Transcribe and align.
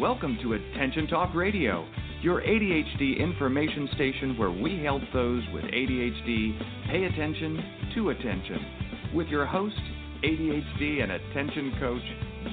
Welcome 0.00 0.38
to 0.40 0.54
Attention 0.54 1.06
Talk 1.08 1.34
Radio, 1.34 1.86
your 2.22 2.40
ADHD 2.40 3.18
information 3.18 3.86
station 3.96 4.38
where 4.38 4.50
we 4.50 4.82
help 4.82 5.02
those 5.12 5.42
with 5.52 5.62
ADHD 5.64 6.58
pay 6.90 7.04
attention 7.04 7.62
to 7.94 8.08
attention. 8.08 9.10
With 9.14 9.26
your 9.26 9.44
host, 9.44 9.76
ADHD 10.24 11.02
and 11.02 11.12
attention 11.12 11.74
coach, 11.78 12.00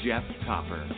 Jeff 0.04 0.26
Copper. 0.46 0.90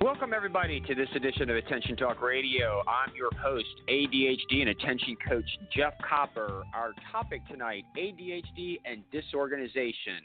Welcome, 0.00 0.32
everybody, 0.34 0.80
to 0.80 0.96
this 0.96 1.08
edition 1.14 1.48
of 1.48 1.54
Attention 1.54 1.94
Talk 1.94 2.20
Radio. 2.20 2.82
I'm 2.88 3.14
your 3.14 3.30
host, 3.40 3.64
ADHD 3.88 4.60
and 4.60 4.70
attention 4.70 5.16
coach, 5.28 5.48
Jeff 5.72 5.92
Copper. 6.02 6.64
Our 6.74 6.94
topic 7.12 7.42
tonight 7.48 7.84
ADHD 7.96 8.80
and 8.84 9.04
disorganization. 9.12 10.24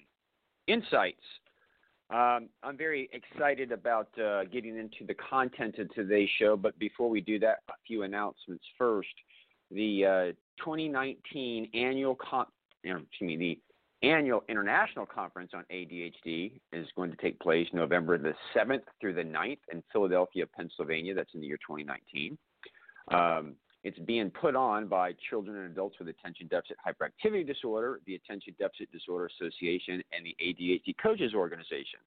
Insights 0.66 1.22
um, 2.10 2.50
I'm 2.62 2.78
very 2.78 3.10
excited 3.14 3.71
about 3.71 4.07
uh, 4.20 4.44
getting 4.46 4.78
into 4.78 5.06
the 5.07 5.16
content 5.16 5.80
of 5.80 5.94
today's 5.94 6.30
show, 6.38 6.56
but 6.56 6.78
before 6.78 7.10
we 7.10 7.21
do 7.21 7.39
that, 7.39 7.60
a 7.70 7.74
few 7.88 8.04
announcements 8.04 8.64
first. 8.78 9.14
The 9.71 10.06
uh, 10.06 10.64
2019 10.64 11.70
annual 11.74 12.16
con- 12.16 12.46
excuse 12.84 13.08
me, 13.21 13.38
the 13.38 14.08
annual 14.08 14.44
international 14.50 15.06
conference 15.06 15.52
on 15.56 15.64
ADHD 15.71 16.60
is 16.74 16.88
going 16.96 17.10
to 17.10 17.18
take 17.18 17.39
place 17.39 17.68
November 17.74 18.18
the 18.18 18.33
7th 18.56 18.83
through 19.00 19.14
the 19.14 19.24
9th 19.24 19.60
in 19.72 19.82
Philadelphia, 19.92 20.46
Pennsylvania. 20.46 21.16
That's 21.16 21.33
in 21.33 21.42
the 21.42 21.47
year 21.47 21.58
2019. 21.58 22.38
Um, 23.11 23.56
it's 23.83 24.00
being 24.00 24.29
put 24.29 24.55
on 24.55 24.87
by 24.87 25.14
children 25.29 25.57
and 25.57 25.71
adults 25.71 25.97
with 26.00 26.07
attention 26.07 26.47
deficit 26.47 26.78
hyperactivity 26.86 27.46
disorder, 27.46 28.00
the 28.05 28.15
Attention 28.15 28.55
Deficit 28.57 28.91
Disorder 28.91 29.29
Association, 29.37 30.01
and 30.14 30.25
the 30.25 30.36
ADHD 30.41 30.96
Coaches 31.01 31.33
Organization. 31.33 32.00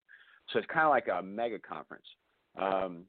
So 0.53 0.59
it's 0.59 0.69
kind 0.73 0.87
of 0.87 0.91
like 0.91 1.09
a 1.09 1.23
mega 1.23 1.59
conference. 1.59 2.07
Um, 2.61 3.05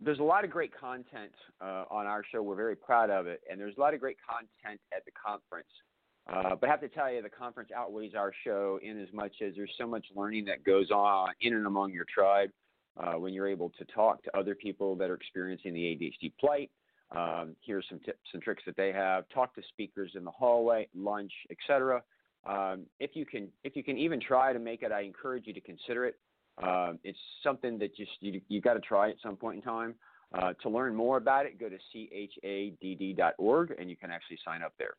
there's 0.00 0.18
a 0.18 0.24
lot 0.24 0.44
of 0.44 0.50
great 0.50 0.78
content 0.78 1.32
uh, 1.62 1.84
on 1.90 2.06
our 2.06 2.22
show. 2.30 2.42
We're 2.42 2.54
very 2.54 2.76
proud 2.76 3.08
of 3.08 3.26
it, 3.26 3.40
and 3.50 3.58
there's 3.58 3.76
a 3.78 3.80
lot 3.80 3.94
of 3.94 4.00
great 4.00 4.18
content 4.28 4.80
at 4.94 5.04
the 5.06 5.12
conference. 5.12 5.68
Uh, 6.30 6.56
but 6.56 6.68
I 6.68 6.70
have 6.70 6.80
to 6.80 6.88
tell 6.88 7.12
you, 7.12 7.22
the 7.22 7.30
conference 7.30 7.70
outweighs 7.74 8.14
our 8.14 8.32
show 8.44 8.78
in 8.82 9.00
as 9.00 9.08
much 9.12 9.36
as 9.46 9.54
there's 9.56 9.72
so 9.78 9.86
much 9.86 10.06
learning 10.14 10.44
that 10.46 10.64
goes 10.64 10.90
on 10.90 11.28
in 11.40 11.54
and 11.54 11.66
among 11.66 11.92
your 11.92 12.06
tribe 12.12 12.50
uh, 12.98 13.12
when 13.12 13.32
you're 13.32 13.48
able 13.48 13.70
to 13.78 13.84
talk 13.86 14.22
to 14.24 14.36
other 14.36 14.54
people 14.54 14.96
that 14.96 15.10
are 15.10 15.14
experiencing 15.14 15.72
the 15.72 15.80
ADHD 15.80 16.32
plight 16.38 16.70
um, 17.10 17.56
here's 17.64 17.86
some 17.88 18.00
tips 18.00 18.28
and 18.32 18.42
tricks 18.42 18.62
that 18.66 18.76
they 18.76 18.92
have. 18.92 19.24
Talk 19.32 19.54
to 19.54 19.62
speakers 19.68 20.12
in 20.14 20.24
the 20.24 20.30
hallway, 20.30 20.88
lunch, 20.94 21.32
etc. 21.50 22.02
Um, 22.46 22.86
if 23.00 23.10
you 23.14 23.24
can, 23.24 23.48
if 23.62 23.76
you 23.76 23.82
can 23.82 23.96
even 23.98 24.20
try 24.20 24.52
to 24.52 24.58
make 24.58 24.82
it, 24.82 24.92
I 24.92 25.02
encourage 25.02 25.46
you 25.46 25.54
to 25.54 25.60
consider 25.60 26.06
it. 26.06 26.18
Uh, 26.62 26.92
it's 27.02 27.18
something 27.42 27.78
that 27.78 27.96
just 27.96 28.12
you 28.20 28.40
you 28.48 28.60
got 28.60 28.74
to 28.74 28.80
try 28.80 29.10
at 29.10 29.16
some 29.22 29.36
point 29.36 29.56
in 29.56 29.62
time. 29.62 29.94
Uh, 30.32 30.52
to 30.62 30.68
learn 30.68 30.94
more 30.96 31.16
about 31.16 31.46
it, 31.46 31.60
go 31.60 31.68
to 31.68 31.78
chadd.org 31.94 33.74
and 33.78 33.88
you 33.88 33.96
can 33.96 34.10
actually 34.10 34.38
sign 34.44 34.62
up 34.62 34.72
there. 34.78 34.94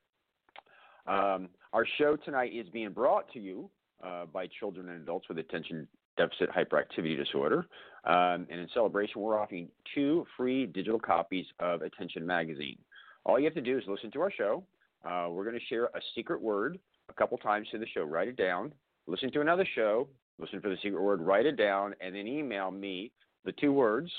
Um, 1.13 1.49
our 1.73 1.85
show 1.97 2.15
tonight 2.15 2.53
is 2.53 2.69
being 2.69 2.91
brought 2.91 3.31
to 3.33 3.39
you 3.39 3.69
uh, 4.01 4.25
by 4.27 4.47
children 4.59 4.87
and 4.87 5.01
adults 5.01 5.27
with 5.27 5.37
attention 5.37 5.89
deficit 6.17 6.49
hyperactivity 6.49 7.17
disorder. 7.17 7.65
Um, 8.05 8.47
and 8.49 8.59
in 8.59 8.67
celebration, 8.73 9.21
we're 9.21 9.39
offering 9.39 9.67
two 9.93 10.25
free 10.37 10.65
digital 10.67 10.99
copies 10.99 11.45
of 11.59 11.81
Attention 11.81 12.25
Magazine. 12.25 12.77
All 13.25 13.39
you 13.39 13.45
have 13.45 13.55
to 13.55 13.61
do 13.61 13.77
is 13.77 13.83
listen 13.87 14.11
to 14.11 14.21
our 14.21 14.31
show. 14.31 14.63
Uh, 15.03 15.27
we're 15.29 15.43
going 15.43 15.57
to 15.57 15.65
share 15.65 15.85
a 15.85 16.01
secret 16.13 16.41
word 16.41 16.79
a 17.09 17.13
couple 17.13 17.37
times 17.37 17.67
to 17.71 17.77
the 17.77 17.87
show. 17.93 18.03
Write 18.03 18.27
it 18.27 18.37
down. 18.37 18.73
Listen 19.07 19.31
to 19.31 19.41
another 19.41 19.67
show. 19.75 20.07
Listen 20.39 20.61
for 20.61 20.69
the 20.69 20.77
secret 20.83 21.01
word. 21.01 21.21
Write 21.21 21.45
it 21.45 21.57
down, 21.57 21.95
and 22.01 22.15
then 22.15 22.27
email 22.27 22.71
me 22.71 23.11
the 23.45 23.51
two 23.53 23.71
words. 23.71 24.11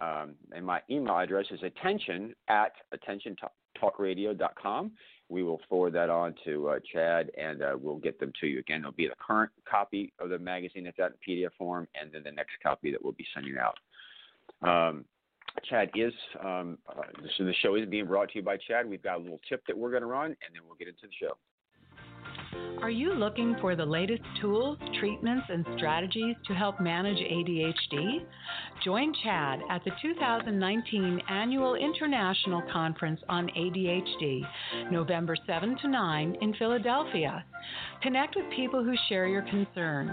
Um, 0.00 0.34
and 0.52 0.64
my 0.64 0.80
email 0.90 1.18
address 1.18 1.46
is 1.50 1.60
attention 1.62 2.34
at 2.48 2.72
attentiontalkradio.com 3.76 4.92
we 5.28 5.42
will 5.42 5.60
forward 5.68 5.92
that 5.92 6.08
on 6.08 6.34
to 6.44 6.68
uh, 6.68 6.78
CHADD, 6.94 7.28
and 7.36 7.62
uh, 7.62 7.76
we'll 7.78 7.98
get 7.98 8.18
them 8.18 8.32
to 8.40 8.46
you. 8.46 8.60
Again, 8.60 8.80
it'll 8.80 8.92
be 8.92 9.08
the 9.08 9.14
current 9.24 9.50
copy 9.68 10.12
of 10.18 10.30
the 10.30 10.38
magazine 10.38 10.84
that's 10.84 10.98
out 10.98 11.12
in 11.12 11.34
PDF 11.34 11.50
form, 11.58 11.86
and 12.00 12.10
then 12.12 12.22
the 12.24 12.32
next 12.32 12.52
copy 12.62 12.90
that 12.90 13.02
we'll 13.02 13.12
be 13.12 13.26
sending 13.34 13.56
out. 13.58 13.76
Um, 14.62 15.04
CHADD 15.70 15.90
is 15.96 16.14
um, 16.42 16.78
uh, 16.88 17.02
the 17.38 17.54
show 17.62 17.74
is 17.74 17.86
being 17.88 18.06
brought 18.06 18.30
to 18.30 18.36
you 18.36 18.42
by 18.42 18.56
CHADD. 18.56 18.88
We've 18.88 19.02
got 19.02 19.16
a 19.16 19.22
little 19.22 19.40
tip 19.48 19.62
that 19.66 19.76
we're 19.76 19.90
going 19.90 20.02
to 20.02 20.08
run, 20.08 20.26
and 20.26 20.54
then 20.54 20.62
we'll 20.66 20.76
get 20.76 20.88
into 20.88 21.02
the 21.02 21.12
show. 21.20 21.36
Are 22.80 22.90
you 22.90 23.12
looking 23.12 23.56
for 23.60 23.74
the 23.76 23.84
latest 23.84 24.22
tools, 24.40 24.78
treatments, 24.98 25.44
and 25.48 25.66
strategies 25.76 26.36
to 26.46 26.54
help 26.54 26.80
manage 26.80 27.18
ADHD? 27.18 28.24
Join 28.84 29.12
CHADD 29.24 29.60
at 29.70 29.82
the 29.84 29.90
2019 30.00 31.20
Annual 31.28 31.74
International 31.74 32.62
Conference 32.72 33.20
on 33.28 33.48
ADHD, 33.48 34.42
November 34.92 35.36
7 35.46 35.76
to 35.82 35.88
9 35.88 36.36
in 36.40 36.54
Philadelphia. 36.54 37.44
Connect 38.02 38.36
with 38.36 38.44
people 38.54 38.84
who 38.84 38.94
share 39.08 39.26
your 39.26 39.42
concerns. 39.42 40.12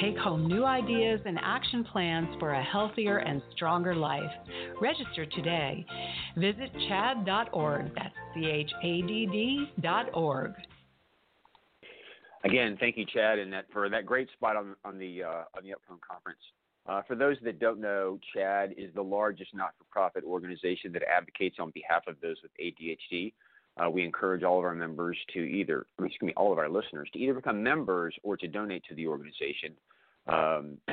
Take 0.00 0.16
home 0.16 0.48
new 0.48 0.64
ideas 0.64 1.20
and 1.26 1.38
action 1.42 1.84
plans 1.84 2.28
for 2.40 2.52
a 2.52 2.62
healthier 2.62 3.18
and 3.18 3.42
stronger 3.54 3.94
life. 3.94 4.30
Register 4.80 5.26
today. 5.26 5.84
Visit 6.36 6.70
chadd.org. 6.88 7.94
That's 7.94 8.14
C 8.34 8.46
H 8.46 8.70
A 8.82 9.02
D 9.02 9.66
D.org. 9.82 10.52
Again, 12.44 12.76
thank 12.80 12.96
you, 12.96 13.04
CHADD, 13.04 13.42
and 13.42 13.52
that 13.52 13.66
for 13.72 13.90
that 13.90 14.06
great 14.06 14.30
spot 14.32 14.56
on 14.56 14.76
on 14.84 14.98
the 14.98 15.24
uh, 15.24 15.44
on 15.56 15.64
the 15.64 15.74
upcoming 15.74 16.00
conference. 16.08 16.40
Uh, 16.88 17.02
for 17.06 17.14
those 17.14 17.36
that 17.42 17.58
don't 17.58 17.80
know, 17.80 18.18
CHADD 18.34 18.72
is 18.78 18.92
the 18.94 19.02
largest 19.02 19.54
not-for-profit 19.54 20.24
organization 20.24 20.90
that 20.92 21.02
advocates 21.02 21.56
on 21.60 21.70
behalf 21.70 22.02
of 22.06 22.16
those 22.22 22.36
with 22.42 22.50
ADHD. 22.58 23.34
Uh, 23.76 23.90
we 23.90 24.02
encourage 24.02 24.42
all 24.42 24.58
of 24.58 24.64
our 24.64 24.74
members 24.74 25.16
to 25.34 25.40
either, 25.40 25.86
excuse 26.02 26.22
me, 26.22 26.32
all 26.36 26.50
of 26.50 26.58
our 26.58 26.68
listeners 26.68 27.08
to 27.12 27.18
either 27.18 27.34
become 27.34 27.62
members 27.62 28.14
or 28.22 28.36
to 28.38 28.48
donate 28.48 28.82
to 28.88 28.94
the 28.94 29.06
organization. 29.06 29.74
Um, 30.26 30.78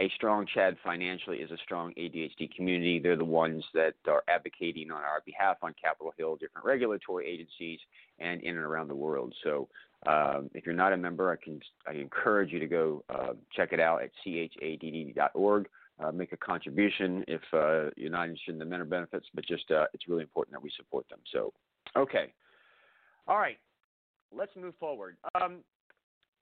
a 0.00 0.10
strong 0.16 0.46
CHADD 0.54 0.76
financially 0.84 1.38
is 1.38 1.50
a 1.52 1.56
strong 1.58 1.94
ADHD 1.96 2.54
community. 2.54 2.98
They're 2.98 3.16
the 3.16 3.24
ones 3.24 3.64
that 3.72 3.94
are 4.08 4.24
advocating 4.28 4.90
on 4.90 5.02
our 5.02 5.22
behalf 5.24 5.58
on 5.62 5.74
Capitol 5.82 6.12
Hill, 6.18 6.36
different 6.36 6.66
regulatory 6.66 7.26
agencies, 7.28 7.78
and 8.18 8.42
in 8.42 8.56
and 8.56 8.64
around 8.64 8.88
the 8.88 8.96
world. 8.96 9.32
So 9.44 9.68
um, 10.06 10.50
if 10.54 10.64
you're 10.64 10.74
not 10.74 10.92
a 10.92 10.96
member, 10.96 11.30
I 11.30 11.36
can 11.42 11.60
I 11.86 11.92
encourage 11.92 12.52
you 12.52 12.58
to 12.58 12.66
go 12.66 13.04
uh, 13.10 13.32
check 13.54 13.72
it 13.72 13.80
out 13.80 14.02
at 14.02 14.10
chadd.org. 14.24 15.68
Uh, 16.02 16.10
make 16.10 16.32
a 16.32 16.36
contribution 16.36 17.22
if 17.28 17.42
uh, 17.52 17.90
you're 17.94 18.10
not 18.10 18.24
interested 18.24 18.52
in 18.52 18.58
the 18.58 18.64
member 18.64 18.86
benefits, 18.86 19.26
but 19.34 19.44
just 19.44 19.70
uh, 19.70 19.84
it's 19.92 20.08
really 20.08 20.22
important 20.22 20.54
that 20.54 20.62
we 20.62 20.70
support 20.74 21.06
them. 21.10 21.18
So, 21.30 21.52
okay, 21.94 22.32
all 23.28 23.36
right, 23.36 23.58
let's 24.34 24.52
move 24.56 24.74
forward. 24.80 25.18
Um, 25.34 25.58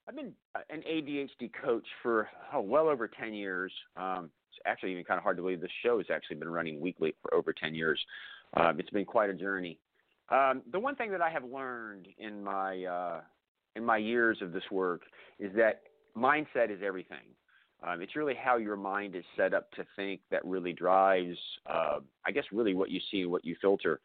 I've 0.08 0.14
been 0.14 0.32
an 0.70 0.82
ADHD 0.88 1.50
coach 1.60 1.86
for 2.02 2.28
oh, 2.54 2.60
well 2.60 2.88
over 2.88 3.08
10 3.08 3.34
years. 3.34 3.72
Um, 3.96 4.30
it's 4.50 4.60
actually 4.64 4.92
even 4.92 5.04
kind 5.04 5.18
of 5.18 5.24
hard 5.24 5.36
to 5.36 5.42
believe 5.42 5.60
this 5.60 5.70
show 5.84 5.98
has 5.98 6.06
actually 6.10 6.36
been 6.36 6.48
running 6.48 6.80
weekly 6.80 7.14
for 7.20 7.34
over 7.34 7.52
10 7.52 7.74
years. 7.74 8.00
Um, 8.56 8.78
it's 8.80 8.90
been 8.90 9.04
quite 9.04 9.28
a 9.28 9.34
journey. 9.34 9.78
Um, 10.30 10.62
the 10.70 10.78
one 10.78 10.94
thing 10.94 11.10
that 11.10 11.20
I 11.20 11.30
have 11.30 11.44
learned 11.44 12.08
in 12.16 12.42
my 12.42 12.84
uh, 12.84 13.20
in 13.78 13.84
my 13.84 13.96
years 13.96 14.42
of 14.42 14.52
this 14.52 14.64
work 14.70 15.02
is 15.38 15.50
that 15.56 15.82
mindset 16.14 16.70
is 16.70 16.80
everything. 16.84 17.24
Um, 17.86 18.02
it's 18.02 18.16
really 18.16 18.34
how 18.34 18.56
your 18.56 18.76
mind 18.76 19.14
is 19.14 19.24
set 19.36 19.54
up 19.54 19.70
to 19.72 19.86
think 19.94 20.20
that 20.30 20.44
really 20.44 20.72
drives, 20.72 21.38
uh, 21.66 22.00
I 22.26 22.32
guess, 22.32 22.44
really 22.52 22.74
what 22.74 22.90
you 22.90 23.00
see 23.10 23.22
and 23.22 23.30
what 23.30 23.44
you 23.44 23.56
filter. 23.62 24.00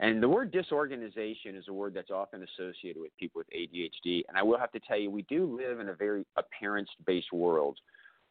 And 0.00 0.22
the 0.22 0.28
word 0.28 0.50
disorganization 0.50 1.54
is 1.54 1.66
a 1.68 1.72
word 1.72 1.92
that's 1.92 2.10
often 2.10 2.42
associated 2.42 3.02
with 3.02 3.10
people 3.18 3.40
with 3.40 3.48
ADHD. 3.50 4.22
And 4.28 4.36
I 4.36 4.42
will 4.42 4.58
have 4.58 4.72
to 4.72 4.80
tell 4.80 4.98
you, 4.98 5.10
we 5.10 5.22
do 5.22 5.44
live 5.44 5.78
in 5.78 5.90
a 5.90 5.94
very 5.94 6.24
appearance 6.36 6.88
based 7.06 7.32
world. 7.32 7.78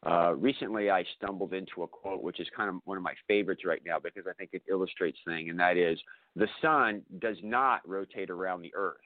Uh, 0.04 0.34
recently, 0.34 0.90
I 0.90 1.04
stumbled 1.16 1.52
into 1.52 1.82
a 1.82 1.86
quote, 1.86 2.22
which 2.22 2.40
is 2.40 2.48
kind 2.56 2.68
of 2.68 2.76
one 2.84 2.96
of 2.96 3.02
my 3.02 3.14
favorites 3.28 3.62
right 3.64 3.82
now 3.86 3.98
because 4.02 4.24
I 4.28 4.32
think 4.32 4.50
it 4.52 4.62
illustrates 4.68 5.18
thing, 5.24 5.50
and 5.50 5.58
that 5.58 5.76
is 5.76 5.98
the 6.36 6.48
sun 6.62 7.02
does 7.18 7.36
not 7.42 7.86
rotate 7.86 8.30
around 8.30 8.62
the 8.62 8.72
earth 8.74 8.96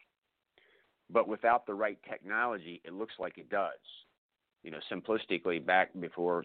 but 1.12 1.28
without 1.28 1.66
the 1.66 1.74
right 1.74 1.98
technology, 2.08 2.80
it 2.84 2.92
looks 2.92 3.14
like 3.18 3.38
it 3.38 3.50
does. 3.50 3.70
You 4.62 4.70
know, 4.70 4.78
simplistically, 4.90 5.64
back 5.64 5.90
before 5.98 6.44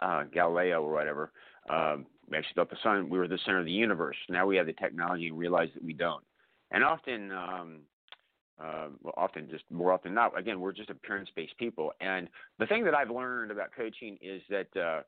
uh, 0.00 0.24
Galileo 0.24 0.82
or 0.82 0.92
whatever, 0.92 1.32
um, 1.68 2.06
we 2.28 2.36
actually 2.36 2.54
thought 2.54 2.70
the 2.70 2.76
sun 2.82 3.08
we 3.08 3.18
were 3.18 3.28
the 3.28 3.38
center 3.44 3.60
of 3.60 3.66
the 3.66 3.72
universe. 3.72 4.16
Now 4.28 4.46
we 4.46 4.56
have 4.56 4.66
the 4.66 4.72
technology 4.72 5.28
and 5.28 5.38
realize 5.38 5.68
that 5.74 5.84
we 5.84 5.92
don't. 5.92 6.24
And 6.70 6.82
often, 6.82 7.30
um, 7.32 7.80
uh, 8.62 8.88
well, 9.02 9.14
often 9.16 9.48
just 9.50 9.64
more 9.70 9.92
often 9.92 10.14
not. 10.14 10.36
Again, 10.38 10.60
we're 10.60 10.72
just 10.72 10.90
appearance-based 10.90 11.56
people. 11.58 11.92
And 12.00 12.28
the 12.58 12.66
thing 12.66 12.84
that 12.84 12.94
I've 12.94 13.10
learned 13.10 13.50
about 13.50 13.70
coaching 13.76 14.16
is 14.22 14.42
that 14.48 14.76
uh, 14.76 15.02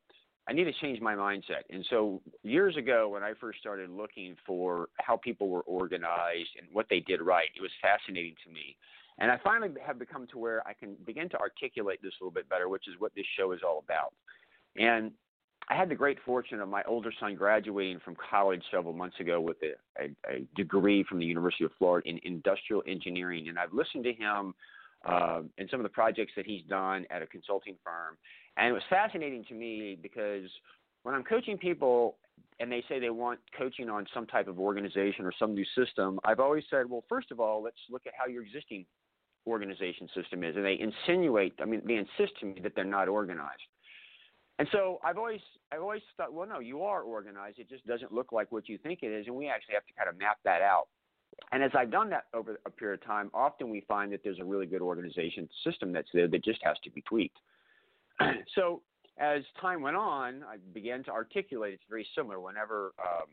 I 0.48 0.52
need 0.52 0.64
to 0.64 0.72
change 0.81 1.00
my 1.00 1.14
mindset. 1.14 1.64
And 1.70 1.84
so 1.90 2.22
years 2.43 2.76
ago, 2.76 3.08
when 3.08 3.22
I 3.22 3.32
first 3.40 3.58
started 3.58 3.90
looking 3.90 4.37
for 4.46 4.88
how 5.00 5.16
people 5.16 5.48
were 5.48 5.62
organized 5.62 6.50
and 6.58 6.69
what 6.72 6.87
they 6.88 7.00
did 7.00 7.20
right, 7.20 7.48
it 7.56 7.60
was 7.60 7.70
fascinating 7.82 8.34
to 8.46 8.52
me. 8.52 8.76
And 9.19 9.31
I 9.31 9.38
finally 9.43 9.70
have 9.84 9.98
become 9.98 10.26
to 10.28 10.38
where 10.38 10.66
I 10.69 10.72
can 10.72 10.94
begin 11.04 11.28
to 11.31 11.38
articulate 11.38 12.00
this 12.02 12.12
a 12.20 12.25
little 12.25 12.34
bit 12.34 12.48
better, 12.48 12.69
which 12.69 12.87
is 12.87 12.94
what 12.98 13.14
this 13.14 13.25
show 13.37 13.52
is 13.52 13.60
all 13.66 13.82
about. 13.84 14.12
And 14.76 15.10
I 15.69 15.75
had 15.75 15.88
the 15.88 15.94
great 15.96 16.19
fortune 16.25 16.60
of 16.60 16.69
my 16.69 16.82
older 16.84 17.12
son 17.19 17.34
graduating 17.34 17.99
from 18.04 18.14
college 18.31 18.62
several 18.70 18.92
months 18.92 19.19
ago 19.19 19.40
with 19.40 19.56
a, 19.62 20.02
a, 20.04 20.32
a 20.32 20.46
degree 20.54 21.02
from 21.02 21.19
the 21.19 21.26
University 21.26 21.64
of 21.64 21.72
Florida 21.78 22.08
in 22.08 22.20
industrial 22.22 22.84
engineering. 22.87 23.49
And 23.49 23.58
I've 23.58 23.72
listened 23.72 24.04
to 24.04 24.12
him 24.12 24.54
uh, 25.04 25.40
in 25.58 25.69
some 25.69 25.81
of 25.81 25.84
the 25.84 25.90
projects 25.90 26.32
that 26.37 26.46
he's 26.46 26.62
done 26.69 27.04
at 27.10 27.22
a 27.22 27.26
consulting 27.26 27.76
firm. 27.82 28.16
And 28.56 28.68
it 28.68 28.72
was 28.72 28.82
fascinating 28.88 29.44
to 29.48 29.54
me 29.54 29.98
because 30.00 30.48
when 31.02 31.14
I'm 31.14 31.24
coaching 31.24 31.58
people 31.58 32.16
and 32.58 32.72
they 32.72 32.82
say 32.88 32.98
they 32.98 33.10
want 33.10 33.38
coaching 33.56 33.90
on 33.90 34.06
some 34.14 34.26
type 34.26 34.48
of 34.48 34.58
organization 34.58 35.24
or 35.24 35.32
some 35.38 35.54
new 35.54 35.64
system, 35.76 36.18
I've 36.24 36.40
always 36.40 36.64
said, 36.70 36.88
well, 36.88 37.04
first 37.08 37.30
of 37.30 37.38
all, 37.38 37.62
let's 37.62 37.76
look 37.90 38.02
at 38.06 38.12
how 38.18 38.26
your 38.30 38.42
existing 38.42 38.86
organization 39.46 40.08
system 40.14 40.42
is. 40.42 40.56
And 40.56 40.64
they 40.64 40.78
insinuate, 40.78 41.54
I 41.60 41.66
mean, 41.66 41.82
they 41.86 41.96
insist 41.96 42.38
to 42.40 42.46
me 42.46 42.60
that 42.62 42.72
they're 42.74 42.84
not 42.84 43.08
organized. 43.08 43.62
And 44.58 44.66
so 44.72 45.00
I've 45.04 45.18
always 45.18 45.40
I've 45.70 45.82
always 45.82 46.00
thought, 46.16 46.32
well, 46.32 46.48
no, 46.48 46.60
you 46.60 46.82
are 46.82 47.02
organized. 47.02 47.58
It 47.58 47.68
just 47.68 47.86
doesn't 47.86 48.12
look 48.12 48.32
like 48.32 48.50
what 48.52 48.68
you 48.68 48.78
think 48.78 49.00
it 49.02 49.08
is, 49.08 49.26
and 49.26 49.36
we 49.36 49.48
actually 49.48 49.74
have 49.74 49.84
to 49.86 49.92
kind 49.92 50.08
of 50.08 50.18
map 50.18 50.38
that 50.44 50.62
out. 50.62 50.88
And 51.52 51.62
as 51.62 51.72
I've 51.76 51.90
done 51.90 52.08
that 52.10 52.24
over 52.32 52.58
a 52.64 52.70
period 52.70 53.00
of 53.02 53.06
time, 53.06 53.30
often 53.34 53.68
we 53.68 53.82
find 53.82 54.10
that 54.12 54.20
there's 54.24 54.38
a 54.38 54.44
really 54.44 54.64
good 54.64 54.80
organization 54.80 55.48
system 55.62 55.92
that's 55.92 56.08
there 56.14 56.28
that 56.28 56.42
just 56.42 56.60
has 56.62 56.76
to 56.84 56.90
be 56.90 57.02
tweaked. 57.02 57.36
so 58.54 58.82
as 59.18 59.42
time 59.60 59.82
went 59.82 59.96
on, 59.96 60.42
I 60.44 60.56
began 60.72 61.02
to 61.04 61.10
articulate 61.10 61.74
it's 61.74 61.82
very 61.88 62.06
similar. 62.14 62.40
Whenever 62.40 62.92
um, 63.02 63.28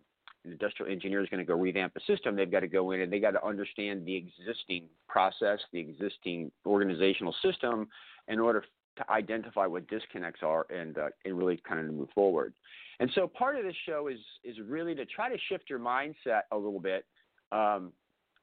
an 0.45 0.51
industrial 0.51 0.91
engineer 0.91 1.21
is 1.21 1.29
going 1.29 1.39
to 1.39 1.45
go 1.45 1.59
revamp 1.59 1.93
a 1.95 1.99
system, 2.11 2.35
they've 2.35 2.51
got 2.51 2.61
to 2.61 2.67
go 2.67 2.91
in 2.91 3.01
and 3.01 3.11
they 3.11 3.19
got 3.19 3.31
to 3.31 3.45
understand 3.45 4.05
the 4.05 4.15
existing 4.15 4.85
process, 5.07 5.59
the 5.71 5.79
existing 5.79 6.51
organizational 6.65 7.35
system, 7.43 7.87
in 8.27 8.39
order 8.39 8.63
to 8.95 9.11
identify 9.11 9.65
what 9.65 9.87
disconnects 9.87 10.41
are 10.43 10.65
and 10.69 10.97
uh, 10.97 11.07
and 11.25 11.37
really 11.37 11.59
kind 11.67 11.79
of 11.85 11.93
move 11.93 12.09
forward. 12.13 12.53
And 12.99 13.09
so 13.15 13.27
part 13.27 13.57
of 13.57 13.63
this 13.63 13.75
show 13.85 14.07
is 14.07 14.19
is 14.43 14.57
really 14.65 14.95
to 14.95 15.05
try 15.05 15.29
to 15.29 15.37
shift 15.49 15.69
your 15.69 15.79
mindset 15.79 16.41
a 16.51 16.55
little 16.55 16.79
bit 16.79 17.05
um, 17.51 17.91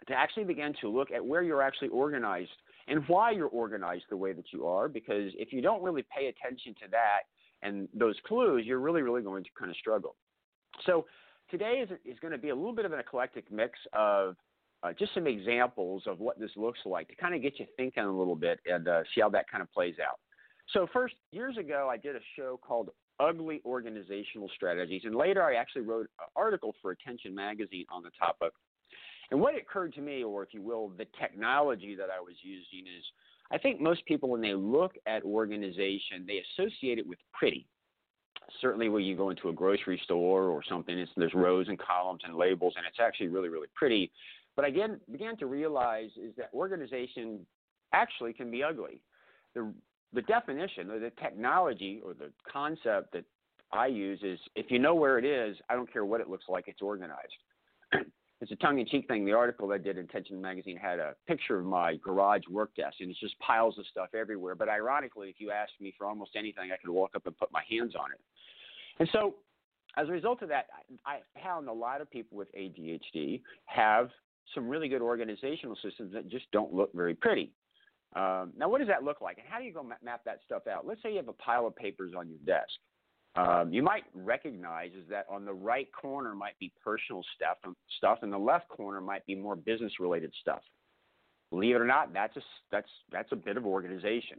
to 0.09 0.15
actually 0.15 0.45
begin 0.45 0.75
to 0.81 0.89
look 0.89 1.11
at 1.11 1.25
where 1.25 1.43
you're 1.43 1.63
actually 1.63 1.89
organized 1.89 2.51
and 2.89 3.07
why 3.07 3.31
you're 3.31 3.49
organized 3.49 4.05
the 4.11 4.17
way 4.17 4.33
that 4.33 4.53
you 4.53 4.67
are. 4.67 4.89
Because 4.89 5.33
if 5.37 5.53
you 5.53 5.61
don't 5.61 5.83
really 5.83 6.05
pay 6.17 6.27
attention 6.27 6.75
to 6.83 6.89
that 6.91 7.21
and 7.63 7.89
those 7.95 8.17
clues, 8.27 8.65
you're 8.65 8.81
really 8.81 9.03
really 9.03 9.23
going 9.23 9.45
to 9.45 9.51
kind 9.59 9.71
of 9.71 9.77
struggle. 9.77 10.17
So 10.87 11.07
today 11.51 11.83
is 11.83 11.91
is 12.05 12.19
going 12.21 12.33
to 12.33 12.39
be 12.39 12.51
a 12.51 12.55
little 12.55 12.75
bit 12.75 12.85
of 12.85 12.93
an 12.93 13.01
eclectic 13.01 13.51
mix 13.51 13.79
of 13.93 14.37
uh, 14.83 14.93
just 14.99 15.13
some 15.15 15.27
examples 15.27 16.05
of 16.07 16.21
what 16.21 16.39
this 16.39 16.51
looks 16.57 16.81
like 16.85 17.09
to 17.09 17.15
kind 17.15 17.35
of 17.35 17.43
get 17.43 17.59
you 17.59 17.67
thinking 17.77 18.05
a 18.05 18.19
little 18.19 18.37
bit 18.37 18.61
and 18.67 18.89
uh, 18.89 19.03
see 19.15 19.21
how 19.21 19.29
that 19.29 19.45
kind 19.51 19.63
of 19.63 19.71
plays 19.73 19.97
out. 20.01 20.19
So 20.73 20.87
first, 20.93 21.15
years 21.33 21.57
ago, 21.59 21.89
I 21.91 21.97
did 21.97 22.17
a 22.17 22.21
show 22.37 22.59
called 22.63 22.91
Ugly 23.19 23.61
Organizational 23.65 24.49
Strategies, 24.55 25.03
and 25.05 25.15
later 25.15 25.43
I 25.43 25.57
actually 25.57 25.83
wrote 25.83 26.09
an 26.21 26.27
article 26.37 26.75
for 26.81 26.93
Attention 26.93 27.35
Magazine 27.35 27.85
on 27.91 28.03
the 28.03 28.11
topic. 28.19 28.53
And 29.31 29.41
what 29.41 29.57
occurred 29.57 29.95
to 29.95 30.01
me, 30.01 30.25
or 30.25 30.43
if 30.43 30.53
you 30.53 30.63
will, 30.63 30.89
the 30.89 31.07
technology 31.21 31.95
that 31.95 32.09
I 32.11 32.21
was 32.21 32.35
using 32.43 32.87
is, 32.87 33.05
I 33.53 33.59
think 33.59 33.81
most 33.81 34.05
people 34.07 34.29
when 34.29 34.41
they 34.41 34.55
look 34.55 34.95
at 35.07 35.23
organization, 35.23 36.27
they 36.27 36.43
associate 36.59 36.99
it 36.99 37.07
with 37.07 37.19
pretty. 37.33 37.67
Certainly, 38.61 38.89
when 38.89 39.05
you 39.05 39.17
go 39.17 39.31
into 39.31 39.49
a 39.49 39.53
grocery 39.53 40.01
store 40.05 40.45
or 40.45 40.63
something, 40.69 41.07
there's 41.17 41.35
rows 41.35 41.69
and 41.69 41.79
columns 41.79 42.23
and 42.25 42.37
labels, 42.37 42.75
and 42.77 42.85
it's 42.87 42.99
actually 43.01 43.29
really, 43.29 43.49
really 43.49 43.69
pretty. 43.75 44.11
But 44.57 44.65
I 44.65 44.69
again, 44.69 45.01
began 45.11 45.37
to 45.37 45.47
realize 45.47 46.11
is 46.17 46.35
that 46.37 46.51
organization 46.53 47.47
actually 47.93 48.33
can 48.33 48.51
be 48.51 48.63
ugly. 48.65 49.03
The 49.55 49.73
the 50.13 50.23
definition 50.23 50.91
or 50.91 50.99
the 50.99 51.11
technology 51.23 52.01
or 52.05 52.15
the 52.15 52.33
concept 52.51 53.13
that 53.13 53.25
I 53.73 53.87
use 53.87 54.21
is 54.23 54.39
if 54.57 54.71
you 54.71 54.81
know 54.81 54.95
where 54.95 55.19
it 55.19 55.25
is, 55.25 55.57
I 55.69 55.77
don't 55.77 55.91
care 55.93 56.05
what 56.05 56.21
it 56.21 56.29
looks 56.29 56.47
like, 56.49 56.65
it's 56.67 56.83
organized. 56.83 57.21
it's 58.41 58.53
a 58.53 58.57
tongue-in-cheek 58.57 59.07
thing. 59.07 59.27
The 59.27 59.35
article 59.35 59.71
I 59.73 59.79
did 59.79 59.99
in 59.99 60.05
Attention 60.05 60.41
Magazine 60.41 60.77
had 60.77 60.99
a 60.99 61.15
picture 61.29 61.59
of 61.59 61.67
my 61.67 61.97
garage 61.97 62.43
work 62.51 62.75
desk, 62.75 62.97
and 63.01 63.11
it's 63.11 63.21
just 63.21 63.39
piles 63.39 63.79
of 63.79 63.87
stuff 63.87 64.09
everywhere. 64.15 64.55
But 64.55 64.69
ironically, 64.69 65.29
if 65.29 65.37
you 65.39 65.51
asked 65.51 65.75
me 65.81 65.93
for 65.99 66.07
almost 66.07 66.33
anything, 66.37 66.71
I 66.73 66.77
could 66.79 66.91
walk 66.91 67.11
up 67.15 67.27
and 67.27 67.37
put 67.37 67.53
my 67.53 67.63
hands 67.69 67.95
on 67.95 68.13
it. 68.13 68.21
And 68.99 69.09
so, 69.13 69.35
as 69.97 70.09
a 70.09 70.13
result 70.13 70.41
of 70.43 70.49
that, 70.49 70.67
I 71.05 71.19
found 71.43 71.69
a 71.69 71.73
lot 71.73 72.01
of 72.01 72.11
people 72.11 72.39
with 72.39 72.49
ADHD 72.55 73.43
have 73.67 74.09
some 74.55 74.69
really 74.69 74.89
good 74.89 75.03
organizational 75.03 75.77
systems 75.83 76.13
that 76.15 76.29
just 76.29 76.51
don't 76.51 76.73
look 76.73 76.93
very 76.95 77.15
pretty. 77.15 77.53
Um, 78.17 78.53
now, 78.57 78.69
what 78.69 78.79
does 78.79 78.89
that 78.89 79.05
look 79.05 79.21
like, 79.21 79.39
and 79.39 79.47
how 79.49 79.59
do 79.59 79.65
you 79.65 79.73
go 79.73 79.83
map 79.83 80.23
that 80.25 80.41
stuff 80.47 80.67
out? 80.67 80.87
Let's 80.87 81.03
say 81.03 81.11
you 81.11 81.17
have 81.19 81.29
a 81.29 81.35
pile 81.35 81.67
of 81.67 81.77
papers 81.77 82.13
on 82.17 82.29
your 82.29 82.39
desk. 82.47 82.73
Um, 83.37 83.73
you 83.73 83.83
might 83.83 84.05
recognize 84.15 84.91
is 84.93 85.09
that 85.09 85.27
on 85.31 85.45
the 85.45 85.53
right 85.53 85.89
corner 85.93 86.35
might 86.35 86.59
be 86.59 86.73
personal 86.85 87.25
stuff, 87.37 87.59
um, 87.65 87.77
stuff, 87.99 88.19
and 88.23 88.33
the 88.33 88.39
left 88.39 88.69
corner 88.69 89.01
might 89.01 89.25
be 89.25 89.37
more 89.37 89.55
business-related 89.55 90.33
stuff. 90.41 90.63
Believe 91.51 91.77
it 91.77 91.81
or 91.81 91.87
not, 91.87 92.13
that's 92.13 92.37
a 92.37 92.41
that's 92.71 92.89
that's 93.11 93.33
a 93.33 93.37
bit 93.37 93.57
of 93.57 93.67
organization. 93.67 94.39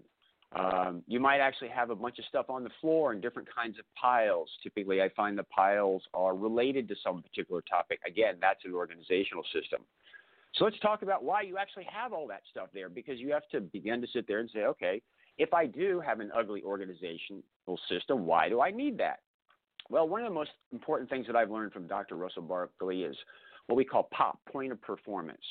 Um, 0.53 1.03
you 1.07 1.19
might 1.21 1.39
actually 1.39 1.69
have 1.69 1.89
a 1.89 1.95
bunch 1.95 2.19
of 2.19 2.25
stuff 2.25 2.49
on 2.49 2.63
the 2.63 2.69
floor 2.81 3.13
in 3.13 3.21
different 3.21 3.47
kinds 3.53 3.79
of 3.79 3.85
piles. 3.99 4.49
Typically, 4.61 5.01
I 5.01 5.09
find 5.15 5.37
the 5.37 5.43
piles 5.43 6.03
are 6.13 6.35
related 6.35 6.89
to 6.89 6.95
some 7.01 7.21
particular 7.21 7.61
topic. 7.69 7.99
Again, 8.05 8.35
that's 8.41 8.59
an 8.65 8.73
organizational 8.73 9.43
system. 9.53 9.81
So 10.55 10.65
let's 10.65 10.79
talk 10.79 11.01
about 11.01 11.23
why 11.23 11.43
you 11.43 11.57
actually 11.57 11.87
have 11.89 12.11
all 12.11 12.27
that 12.27 12.41
stuff 12.49 12.67
there 12.73 12.89
because 12.89 13.19
you 13.19 13.31
have 13.31 13.47
to 13.53 13.61
begin 13.61 14.01
to 14.01 14.07
sit 14.11 14.27
there 14.27 14.39
and 14.39 14.49
say, 14.53 14.65
okay, 14.65 15.01
if 15.37 15.53
I 15.53 15.65
do 15.65 15.99
have 15.99 16.19
an 16.19 16.31
ugly 16.35 16.61
organizational 16.63 17.43
system, 17.89 18.25
why 18.25 18.49
do 18.49 18.61
I 18.61 18.71
need 18.71 18.97
that? 18.99 19.19
Well, 19.89 20.07
one 20.07 20.21
of 20.21 20.27
the 20.27 20.33
most 20.33 20.51
important 20.71 21.09
things 21.09 21.27
that 21.27 21.35
I've 21.35 21.51
learned 21.51 21.73
from 21.73 21.87
Dr. 21.87 22.15
Russell 22.15 22.43
Barkley 22.43 23.03
is 23.03 23.15
what 23.67 23.75
we 23.75 23.85
call 23.85 24.07
POP, 24.11 24.39
point 24.51 24.71
of 24.71 24.81
performance. 24.81 25.41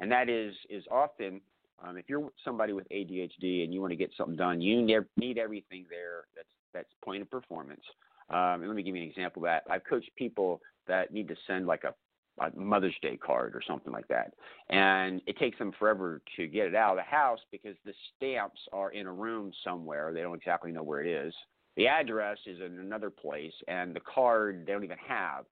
And 0.00 0.10
that 0.12 0.28
is, 0.28 0.54
is 0.68 0.84
often 0.90 1.40
um, 1.84 1.96
if 1.96 2.08
you're 2.08 2.30
somebody 2.44 2.72
with 2.72 2.88
ADHD 2.90 3.64
and 3.64 3.74
you 3.74 3.80
want 3.80 3.90
to 3.90 3.96
get 3.96 4.10
something 4.16 4.36
done, 4.36 4.60
you 4.60 4.80
need 4.82 5.38
everything 5.38 5.84
there 5.90 6.24
that's, 6.36 6.48
that's 6.72 6.88
point 7.04 7.22
of 7.22 7.30
performance. 7.30 7.82
Um, 8.30 8.60
and 8.60 8.68
let 8.68 8.76
me 8.76 8.82
give 8.82 8.94
you 8.94 9.02
an 9.02 9.08
example 9.08 9.42
of 9.42 9.46
that. 9.46 9.64
I've 9.70 9.84
coached 9.84 10.10
people 10.16 10.60
that 10.86 11.12
need 11.12 11.28
to 11.28 11.36
send 11.46 11.66
like 11.66 11.84
a 11.84 11.94
a 12.40 12.50
Mother's 12.58 12.96
Day 13.02 13.16
card 13.16 13.54
or 13.54 13.62
something 13.66 13.92
like 13.92 14.08
that. 14.08 14.32
And 14.70 15.20
it 15.26 15.38
takes 15.38 15.58
them 15.58 15.72
forever 15.78 16.22
to 16.36 16.46
get 16.46 16.66
it 16.66 16.74
out 16.74 16.92
of 16.92 16.96
the 16.96 17.02
house 17.02 17.40
because 17.50 17.76
the 17.84 17.92
stamps 18.16 18.60
are 18.72 18.90
in 18.90 19.06
a 19.06 19.12
room 19.12 19.52
somewhere. 19.64 20.12
They 20.12 20.22
don't 20.22 20.36
exactly 20.36 20.72
know 20.72 20.82
where 20.82 21.00
it 21.00 21.08
is. 21.08 21.34
The 21.76 21.88
address 21.88 22.38
is 22.46 22.60
in 22.60 22.78
another 22.78 23.10
place, 23.10 23.52
and 23.66 23.94
the 23.94 24.00
card 24.00 24.64
they 24.66 24.72
don't 24.72 24.84
even 24.84 24.98
have. 25.08 25.44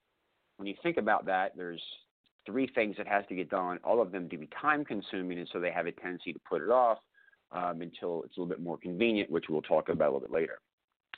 When 0.59 0.67
you 0.67 0.75
think 0.83 0.99
about 0.99 1.25
that, 1.27 1.57
there's 1.57 1.83
three 2.45 2.69
things 2.75 2.97
that 2.99 3.07
has 3.07 3.25
to 3.29 3.35
get 3.35 3.49
done. 3.49 3.79
All 3.85 4.03
of 4.03 4.13
them 4.13 4.29
to 4.29 4.37
be 4.37 4.49
time 4.61 4.85
consuming, 4.85 5.39
and 5.39 5.49
so 5.53 5.61
they 5.61 5.71
have 5.71 5.87
a 5.87 5.93
tendency 5.93 6.33
to 6.33 6.41
put 6.49 6.63
it 6.63 6.69
off 6.69 6.99
um, 7.53 7.81
until 7.81 8.23
it's 8.25 8.37
a 8.37 8.41
little 8.41 8.47
bit 8.47 8.61
more 8.61 8.77
convenient, 8.77 9.31
which 9.31 9.47
we'll 9.49 9.63
talk 9.63 9.89
about 9.89 10.11
a 10.11 10.13
little 10.13 10.21
bit 10.21 10.31
later. 10.31 10.61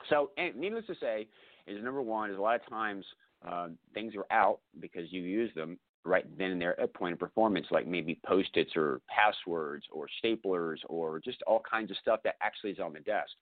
So, 0.08 0.30
needless 0.56 0.86
to 0.86 0.94
say, 1.00 1.26
is 1.66 1.82
number 1.82 2.02
one 2.02 2.30
is 2.30 2.38
a 2.38 2.40
lot 2.40 2.56
of 2.56 2.68
times 2.68 3.04
uh, 3.48 3.68
things 3.94 4.14
are 4.16 4.26
out 4.30 4.60
because 4.80 5.12
you 5.12 5.22
use 5.22 5.50
them 5.54 5.78
right 6.04 6.26
then 6.36 6.50
and 6.52 6.60
there 6.60 6.78
at 6.80 6.92
point 6.94 7.12
of 7.12 7.18
performance, 7.18 7.66
like 7.70 7.86
maybe 7.86 8.18
post-its 8.26 8.72
or 8.76 9.00
passwords 9.08 9.84
or 9.92 10.06
staplers 10.22 10.78
or 10.88 11.20
just 11.20 11.42
all 11.46 11.62
kinds 11.68 11.90
of 11.90 11.96
stuff 11.98 12.20
that 12.24 12.36
actually 12.40 12.70
is 12.70 12.80
on 12.80 12.92
the 12.92 13.00
desk. 13.00 13.32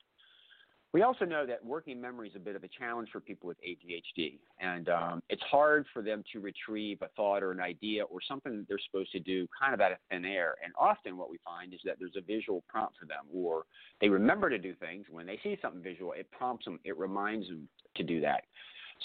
We 0.92 1.02
also 1.02 1.24
know 1.24 1.46
that 1.46 1.64
working 1.64 2.00
memory 2.00 2.30
is 2.30 2.34
a 2.34 2.40
bit 2.40 2.56
of 2.56 2.64
a 2.64 2.68
challenge 2.68 3.10
for 3.12 3.20
people 3.20 3.46
with 3.46 3.58
ADHD, 3.58 4.40
and 4.58 4.88
um, 4.88 5.22
it's 5.28 5.42
hard 5.42 5.86
for 5.92 6.02
them 6.02 6.24
to 6.32 6.40
retrieve 6.40 7.00
a 7.02 7.08
thought 7.14 7.44
or 7.44 7.52
an 7.52 7.60
idea 7.60 8.02
or 8.02 8.18
something 8.26 8.56
that 8.56 8.66
they're 8.68 8.80
supposed 8.90 9.12
to 9.12 9.20
do 9.20 9.46
kind 9.58 9.72
of 9.72 9.80
out 9.80 9.92
of 9.92 9.98
thin 10.10 10.24
air. 10.24 10.56
And 10.64 10.72
often, 10.76 11.16
what 11.16 11.30
we 11.30 11.38
find 11.44 11.72
is 11.72 11.80
that 11.84 11.96
there's 12.00 12.16
a 12.16 12.20
visual 12.20 12.64
prompt 12.68 12.98
for 12.98 13.06
them, 13.06 13.24
or 13.32 13.66
they 14.00 14.08
remember 14.08 14.50
to 14.50 14.58
do 14.58 14.74
things 14.74 15.06
when 15.08 15.26
they 15.26 15.38
see 15.44 15.56
something 15.62 15.80
visual. 15.80 16.12
It 16.12 16.28
prompts 16.32 16.64
them, 16.64 16.80
it 16.84 16.98
reminds 16.98 17.46
them 17.46 17.68
to 17.94 18.02
do 18.02 18.20
that. 18.22 18.42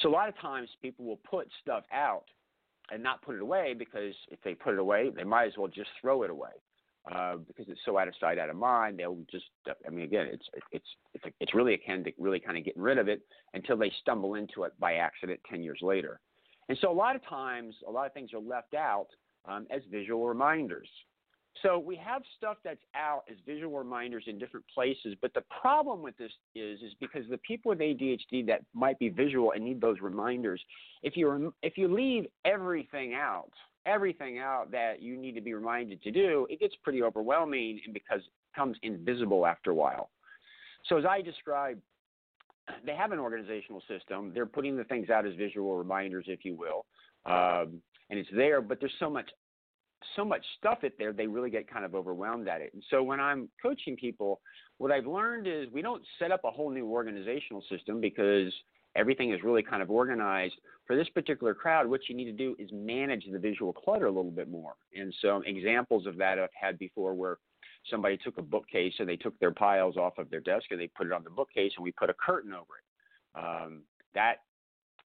So 0.02 0.10
a 0.10 0.12
lot 0.12 0.30
of 0.30 0.38
times 0.40 0.70
people 0.82 1.06
will 1.06 1.20
put 1.30 1.48
stuff 1.62 1.84
out 1.94 2.26
and 2.92 3.02
not 3.02 3.22
put 3.22 3.36
it 3.36 3.42
away 3.42 3.74
because 3.78 4.14
if 4.30 4.40
they 4.44 4.54
put 4.54 4.74
it 4.74 4.80
away, 4.80 5.10
they 5.16 5.24
might 5.24 5.48
as 5.48 5.54
well 5.58 5.68
just 5.68 5.90
throw 6.02 6.24
it 6.24 6.30
away 6.30 6.52
uh, 7.12 7.38
because 7.48 7.66
it's 7.70 7.80
so 7.86 7.98
out 7.98 8.08
of 8.08 8.14
sight, 8.20 8.38
out 8.38 8.50
of 8.50 8.56
mind. 8.56 9.00
They'll 9.00 9.18
just, 9.32 9.46
I 9.68 9.90
mean, 9.90 10.06
again, 10.06 10.28
it's 10.32 10.46
it's 10.72 10.86
it's 11.14 11.36
it's 11.40 11.54
really 11.54 11.74
akin 11.74 12.04
to 12.04 12.12
really 12.18 12.40
kind 12.40 12.58
of 12.58 12.66
getting 12.66 12.82
rid 12.82 12.98
of 12.98 13.08
it 13.08 13.22
until 13.54 13.78
they 13.78 13.92
stumble 14.02 14.36
into 14.36 14.64
it 14.64 14.74
by 14.80 14.96
accident 14.96 15.40
ten 15.50 15.64
years 15.64 15.80
later. 15.82 16.20
And 16.68 16.78
so 16.82 16.92
a 16.92 16.94
lot 16.94 17.16
of 17.16 17.26
times, 17.28 17.76
a 17.88 17.92
lot 17.92 18.08
of 18.08 18.14
things 18.14 18.34
are 18.34 18.40
left 18.40 18.74
out 18.74 19.08
um, 19.48 19.68
as 19.70 19.82
visual 19.92 20.28
reminders. 20.28 20.90
So 21.64 21.80
we 21.80 21.96
have 21.96 22.22
stuff 22.38 22.58
that's 22.64 22.84
out 22.96 23.24
as 23.32 23.38
visual 23.46 23.78
reminders 23.78 24.26
in 24.28 24.38
different 24.38 24.66
places, 24.74 25.16
but 25.22 25.34
the 25.34 25.44
problem 25.62 26.02
with 26.02 26.18
this 26.18 26.32
is 26.54 26.82
is 26.82 26.94
because 27.00 27.24
the 27.30 27.38
people 27.40 27.70
with 27.70 27.80
ADHD 27.80 28.46
that 28.48 28.62
might 28.74 29.00
be 29.00 29.10
visual 29.10 29.54
and 29.54 29.64
need 29.64 29.80
those 29.80 29.98
reminders, 30.02 30.62
if 31.02 31.16
you 31.16 31.54
if 31.64 31.78
you 31.78 31.88
leave 31.88 32.26
everything 32.44 33.14
out, 33.14 33.52
everything 33.86 34.38
out 34.38 34.70
that 34.72 35.02
you 35.02 35.16
need 35.16 35.34
to 35.36 35.42
be 35.42 35.54
reminded 35.54 36.02
to 36.04 36.12
do, 36.12 36.46
it 36.50 36.60
gets 36.60 36.76
pretty 36.84 37.02
overwhelming 37.02 37.80
and 37.86 37.94
because 37.94 38.20
it 38.20 38.54
becomes 38.54 38.78
invisible 38.84 39.46
after 39.46 39.72
a 39.72 39.76
while. 39.76 40.10
So 40.88 40.98
as 40.98 41.06
I 41.06 41.22
described 41.22 41.82
they 42.86 42.96
have 42.96 43.12
an 43.12 43.20
organizational 43.20 43.82
system. 43.88 44.32
They're 44.34 44.46
putting 44.46 44.76
the 44.76 44.84
things 44.86 45.10
out 45.10 45.26
as 45.26 45.34
visual 45.36 45.78
reminders, 45.78 46.26
if 46.28 46.44
you 46.44 46.56
will, 46.56 46.86
um, 47.26 47.82
and 48.10 48.20
it's 48.20 48.30
there. 48.36 48.62
But 48.62 48.80
there's 48.80 48.94
so 49.00 49.10
much, 49.10 49.30
so 50.16 50.26
much 50.26 50.44
stuff 50.58 50.84
it 50.84 50.94
there. 50.98 51.14
They 51.14 51.28
really 51.28 51.50
get 51.50 51.70
kind 51.70 51.86
of 51.86 51.96
overwhelmed 51.96 52.48
at 52.48 52.62
it. 52.62 52.72
And 52.74 52.84
so 52.90 53.04
when 53.04 53.20
I'm 53.20 53.50
coaching 53.62 53.96
people, 53.96 54.42
what 54.78 54.92
I've 54.92 55.08
learned 55.08 55.48
is 55.48 55.68
we 55.72 55.82
don't 55.82 56.04
set 56.20 56.32
up 56.32 56.42
a 56.44 56.52
whole 56.52 56.70
new 56.70 56.88
organizational 56.88 57.64
system 57.70 58.02
because 58.02 58.52
everything 58.96 59.34
is 59.34 59.44
really 59.44 59.64
kind 59.64 59.82
of 59.82 59.90
organized. 59.90 60.56
For 60.86 60.96
this 60.96 61.10
particular 61.10 61.54
crowd, 61.54 61.88
what 61.88 62.02
you 62.08 62.16
need 62.16 62.26
to 62.26 62.32
do 62.32 62.56
is 62.60 62.70
manage 62.72 63.26
the 63.32 63.40
visual 63.40 63.74
clutter 63.74 64.06
a 64.06 64.12
little 64.12 64.32
bit 64.32 64.50
more. 64.50 64.74
And 64.94 65.14
so 65.22 65.42
examples 65.46 66.06
of 66.06 66.18
that 66.18 66.40
I've 66.40 66.50
had 66.60 66.78
before 66.78 67.14
where 67.14 67.38
somebody 67.90 68.18
took 68.18 68.38
a 68.38 68.42
bookcase 68.42 68.94
and 69.00 69.08
they 69.08 69.18
took 69.18 69.38
their 69.40 69.52
piles 69.52 69.98
off 69.98 70.18
of 70.18 70.30
their 70.30 70.40
desk 70.40 70.66
and 70.72 70.80
they 70.80 70.88
put 70.88 71.08
it 71.08 71.14
on 71.14 71.24
the 71.24 71.30
bookcase 71.30 71.72
and 71.78 71.84
we 71.84 71.92
put 71.92 72.10
a 72.10 72.14
curtain 72.14 72.54
over 72.54 72.64
it. 72.78 73.40
Um, 73.40 73.82
that 74.14 74.38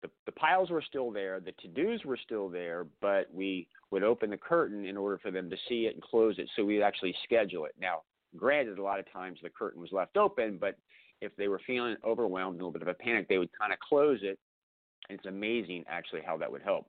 the, 0.02 0.10
the 0.26 0.32
piles 0.32 0.70
were 0.70 0.82
still 0.82 1.10
there, 1.10 1.40
the 1.40 1.52
to 1.52 1.68
dos 1.68 2.04
were 2.04 2.18
still 2.22 2.48
there, 2.48 2.86
but 3.00 3.32
we 3.32 3.66
would 3.90 4.02
open 4.02 4.30
the 4.30 4.36
curtain 4.36 4.84
in 4.84 4.96
order 4.96 5.18
for 5.18 5.30
them 5.30 5.48
to 5.50 5.56
see 5.68 5.86
it 5.86 5.94
and 5.94 6.02
close 6.02 6.38
it. 6.38 6.48
So 6.56 6.64
we'd 6.64 6.82
actually 6.82 7.14
schedule 7.24 7.64
it. 7.64 7.74
Now, 7.80 8.02
granted, 8.36 8.78
a 8.78 8.82
lot 8.82 8.98
of 8.98 9.10
times 9.12 9.38
the 9.42 9.50
curtain 9.50 9.80
was 9.80 9.92
left 9.92 10.16
open, 10.16 10.58
but 10.60 10.76
if 11.20 11.34
they 11.36 11.48
were 11.48 11.60
feeling 11.66 11.96
overwhelmed, 12.04 12.54
a 12.54 12.58
little 12.58 12.72
bit 12.72 12.82
of 12.82 12.88
a 12.88 12.94
panic, 12.94 13.28
they 13.28 13.38
would 13.38 13.50
kind 13.58 13.72
of 13.72 13.78
close 13.78 14.20
it. 14.22 14.38
And 15.08 15.18
it's 15.18 15.26
amazing 15.26 15.84
actually 15.88 16.22
how 16.24 16.36
that 16.36 16.50
would 16.50 16.62
help. 16.62 16.86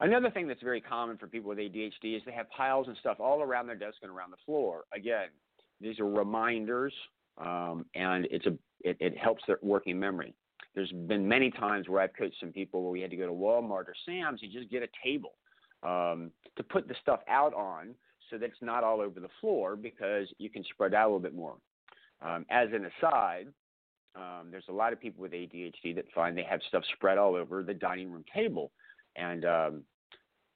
Another 0.00 0.30
thing 0.30 0.46
that's 0.46 0.62
very 0.62 0.80
common 0.80 1.18
for 1.18 1.26
people 1.26 1.48
with 1.48 1.58
ADHD 1.58 2.16
is 2.16 2.22
they 2.24 2.32
have 2.32 2.48
piles 2.50 2.86
and 2.86 2.96
stuff 2.98 3.18
all 3.18 3.42
around 3.42 3.66
their 3.66 3.76
desk 3.76 3.96
and 4.02 4.10
around 4.10 4.30
the 4.30 4.36
floor. 4.46 4.84
Again, 4.94 5.28
these 5.80 5.98
are 5.98 6.08
reminders, 6.08 6.92
um, 7.36 7.84
and 7.94 8.26
it's 8.30 8.46
a 8.46 8.56
it, 8.80 8.96
it 9.00 9.18
helps 9.18 9.42
their 9.48 9.58
working 9.60 9.98
memory. 9.98 10.34
There's 10.78 10.92
been 10.92 11.26
many 11.26 11.50
times 11.50 11.88
where 11.88 12.00
I've 12.00 12.14
coached 12.16 12.36
some 12.38 12.52
people 12.52 12.84
where 12.84 12.92
we 12.92 13.00
had 13.00 13.10
to 13.10 13.16
go 13.16 13.26
to 13.26 13.32
Walmart 13.32 13.88
or 13.88 13.94
Sam's 14.06 14.38
and 14.44 14.52
just 14.52 14.70
get 14.70 14.84
a 14.84 14.88
table 15.04 15.32
um, 15.82 16.30
to 16.56 16.62
put 16.62 16.86
the 16.86 16.94
stuff 17.02 17.18
out 17.28 17.52
on 17.52 17.96
so 18.30 18.38
that 18.38 18.44
it's 18.44 18.62
not 18.62 18.84
all 18.84 19.00
over 19.00 19.18
the 19.18 19.28
floor 19.40 19.74
because 19.74 20.28
you 20.38 20.48
can 20.48 20.62
spread 20.72 20.94
out 20.94 21.06
a 21.06 21.08
little 21.08 21.18
bit 21.18 21.34
more. 21.34 21.56
Um, 22.22 22.46
as 22.48 22.68
an 22.72 22.88
aside, 23.02 23.48
um, 24.14 24.52
there's 24.52 24.66
a 24.68 24.72
lot 24.72 24.92
of 24.92 25.00
people 25.00 25.20
with 25.20 25.32
ADHD 25.32 25.96
that 25.96 26.04
find 26.14 26.38
they 26.38 26.44
have 26.44 26.60
stuff 26.68 26.84
spread 26.94 27.18
all 27.18 27.34
over 27.34 27.64
the 27.64 27.74
dining 27.74 28.12
room 28.12 28.24
table. 28.32 28.70
And 29.16 29.44
um, 29.46 29.82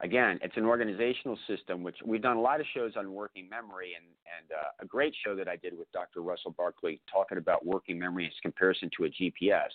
again, 0.02 0.38
it's 0.40 0.56
an 0.56 0.66
organizational 0.66 1.36
system, 1.48 1.82
which 1.82 1.96
we've 2.04 2.22
done 2.22 2.36
a 2.36 2.40
lot 2.40 2.60
of 2.60 2.66
shows 2.72 2.92
on 2.96 3.12
working 3.12 3.48
memory, 3.48 3.94
and, 3.96 4.06
and 4.38 4.52
uh, 4.52 4.84
a 4.84 4.86
great 4.86 5.14
show 5.24 5.34
that 5.34 5.48
I 5.48 5.56
did 5.56 5.76
with 5.76 5.90
Dr. 5.90 6.20
Russell 6.20 6.54
Barkley 6.56 7.00
talking 7.12 7.38
about 7.38 7.66
working 7.66 7.98
memory 7.98 8.26
as 8.26 8.32
comparison 8.40 8.88
to 8.98 9.06
a 9.06 9.08
GPS. 9.08 9.70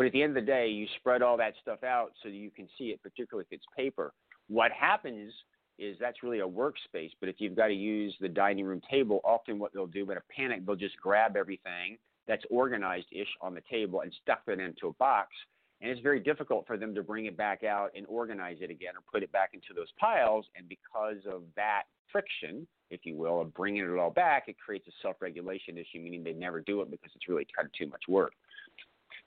But 0.00 0.06
at 0.06 0.12
the 0.14 0.22
end 0.22 0.34
of 0.34 0.42
the 0.42 0.50
day, 0.50 0.66
you 0.70 0.86
spread 0.96 1.20
all 1.20 1.36
that 1.36 1.52
stuff 1.60 1.84
out 1.84 2.12
so 2.22 2.30
that 2.30 2.34
you 2.34 2.50
can 2.50 2.66
see 2.78 2.84
it, 2.84 3.02
particularly 3.02 3.46
if 3.50 3.54
it's 3.54 3.66
paper. 3.76 4.14
What 4.48 4.72
happens 4.72 5.30
is 5.78 5.94
that's 6.00 6.22
really 6.22 6.40
a 6.40 6.48
workspace. 6.48 7.10
But 7.20 7.28
if 7.28 7.36
you've 7.36 7.54
got 7.54 7.66
to 7.66 7.74
use 7.74 8.16
the 8.18 8.26
dining 8.30 8.64
room 8.64 8.80
table, 8.90 9.20
often 9.24 9.58
what 9.58 9.74
they'll 9.74 9.86
do 9.86 10.10
in 10.10 10.16
a 10.16 10.22
panic, 10.34 10.64
they'll 10.64 10.74
just 10.74 10.96
grab 10.96 11.36
everything 11.36 11.98
that's 12.26 12.42
organized 12.48 13.08
ish 13.12 13.28
on 13.42 13.52
the 13.52 13.60
table 13.70 14.00
and 14.00 14.10
stuff 14.22 14.38
it 14.46 14.58
into 14.58 14.86
a 14.86 14.92
box. 14.94 15.36
And 15.82 15.90
it's 15.90 16.00
very 16.00 16.20
difficult 16.20 16.66
for 16.66 16.78
them 16.78 16.94
to 16.94 17.02
bring 17.02 17.26
it 17.26 17.36
back 17.36 17.62
out 17.62 17.90
and 17.94 18.06
organize 18.08 18.56
it 18.62 18.70
again 18.70 18.94
or 18.96 19.02
put 19.12 19.22
it 19.22 19.30
back 19.32 19.50
into 19.52 19.74
those 19.76 19.92
piles. 20.00 20.46
And 20.56 20.66
because 20.66 21.26
of 21.30 21.42
that 21.56 21.82
friction, 22.10 22.66
if 22.90 23.00
you 23.04 23.16
will, 23.16 23.42
of 23.42 23.52
bringing 23.52 23.84
it 23.84 23.98
all 23.98 24.10
back, 24.10 24.44
it 24.48 24.56
creates 24.58 24.88
a 24.88 24.92
self 25.02 25.16
regulation 25.20 25.76
issue, 25.76 26.00
meaning 26.00 26.24
they 26.24 26.32
never 26.32 26.62
do 26.62 26.80
it 26.80 26.90
because 26.90 27.10
it's 27.14 27.28
really 27.28 27.46
kind 27.54 27.66
of 27.66 27.72
too 27.74 27.86
much 27.86 28.04
work. 28.08 28.32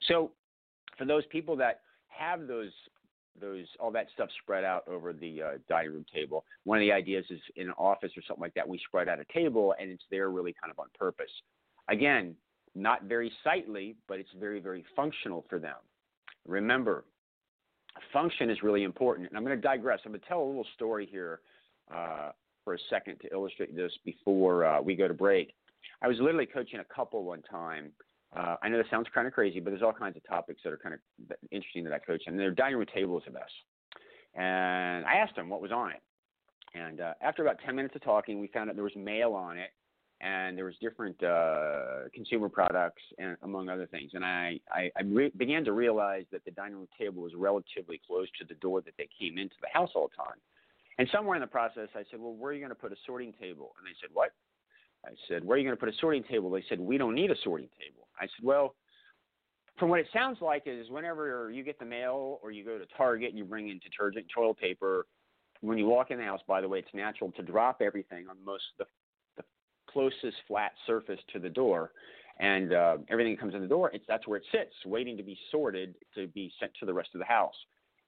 So, 0.08 0.32
for 0.98 1.06
those 1.06 1.26
people 1.28 1.56
that 1.58 1.82
have 2.08 2.48
those 2.48 2.72
those 3.42 3.66
all 3.80 3.90
that 3.92 4.06
stuff 4.14 4.30
spread 4.44 4.64
out 4.64 4.88
over 4.88 5.12
the 5.12 5.42
uh, 5.42 5.50
dining 5.68 5.92
room 5.92 6.06
table. 6.14 6.46
One 6.66 6.78
of 6.78 6.82
the 6.82 6.92
ideas 6.92 7.26
is 7.32 7.40
in 7.56 7.68
an 7.68 7.74
office 7.80 8.12
or 8.16 8.22
something 8.28 8.42
like 8.42 8.54
that, 8.54 8.68
we 8.68 8.80
spread 8.88 9.10
out 9.10 9.20
a 9.20 9.26
table 9.34 9.74
and 9.80 9.90
it's 9.90 10.04
there 10.12 10.30
really 10.30 10.54
kind 10.62 10.72
of 10.72 10.80
on 10.80 10.88
purpose. 10.98 11.32
Again, 11.90 12.36
not 12.76 13.04
very 13.06 13.32
sightly, 13.44 13.96
but 14.08 14.20
it's 14.20 14.30
very 14.40 14.60
very 14.60 14.86
functional 14.96 15.46
for 15.50 15.60
them. 15.60 15.78
Remember, 16.46 17.06
function 18.12 18.50
is 18.50 18.62
really 18.64 18.84
important. 18.84 19.30
And 19.30 19.38
I'm 19.38 19.44
going 19.44 19.56
to 19.56 19.62
digress. 19.62 20.00
I'm 20.06 20.12
going 20.12 20.22
to 20.22 20.28
tell 20.28 20.42
a 20.42 20.46
little 20.46 20.68
story 20.76 21.08
here 21.10 21.40
uh, 21.94 22.32
for 22.64 22.74
a 22.74 22.80
second 22.90 23.20
to 23.22 23.32
illustrate 23.32 23.76
this 23.76 23.92
before 24.06 24.66
uh, 24.66 24.82
we 24.82 24.96
go 24.96 25.08
to 25.08 25.14
break. 25.14 25.54
I 26.02 26.08
was 26.08 26.18
literally 26.20 26.46
coaching 26.46 26.80
a 26.80 26.94
couple 26.94 27.24
one 27.24 27.42
time 27.42 27.92
uh, 28.36 28.56
I 28.62 28.70
know 28.70 28.78
this 28.78 28.88
sounds 28.90 29.08
kind 29.14 29.28
of 29.28 29.34
crazy, 29.34 29.60
but 29.60 29.70
there's 29.72 29.84
all 29.84 29.94
kinds 29.94 30.18
of 30.18 30.26
topics 30.28 30.62
that 30.64 30.74
are 30.74 30.78
kind 30.78 30.96
of 30.96 31.00
interesting 31.52 31.84
that 31.86 31.94
I 31.94 32.00
coach, 32.00 32.24
and 32.28 32.38
their 32.38 32.52
dining 32.52 32.78
room 32.78 32.88
table 32.94 33.18
is 33.18 33.24
the 33.26 33.32
best. 33.32 33.52
And 34.36 35.06
I 35.06 35.16
asked 35.16 35.36
them 35.36 35.50
what 35.50 35.62
was 35.62 35.72
on 35.72 35.92
it, 35.92 36.02
and 36.74 37.02
uh, 37.02 37.14
after 37.22 37.44
about 37.44 37.58
10 37.66 37.76
minutes 37.76 37.96
of 37.96 38.02
talking, 38.02 38.40
we 38.40 38.48
found 38.48 38.70
out 38.70 38.76
there 38.76 38.84
was 38.84 38.96
mail 38.96 39.34
on 39.34 39.58
it, 39.58 39.70
and 40.22 40.58
there 40.58 40.66
was 40.66 40.76
different 40.82 41.22
uh, 41.22 42.10
consumer 42.14 42.50
products, 42.50 43.02
and 43.20 43.38
among 43.44 43.70
other 43.70 43.86
things. 43.86 44.12
And 44.14 44.26
I, 44.26 44.60
I, 44.72 44.90
I 44.98 45.04
re- 45.04 45.32
began 45.38 45.64
to 45.66 45.74
realize 45.74 46.24
that 46.32 46.46
the 46.46 46.52
dining 46.52 46.76
room 46.76 46.88
table 46.98 47.22
was 47.22 47.34
relatively 47.36 48.02
close 48.08 48.28
to 48.40 48.46
the 48.48 48.56
door 48.56 48.82
that 48.82 48.94
they 48.98 49.08
came 49.20 49.38
into 49.38 49.56
the 49.62 49.68
house 49.72 49.92
all 49.96 50.10
the 50.10 50.16
time. 50.16 50.40
And 50.98 51.10
somewhere 51.12 51.36
in 51.36 51.42
the 51.42 51.48
process, 51.48 51.90
I 51.96 52.04
said, 52.10 52.20
"Well, 52.20 52.34
where 52.34 52.52
are 52.52 52.54
you 52.54 52.60
going 52.60 52.70
to 52.70 52.76
put 52.76 52.92
a 52.92 52.96
sorting 53.06 53.34
table?" 53.34 53.74
And 53.78 53.86
they 53.86 53.96
said, 54.00 54.10
"What?" 54.14 54.32
I 55.06 55.12
said, 55.28 55.44
Where 55.44 55.56
are 55.56 55.60
you 55.60 55.66
going 55.66 55.76
to 55.76 55.80
put 55.80 55.90
a 55.90 55.98
sorting 56.00 56.24
table? 56.24 56.50
They 56.50 56.64
said, 56.70 56.80
We 56.80 56.98
don't 56.98 57.16
need 57.16 57.32
a 57.32 57.36
sorting 57.44 57.70
table. 57.80 58.08
I 58.20 58.26
said, 58.26 58.44
Well, 58.44 58.76
from 59.78 59.90
what 59.90 60.00
it 60.00 60.08
sounds 60.14 60.38
like 60.42 60.64
is 60.66 60.90
whenever 60.90 61.52
you 61.52 61.64
get 61.64 61.80
the 61.80 61.86
mail 61.86 62.40
or 62.44 62.52
you 62.52 62.64
go 62.64 62.78
to 62.78 62.86
Target 62.98 63.30
and 63.30 63.38
you 63.38 63.44
bring 63.44 63.70
in 63.70 63.80
detergent, 63.80 64.26
toilet 64.34 64.58
paper, 64.58 65.08
when 65.62 65.78
you 65.78 65.88
walk 65.88 66.12
in 66.12 66.18
the 66.18 66.24
house, 66.24 66.42
by 66.48 66.62
the 66.62 66.68
way, 66.68 66.80
it's 66.80 66.94
natural 66.94 67.32
to 67.32 67.42
drop 67.42 67.82
everything 67.82 68.28
on 68.30 68.36
most 68.46 68.64
the, 68.78 68.86
the 69.38 69.44
closest 69.90 70.38
flat 70.48 70.74
surface 70.86 71.20
to 71.32 71.40
the 71.40 71.50
door, 71.50 71.92
and 72.40 72.74
uh, 72.74 72.98
everything 73.10 73.34
that 73.34 73.40
comes 73.40 73.56
in 73.56 73.62
the 73.62 73.68
door, 73.68 73.90
it's 73.94 74.06
that's 74.08 74.28
where 74.28 74.38
it 74.38 74.44
sits, 74.52 74.74
waiting 74.86 75.18
to 75.18 75.24
be 75.24 75.38
sorted 75.52 75.96
to 76.16 76.28
be 76.28 76.52
sent 76.60 76.72
to 76.80 76.86
the 76.86 76.94
rest 76.94 77.10
of 77.14 77.20
the 77.20 77.26
house. 77.26 77.56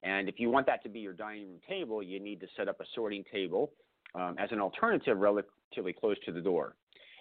And 0.04 0.30
if 0.30 0.40
you 0.40 0.50
want 0.50 0.68
that 0.68 0.84
to 0.84 0.90
be 0.90 1.00
your 1.00 1.14
dining 1.14 1.48
room 1.48 1.60
table, 1.68 2.04
you 2.04 2.20
need 2.20 2.40
to 2.42 2.48
set 2.58 2.68
up 2.68 2.80
a 2.80 2.86
sorting 2.94 3.24
table 3.32 3.72
um, 4.14 4.36
as 4.38 4.52
an 4.52 4.60
alternative 4.60 5.18
relatively 5.18 5.94
close 5.94 6.18
to 6.26 6.32
the 6.32 6.42
door 6.42 6.76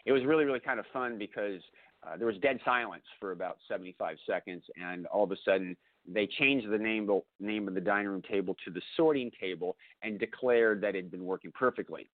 it 0.05 0.13
was 0.13 0.25
really 0.25 0.45
really 0.45 0.61
kind 0.61 0.81
of 0.81 0.87
fun 0.93 1.19
because 1.19 1.61
uh, 2.07 2.17
there 2.17 2.27
was 2.27 2.37
dead 2.39 2.61
silence 2.65 3.05
for 3.19 3.33
about 3.33 3.57
75 3.69 4.17
seconds, 4.27 4.63
and 4.77 5.07
all 5.07 5.25
of 5.25 5.33
a 5.33 5.37
sudden 5.45 5.77
they 6.07 6.27
changed 6.27 6.69
the 6.71 6.79
name 6.79 7.09
name 7.41 7.69
of 7.69 7.75
the 7.75 7.81
dining 7.81 8.09
room 8.09 8.23
table 8.23 8.57
to 8.65 8.71
the 8.71 8.83
sorting 8.97 9.31
table 9.41 9.77
and 10.03 10.19
declared 10.19 10.81
that 10.83 10.95
it 10.95 11.05
had 11.05 11.11
been 11.11 11.25
working 11.25 11.53
perfectly. 11.53 12.11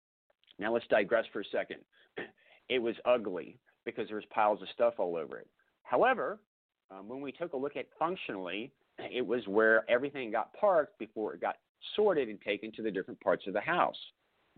Now 0.59 0.73
let's 0.73 0.87
digress 0.89 1.25
for 1.33 1.41
a 1.41 1.45
second. 1.53 1.79
It 2.69 2.83
was 2.83 2.97
ugly 3.05 3.61
because 3.85 4.09
there 4.09 4.17
was 4.17 4.25
piles 4.31 4.61
of 4.61 4.67
stuff 4.75 4.95
all 4.99 5.15
over 5.15 5.39
it. 5.39 5.47
However, 5.85 6.41
um, 6.91 7.09
when 7.09 7.21
we 7.21 7.31
took 7.31 7.53
a 7.53 7.57
look 7.57 7.77
at 7.77 7.87
functionally, 7.97 8.73
it 8.99 9.25
was 9.25 9.47
where 9.47 9.89
everything 9.89 10.33
got 10.33 10.53
parked 10.55 10.99
before 10.99 11.33
it 11.35 11.41
got 11.41 11.59
sorted 11.95 12.29
and 12.29 12.41
taken 12.41 12.73
to 12.73 12.83
the 12.83 12.91
different 12.91 13.21
parts 13.21 13.47
of 13.47 13.53
the 13.53 13.61
house. 13.61 13.95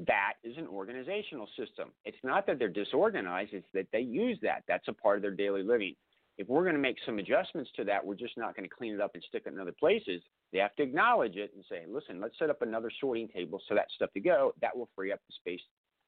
That 0.07 0.35
is 0.45 0.57
an 0.57 0.69
organizational 0.69 1.49
system. 1.59 1.91
It's 2.05 2.19
not 2.23 2.47
that 2.47 2.59
they're 2.59 2.69
disorganized, 2.69 3.53
it's 3.53 3.67
that 3.75 3.87
they 3.93 4.01
use 4.01 4.39
that. 4.43 4.63
That's 4.69 4.87
a 4.89 4.93
part 4.93 5.17
of 5.17 5.23
their 5.23 5.33
daily 5.33 5.63
living. 5.63 5.95
If 6.39 6.47
we're 6.47 6.63
going 6.63 6.77
to 6.77 6.81
make 6.81 6.99
some 7.05 7.19
adjustments 7.19 7.69
to 7.75 7.85
that, 7.85 8.05
we're 8.05 8.15
just 8.15 8.39
not 8.39 8.55
going 8.55 8.69
to 8.69 8.75
clean 8.75 8.95
it 8.95 9.01
up 9.01 9.11
and 9.15 9.25
stick 9.29 9.43
it 9.45 9.53
in 9.53 9.59
other 9.59 9.75
places. 9.79 10.23
They 10.53 10.61
have 10.61 10.75
to 10.77 10.85
acknowledge 10.85 11.35
it 11.35 11.51
and 11.55 11.65
say, 11.69 11.83
listen, 11.89 12.21
let's 12.21 12.39
set 12.39 12.49
up 12.49 12.63
another 12.63 12.93
sorting 13.01 13.27
table 13.27 13.61
so 13.69 13.75
that 13.75 13.87
stuff 13.97 14.13
to 14.15 14.21
go. 14.21 14.53
That 14.61 14.77
will 14.77 14.89
free 14.95 15.11
up 15.11 15.19
the 15.29 15.35
space 15.35 15.61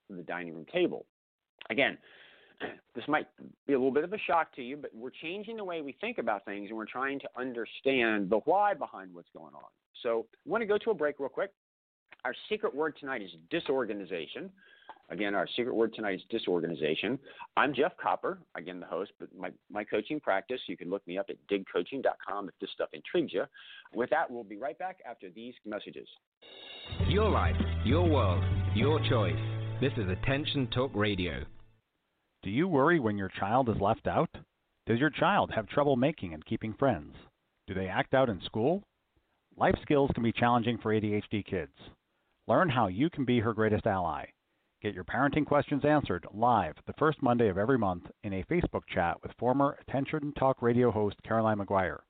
for 0.07 0.15
the 0.15 0.23
dining 0.23 0.55
room 0.55 0.67
table. 0.73 1.05
Again, 1.69 1.99
this 2.95 3.05
might 3.09 3.27
be 3.67 3.73
a 3.73 3.77
little 3.77 3.91
bit 3.91 4.05
of 4.05 4.13
a 4.13 4.19
shock 4.19 4.55
to 4.55 4.63
you, 4.63 4.77
but 4.77 4.95
we're 4.95 5.11
changing 5.11 5.57
the 5.57 5.65
way 5.65 5.83
we 5.83 5.97
think 6.01 6.19
about 6.19 6.45
things 6.45 6.69
and 6.69 6.77
we're 6.77 6.87
trying 6.87 7.19
to 7.19 7.29
understand 7.37 8.31
the 8.31 8.39
why 8.45 8.75
behind 8.75 9.13
what's 9.13 9.31
going 9.37 9.55
on. 9.55 9.71
So 10.01 10.27
I 10.47 10.49
want 10.49 10.63
to 10.63 10.67
go 10.67 10.79
to 10.79 10.91
a 10.91 10.95
break 10.95 11.19
real 11.19 11.29
quick. 11.29 11.51
Our 12.25 12.35
secret 12.49 12.75
word 12.75 12.97
tonight 12.99 13.23
is 13.23 13.31
disorganization. 13.51 14.51
Again, 15.09 15.35
our 15.35 15.49
secret 15.57 15.75
word 15.75 15.93
tonight 15.95 16.17
is 16.17 16.21
disorganization. 16.31 17.19
I'm 17.57 17.75
Jeff 17.75 17.93
Copper, 18.01 18.39
again, 18.55 18.79
the 18.79 18.87
host, 18.87 19.11
but 19.19 19.29
my, 19.37 19.51
my 19.71 19.83
coaching 19.83 20.21
practice, 20.21 20.61
you 20.69 20.77
can 20.77 20.89
look 20.89 21.05
me 21.07 21.19
up 21.19 21.27
at 21.31 21.37
digcoaching.com 21.51 22.49
if 22.49 22.55
this 22.61 22.71
stuff 22.75 22.91
intrigues 22.93 23.33
you. 23.33 23.45
With 23.93 24.11
that, 24.11 24.31
we'll 24.31 24.45
be 24.45 24.57
right 24.57 24.79
back 24.79 24.99
after 25.09 25.29
these 25.31 25.55
messages. 25.65 26.07
Your 27.09 27.29
life, 27.29 27.57
your 27.85 28.09
world, 28.09 28.45
your 28.75 29.01
choice. 29.09 29.35
This 29.81 29.93
is 29.97 30.09
Attention 30.09 30.69
Talk 30.69 30.93
Radio. 30.95 31.43
Do 32.43 32.51
you 32.51 32.69
worry 32.69 33.01
when 33.01 33.19
your 33.19 33.31
child 33.41 33.69
is 33.69 33.81
left 33.81 34.07
out? 34.07 34.31
Does 34.87 34.99
your 34.99 35.11
child 35.11 35.51
have 35.55 35.69
trouble 35.69 35.97
making 35.97 36.35
and 36.35 36.45
keeping 36.45 36.75
friends? 36.75 37.15
Do 37.67 37.75
they 37.75 37.89
act 37.89 38.15
out 38.15 38.29
in 38.29 38.41
school? 38.45 38.83
Life 39.57 39.77
skills 39.83 40.11
can 40.15 40.23
be 40.23 40.33
challenging 40.33 40.79
for 40.79 40.95
ADHD 40.95 41.45
kids. 41.45 41.73
Learn 42.51 42.69
how 42.69 42.89
you 42.89 43.09
can 43.09 43.25
be 43.25 43.39
her 43.39 43.55
greatest 43.55 43.87
ally. 43.87 44.25
Get 44.83 44.93
your 44.93 45.05
parenting 45.05 45.47
questions 45.47 45.85
answered 45.85 46.27
live 46.35 46.75
the 46.85 46.93
first 46.95 47.23
Monday 47.23 47.49
of 47.49 47.57
every 47.57 47.79
month 47.79 48.07
in 48.25 48.33
a 48.33 48.43
Facebook 48.51 48.83
chat 48.93 49.23
with 49.23 49.31
former 49.39 49.79
Attention 49.81 50.33
Talk 50.37 50.61
Radio 50.61 50.91
host 50.91 51.15
Caroline 51.23 51.59
Maguire. 51.59 52.03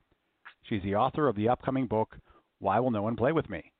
She's 0.62 0.82
the 0.82 0.94
author 0.94 1.28
of 1.28 1.36
the 1.36 1.50
upcoming 1.50 1.86
book, 1.86 2.16
Why 2.58 2.80
Will 2.80 2.90
No 2.90 3.02
One 3.02 3.16
Play 3.16 3.32
With 3.32 3.50
Me? 3.50 3.70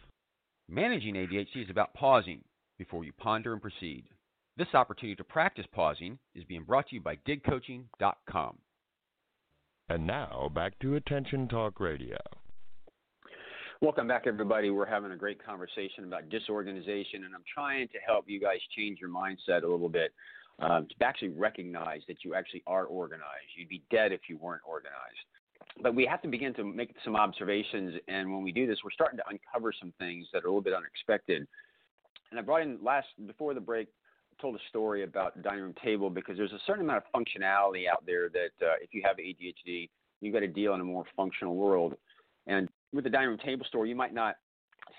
Managing 0.67 1.15
ADHD 1.15 1.63
is 1.63 1.69
about 1.69 1.93
pausing 1.93 2.41
before 2.77 3.05
you 3.05 3.13
ponder 3.13 3.53
and 3.53 3.61
proceed. 3.61 4.03
This 4.57 4.67
opportunity 4.73 5.15
to 5.15 5.23
practice 5.23 5.65
pausing 5.73 6.19
is 6.35 6.43
being 6.43 6.63
brought 6.65 6.89
to 6.89 6.95
you 6.95 7.01
by 7.01 7.15
digcoaching.com. 7.27 8.57
And 9.87 10.05
now 10.05 10.51
back 10.53 10.77
to 10.79 10.95
Attention 10.95 11.47
Talk 11.47 11.79
Radio. 11.79 12.17
Welcome 13.81 14.07
back, 14.07 14.23
everybody. 14.27 14.69
We're 14.69 14.85
having 14.85 15.11
a 15.11 15.17
great 15.17 15.43
conversation 15.43 16.03
about 16.03 16.29
disorganization, 16.29 17.23
and 17.23 17.33
I'm 17.33 17.43
trying 17.51 17.87
to 17.87 17.97
help 18.05 18.25
you 18.27 18.39
guys 18.39 18.59
change 18.77 18.99
your 18.99 19.09
mindset 19.09 19.63
a 19.63 19.67
little 19.67 19.89
bit 19.89 20.11
um, 20.59 20.87
to 20.87 21.05
actually 21.05 21.29
recognize 21.29 22.01
that 22.07 22.23
you 22.23 22.35
actually 22.35 22.63
are 22.67 22.85
organized. 22.85 23.49
You'd 23.55 23.69
be 23.69 23.83
dead 23.91 24.11
if 24.11 24.21
you 24.27 24.37
weren't 24.37 24.61
organized. 24.67 24.95
But 25.81 25.95
we 25.95 26.05
have 26.05 26.21
to 26.23 26.27
begin 26.27 26.53
to 26.55 26.63
make 26.63 26.93
some 27.03 27.15
observations, 27.15 27.95
and 28.07 28.31
when 28.31 28.43
we 28.43 28.51
do 28.51 28.67
this, 28.67 28.79
we're 28.83 28.91
starting 28.91 29.17
to 29.17 29.23
uncover 29.29 29.71
some 29.79 29.93
things 29.99 30.27
that 30.33 30.43
are 30.43 30.47
a 30.47 30.49
little 30.49 30.61
bit 30.61 30.73
unexpected 30.73 31.47
and 32.31 32.39
I 32.39 32.43
brought 32.43 32.61
in 32.61 32.79
last 32.81 33.07
before 33.27 33.53
the 33.53 33.59
break 33.59 33.87
told 34.39 34.55
a 34.55 34.59
story 34.69 35.03
about 35.03 35.35
the 35.35 35.43
dining 35.43 35.61
room 35.61 35.75
table 35.83 36.09
because 36.09 36.35
there's 36.35 36.53
a 36.53 36.59
certain 36.65 36.83
amount 36.83 37.03
of 37.03 37.21
functionality 37.21 37.87
out 37.91 38.03
there 38.07 38.29
that 38.29 38.65
uh, 38.65 38.73
if 38.81 38.91
you 38.91 39.03
have 39.05 39.17
ADHD, 39.17 39.89
you've 40.19 40.33
got 40.33 40.39
to 40.39 40.47
deal 40.47 40.73
in 40.73 40.81
a 40.81 40.83
more 40.83 41.03
functional 41.15 41.55
world. 41.55 41.93
And 42.47 42.67
with 42.91 43.03
the 43.03 43.09
dining 43.09 43.29
room 43.29 43.37
table 43.37 43.65
store, 43.67 43.85
you 43.85 43.95
might 43.95 44.13
not 44.13 44.35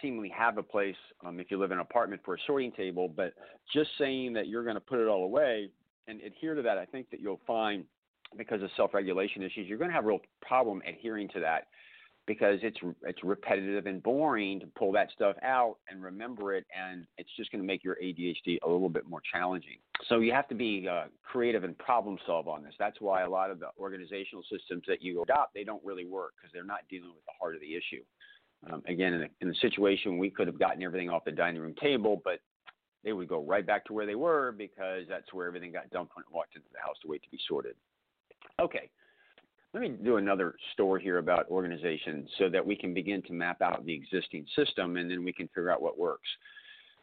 seemingly 0.03 0.29
have 0.37 0.59
a 0.59 0.63
place 0.63 0.97
um, 1.25 1.41
if 1.41 1.51
you 1.51 1.59
live 1.59 1.71
in 1.71 1.79
an 1.79 1.83
apartment 1.83 2.21
for 2.25 2.35
a 2.35 2.39
sorting 2.47 2.73
table, 2.73 3.09
but 3.09 3.33
just 3.73 3.91
saying 3.99 4.33
that 4.35 4.49
you're 4.49 4.65
going 4.65 4.75
to 4.75 4.81
put 4.81 4.99
it 4.99 5.09
all 5.09 5.25
away 5.25 5.71
and 6.09 6.21
adhere 6.21 6.55
to 6.55 6.63
that, 6.63 6.79
I 6.79 6.85
think 6.85 7.11
that 7.11 7.21
you'll 7.21 7.41
find 7.47 7.85
because 8.37 8.63
of 8.63 8.71
self-regulation 8.77 9.43
issues, 9.43 9.69
you're 9.69 9.79
going 9.79 9.91
to 9.91 9.95
have 9.95 10.05
a 10.05 10.09
real 10.09 10.21
problem 10.41 10.83
adhering 10.87 11.29
to 11.29 11.41
that 11.41 11.69
because 12.27 12.61
it's 12.63 12.79
it's 13.03 13.23
repetitive 13.25 13.87
and 13.87 14.03
boring 14.03 14.61
to 14.61 14.67
pull 14.79 14.93
that 14.93 15.09
stuff 15.13 15.37
out 15.43 15.77
and 15.89 16.03
remember 16.03 16.55
it, 16.55 16.65
and 16.77 17.05
it's 17.19 17.31
just 17.37 17.51
going 17.51 17.61
to 17.61 17.67
make 17.67 17.83
your 17.83 17.97
ADHD 17.97 18.59
a 18.65 18.69
little 18.69 18.89
bit 18.89 19.09
more 19.09 19.21
challenging. 19.33 19.79
So 20.09 20.21
you 20.21 20.33
have 20.33 20.49
to 20.49 20.55
be 20.55 20.87
uh, 20.89 21.05
creative 21.25 21.65
and 21.65 21.77
problem 21.79 22.19
solve 22.25 22.47
on 22.47 22.63
this. 22.63 22.75
That's 22.79 23.01
why 23.01 23.23
a 23.23 23.29
lot 23.29 23.51
of 23.51 23.59
the 23.59 23.69
organizational 23.79 24.45
systems 24.51 24.85
that 24.87 25.03
you 25.03 25.23
adopt 25.23 25.55
they 25.55 25.65
don't 25.65 25.85
really 25.85 26.07
work 26.07 26.35
because 26.37 26.53
they're 26.53 26.65
not 26.65 26.81
dealing 26.89 27.11
with 27.11 27.25
the 27.27 27.33
heart 27.41 27.55
of 27.55 27.61
the 27.61 27.75
issue. 27.75 28.03
Um, 28.71 28.83
again, 28.87 29.15
in 29.15 29.23
a, 29.23 29.29
in 29.41 29.55
situation 29.61 30.19
we 30.19 30.31
could 30.31 30.47
have 30.47 30.59
gotten 30.59 30.83
everything 30.83 31.11
off 31.11 31.25
the 31.25 31.33
dining 31.33 31.61
room 31.61 31.75
table, 31.81 32.21
but 32.25 32.41
they 33.05 33.13
would 33.13 33.29
go 33.29 33.43
right 33.43 33.67
back 33.67 33.85
to 33.87 33.93
where 33.93 34.07
they 34.07 34.15
were 34.15 34.53
because 34.53 35.05
that's 35.09 35.33
where 35.33 35.47
everything 35.47 35.73
got 35.73 35.91
dumped 35.91 36.15
when 36.15 36.23
it 36.23 36.35
walked 36.35 36.55
into 36.55 36.69
the 36.73 36.79
house 36.81 36.97
to 37.03 37.09
wait 37.09 37.23
to 37.23 37.31
be 37.31 37.39
sorted. 37.49 37.75
Okay, 38.61 38.91
let 39.75 39.81
me 39.81 39.89
do 39.89 40.17
another 40.17 40.55
story 40.73 41.03
here 41.03 41.19
about 41.19 41.49
organization 41.49 42.29
so 42.39 42.49
that 42.51 42.65
we 42.65 42.77
can 42.77 42.93
begin 42.93 43.23
to 43.23 43.33
map 43.33 43.63
out 43.63 43.85
the 43.85 43.95
existing 43.95 44.47
system 44.55 44.97
and 44.97 45.11
then 45.11 45.25
we 45.25 45.33
can 45.33 45.49
figure 45.49 45.71
out 45.71 45.81
what 45.81 45.99
works. 45.99 46.29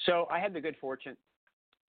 So 0.05 0.27
I 0.31 0.39
had 0.39 0.53
the 0.53 0.61
good 0.61 0.75
fortune 0.79 1.17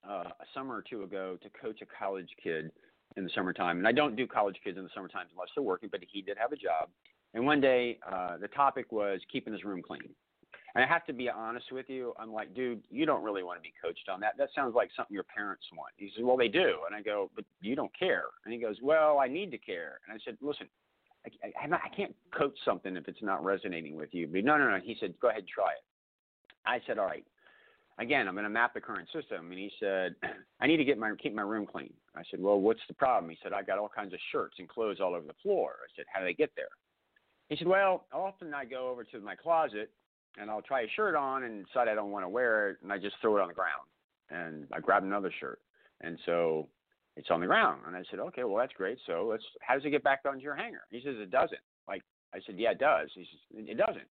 uh, 0.08 0.24
a 0.40 0.46
summer 0.54 0.76
or 0.76 0.82
two 0.88 1.02
ago 1.02 1.36
to 1.42 1.50
coach 1.50 1.80
a 1.82 1.86
college 1.86 2.30
kid 2.42 2.70
in 3.16 3.24
the 3.24 3.30
summertime. 3.34 3.78
And 3.78 3.86
I 3.86 3.92
don't 3.92 4.16
do 4.16 4.26
college 4.26 4.56
kids 4.64 4.78
in 4.78 4.84
the 4.84 4.90
summertime 4.94 5.26
unless 5.32 5.48
they're 5.54 5.62
working, 5.62 5.90
but 5.90 6.00
he 6.10 6.22
did 6.22 6.38
have 6.38 6.52
a 6.52 6.56
job. 6.56 6.88
And 7.34 7.46
one 7.46 7.60
day 7.60 7.98
uh, 8.10 8.36
the 8.38 8.48
topic 8.48 8.90
was 8.90 9.20
keeping 9.30 9.52
his 9.52 9.64
room 9.64 9.82
clean. 9.82 10.08
And 10.74 10.84
I 10.84 10.86
have 10.86 11.04
to 11.06 11.12
be 11.12 11.28
honest 11.28 11.72
with 11.72 11.86
you. 11.88 12.14
I'm 12.18 12.32
like, 12.32 12.54
dude, 12.54 12.82
you 12.90 13.04
don't 13.04 13.24
really 13.24 13.42
want 13.42 13.58
to 13.58 13.62
be 13.62 13.72
coached 13.82 14.08
on 14.08 14.20
that. 14.20 14.34
That 14.38 14.50
sounds 14.54 14.74
like 14.74 14.90
something 14.96 15.14
your 15.14 15.24
parents 15.24 15.64
want. 15.76 15.92
He 15.96 16.10
says, 16.14 16.24
well, 16.24 16.36
they 16.36 16.48
do. 16.48 16.76
And 16.86 16.94
I 16.94 17.02
go, 17.02 17.30
but 17.34 17.44
you 17.60 17.74
don't 17.74 17.90
care. 17.98 18.24
And 18.44 18.54
he 18.54 18.60
goes, 18.60 18.76
well, 18.82 19.18
I 19.18 19.26
need 19.26 19.50
to 19.50 19.58
care. 19.58 19.98
And 20.06 20.16
I 20.16 20.22
said, 20.24 20.36
listen, 20.40 20.68
I, 21.26 21.48
I, 21.48 21.74
I 21.74 21.96
can't 21.96 22.14
coach 22.36 22.56
something 22.64 22.96
if 22.96 23.08
it's 23.08 23.22
not 23.22 23.44
resonating 23.44 23.96
with 23.96 24.10
you. 24.12 24.28
But 24.28 24.44
no, 24.44 24.58
no, 24.58 24.70
no. 24.70 24.78
He 24.82 24.96
said, 25.00 25.14
go 25.20 25.28
ahead, 25.28 25.40
and 25.40 25.48
try 25.48 25.70
it. 25.70 25.84
I 26.66 26.80
said, 26.86 26.98
all 26.98 27.06
right. 27.06 27.24
Again, 27.98 28.28
I'm 28.28 28.34
going 28.34 28.44
to 28.44 28.50
map 28.50 28.72
the 28.72 28.80
current 28.80 29.08
system. 29.12 29.50
And 29.50 29.58
he 29.58 29.70
said, 29.80 30.14
I 30.60 30.66
need 30.66 30.78
to 30.78 30.84
get 30.84 30.98
my 30.98 31.12
keep 31.20 31.34
my 31.34 31.42
room 31.42 31.66
clean. 31.66 31.92
I 32.16 32.22
said, 32.30 32.40
well, 32.40 32.60
what's 32.60 32.80
the 32.86 32.94
problem? 32.94 33.28
He 33.28 33.38
said, 33.42 33.52
I 33.52 33.62
got 33.62 33.78
all 33.78 33.90
kinds 33.94 34.14
of 34.14 34.20
shirts 34.30 34.54
and 34.58 34.68
clothes 34.68 34.98
all 35.00 35.14
over 35.14 35.26
the 35.26 35.34
floor. 35.42 35.72
I 35.82 35.88
said, 35.96 36.06
how 36.12 36.20
do 36.20 36.26
they 36.26 36.32
get 36.32 36.50
there? 36.56 36.68
He 37.50 37.56
said, 37.56 37.66
well, 37.66 38.06
often 38.12 38.54
I 38.54 38.64
go 38.64 38.88
over 38.88 39.04
to 39.04 39.20
my 39.20 39.34
closet 39.34 39.90
and 40.38 40.48
I'll 40.48 40.62
try 40.62 40.82
a 40.82 40.88
shirt 40.94 41.16
on 41.16 41.42
and 41.42 41.66
decide 41.66 41.88
I 41.88 41.94
don't 41.94 42.12
want 42.12 42.24
to 42.24 42.28
wear 42.28 42.70
it, 42.70 42.78
and 42.82 42.92
I 42.92 42.98
just 42.98 43.16
throw 43.20 43.36
it 43.36 43.42
on 43.42 43.48
the 43.48 43.54
ground. 43.54 43.86
And 44.30 44.68
I 44.72 44.78
grab 44.78 45.02
another 45.02 45.32
shirt, 45.40 45.58
and 46.00 46.16
so 46.24 46.68
it's 47.16 47.30
on 47.30 47.40
the 47.40 47.48
ground. 47.48 47.82
And 47.84 47.96
I 47.96 48.04
said, 48.08 48.20
okay, 48.20 48.44
well 48.44 48.56
that's 48.56 48.72
great. 48.74 48.96
So 49.04 49.26
let's. 49.28 49.42
How 49.60 49.74
does 49.74 49.84
it 49.84 49.90
get 49.90 50.04
back 50.04 50.20
onto 50.24 50.40
your 50.40 50.54
hanger? 50.54 50.82
He 50.90 51.00
says 51.04 51.16
it 51.18 51.32
doesn't. 51.32 51.58
Like 51.88 52.02
I 52.32 52.38
said, 52.46 52.54
yeah, 52.56 52.70
it 52.70 52.78
does. 52.78 53.08
He 53.12 53.22
says 53.22 53.64
it 53.66 53.76
doesn't. 53.76 54.06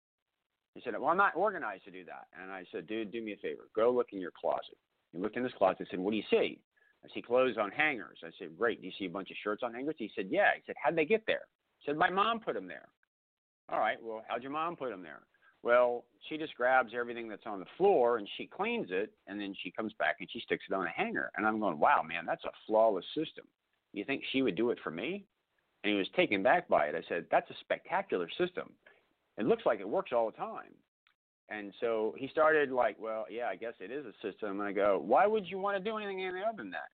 He 0.75 0.83
said, 0.85 0.95
well, 0.99 1.11
I'm 1.11 1.17
not 1.17 1.35
organized 1.35 1.85
to 1.87 1.91
do 1.91 2.05
that. 2.05 2.27
And 2.41 2.53
I 2.53 2.65
said, 2.71 2.87
dude, 2.87 3.11
do 3.11 3.21
me 3.21 3.33
a 3.33 3.37
favor. 3.37 3.63
Go 3.75 3.91
look 3.91 4.09
in 4.13 4.21
your 4.21 4.33
closet. 4.41 4.79
He 5.13 5.19
looked 5.19 5.37
in 5.37 5.43
his 5.43 5.53
closet 5.59 5.81
and 5.81 5.89
said, 5.91 6.01
what 6.01 6.13
do 6.13 6.17
you 6.17 6.23
see? 6.31 6.61
I 7.05 7.09
see 7.13 7.23
clothes 7.23 7.57
on 7.61 7.73
hangers. 7.73 8.19
I 8.25 8.31
said, 8.39 8.57
great. 8.57 8.81
Do 8.81 8.87
you 8.87 8.93
see 8.99 9.07
a 9.07 9.11
bunch 9.11 9.31
of 9.31 9.37
shirts 9.43 9.63
on 9.65 9.75
hangers? 9.75 9.97
He 9.99 10.11
said, 10.15 10.29
yeah. 10.31 10.51
He 10.55 10.63
said, 10.67 10.77
how'd 10.83 10.97
they 10.97 11.05
get 11.05 11.25
there? 11.27 11.43
He 11.79 11.91
said, 11.91 11.97
my 11.97 12.11
mom 12.11 12.41
put 12.41 12.55
them 12.55 12.69
there. 12.69 12.89
All 13.71 13.79
right. 13.79 13.99
Well, 14.03 14.23
how'd 14.29 14.43
your 14.43 14.53
mom 14.53 14.77
put 14.77 14.91
them 14.91 15.03
there? 15.03 15.23
Well, 15.63 16.05
she 16.29 16.37
just 16.37 16.55
grabs 16.57 16.93
everything 16.95 17.29
that's 17.29 17.47
on 17.47 17.59
the 17.59 17.67
floor 17.79 18.19
and 18.19 18.29
she 18.37 18.47
cleans 18.47 18.89
it, 18.91 19.13
and 19.27 19.41
then 19.41 19.55
she 19.63 19.71
comes 19.71 19.95
back 19.99 20.17
and 20.21 20.29
she 20.31 20.41
sticks 20.41 20.65
it 20.69 20.75
on 20.75 20.87
a 20.87 20.91
hanger. 20.91 21.31
And 21.37 21.47
I'm 21.47 21.59
going, 21.59 21.79
wow, 21.79 22.03
man, 22.07 22.27
that's 22.27 22.45
a 22.45 22.51
flawless 22.67 23.07
system. 23.17 23.47
You 23.95 24.05
think 24.05 24.23
she 24.31 24.43
would 24.43 24.57
do 24.57 24.71
it 24.71 24.79
for 24.85 24.91
me? 24.91 25.25
And 25.83 25.91
he 25.91 25.99
was 25.99 26.09
taken 26.17 26.43
back 26.43 26.69
by 26.69 26.87
it. 26.87 26.95
I 26.95 27.03
said, 27.09 27.27
that's 27.31 27.49
a 27.51 27.55
spectacular 27.61 28.29
system. 28.39 28.73
It 29.39 29.47
looks 29.47 29.65
like 29.65 29.81
it 29.81 29.89
works 29.89 30.13
all 30.15 30.31
the 30.31 30.37
time. 30.37 30.75
And 31.49 31.73
so 31.81 32.15
he 32.19 32.29
started 32.29 32.71
like, 32.71 32.97
well, 33.01 33.27
yeah, 33.31 33.47
I 33.47 33.57
guess 33.57 33.75
it 33.81 33.91
is 33.91 34.05
a 34.07 34.13
system. 34.27 34.61
And 34.61 34.69
I 34.69 34.73
go, 34.73 35.01
why 35.03 35.27
would 35.27 35.47
you 35.47 35.59
want 35.59 35.77
to 35.77 35.91
do 35.91 35.97
anything 35.97 36.23
any 36.23 36.41
other 36.43 36.57
than 36.59 36.71
that? 36.71 36.89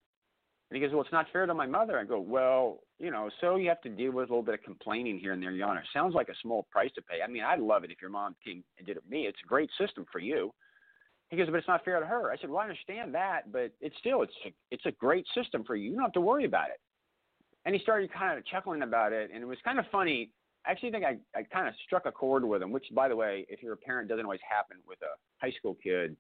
And 0.71 0.77
he 0.77 0.81
goes, 0.81 0.93
well, 0.93 1.03
it's 1.03 1.13
not 1.13 1.27
fair 1.33 1.47
to 1.47 1.55
my 1.55 1.67
mother. 1.67 1.99
I 1.99 2.05
go, 2.05 2.21
well, 2.21 2.79
you 3.01 3.11
know, 3.11 3.29
so 3.41 3.57
you 3.57 3.69
have 3.69 3.81
to 3.81 3.89
deal 3.89 4.13
with 4.13 4.29
a 4.29 4.33
little 4.33 4.45
bit 4.45 4.55
of 4.55 4.63
complaining 4.63 5.19
here 5.19 5.33
and 5.33 5.43
there, 5.43 5.51
Your 5.51 5.67
Honor. 5.67 5.83
Sounds 5.93 6.15
like 6.15 6.29
a 6.29 6.35
small 6.43 6.69
price 6.71 6.91
to 6.95 7.03
pay. 7.03 7.23
I 7.23 7.27
mean, 7.27 7.43
I'd 7.43 7.59
love 7.59 7.83
it 7.83 7.91
if 7.91 8.01
your 8.01 8.11
mom 8.11 8.37
came 8.45 8.63
and 8.79 8.87
did 8.87 8.97
it 8.97 9.03
me. 9.09 9.27
It's 9.27 9.39
a 9.45 9.49
great 9.49 9.69
system 9.79 10.07
for 10.13 10.21
you. 10.21 10.53
He 11.29 11.37
goes, 11.37 11.47
but 11.47 11.57
it's 11.57 11.67
not 11.67 11.85
fair 11.85 11.99
to 11.99 12.07
her. 12.07 12.31
I 12.31 12.37
said, 12.37 12.51
well, 12.51 12.61
I 12.61 12.65
understand 12.65 13.15
that, 13.15 13.51
but 13.53 13.73
it's 13.81 13.97
still, 13.99 14.23
it's 14.23 14.33
a, 14.47 14.53
it's 14.71 14.87
a 14.87 14.93
great 14.93 15.27
system 15.35 15.65
for 15.65 15.75
you. 15.75 15.91
You 15.91 15.97
don't 15.97 16.05
have 16.05 16.13
to 16.13 16.21
worry 16.21 16.45
about 16.45 16.69
it. 16.69 16.81
And 17.65 17.75
he 17.75 17.81
started 17.81 18.13
kind 18.13 18.39
of 18.39 18.47
chuckling 18.47 18.83
about 18.83 19.13
it, 19.13 19.31
and 19.33 19.43
it 19.43 19.47
was 19.47 19.59
kind 19.65 19.79
of 19.79 19.85
funny. 19.91 20.31
I 20.67 20.71
actually 20.71 20.93
think 20.93 21.05
I, 21.05 21.19
I 21.37 21.43
kind 21.43 21.69
of 21.69 21.75
struck 21.85 22.07
a 22.07 22.13
chord 22.13 22.45
with 22.45 22.63
him, 22.63 22.71
which, 22.71 22.87
by 22.95 23.09
the 23.09 23.17
way, 23.17 23.45
if 23.49 23.63
you're 23.63 23.75
a 23.75 23.77
parent, 23.77 24.09
doesn't 24.09 24.25
always 24.25 24.41
happen 24.49 24.79
with 24.87 24.99
a 25.03 25.45
high 25.45 25.53
school 25.53 25.77
kid 25.83 26.17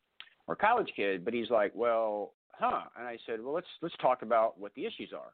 or 0.46 0.56
college 0.56 0.92
kid. 0.94 1.24
But 1.24 1.34
he's 1.34 1.50
like, 1.50 1.72
well, 1.74 2.34
huh. 2.60 2.82
And 2.98 3.06
I 3.06 3.18
said, 3.26 3.42
well, 3.42 3.54
let's 3.54 3.66
let's 3.82 3.94
talk 4.00 4.22
about 4.22 4.58
what 4.58 4.74
the 4.74 4.86
issues 4.86 5.12
are. 5.14 5.32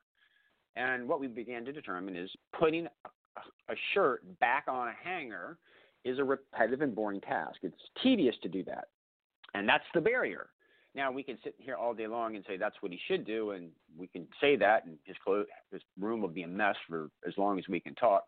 And 0.76 1.08
what 1.08 1.20
we 1.20 1.26
began 1.26 1.64
to 1.64 1.72
determine 1.72 2.16
is 2.16 2.30
putting 2.58 2.86
a, 2.86 3.40
a 3.72 3.74
shirt 3.94 4.22
back 4.40 4.64
on 4.68 4.88
a 4.88 4.94
hanger 5.02 5.58
is 6.04 6.18
a 6.18 6.24
repetitive 6.24 6.82
and 6.82 6.94
boring 6.94 7.20
task. 7.20 7.58
It's 7.62 7.74
tedious 8.02 8.36
to 8.42 8.48
do 8.48 8.62
that, 8.64 8.88
and 9.54 9.68
that's 9.68 9.84
the 9.94 10.00
barrier. 10.00 10.50
Now 10.94 11.12
we 11.12 11.22
can 11.22 11.36
sit 11.44 11.54
here 11.58 11.74
all 11.74 11.92
day 11.92 12.06
long 12.06 12.36
and 12.36 12.44
say 12.48 12.56
that's 12.56 12.76
what 12.80 12.92
he 12.92 12.98
should 13.06 13.26
do, 13.26 13.50
and 13.50 13.70
we 13.98 14.06
can 14.06 14.26
say 14.40 14.56
that, 14.56 14.86
and 14.86 14.96
his 15.04 15.16
clothes, 15.22 15.46
his 15.70 15.82
room 16.00 16.22
will 16.22 16.28
be 16.28 16.42
a 16.42 16.48
mess 16.48 16.76
for 16.88 17.10
as 17.26 17.34
long 17.36 17.58
as 17.58 17.68
we 17.68 17.80
can 17.80 17.94
talk. 17.94 18.24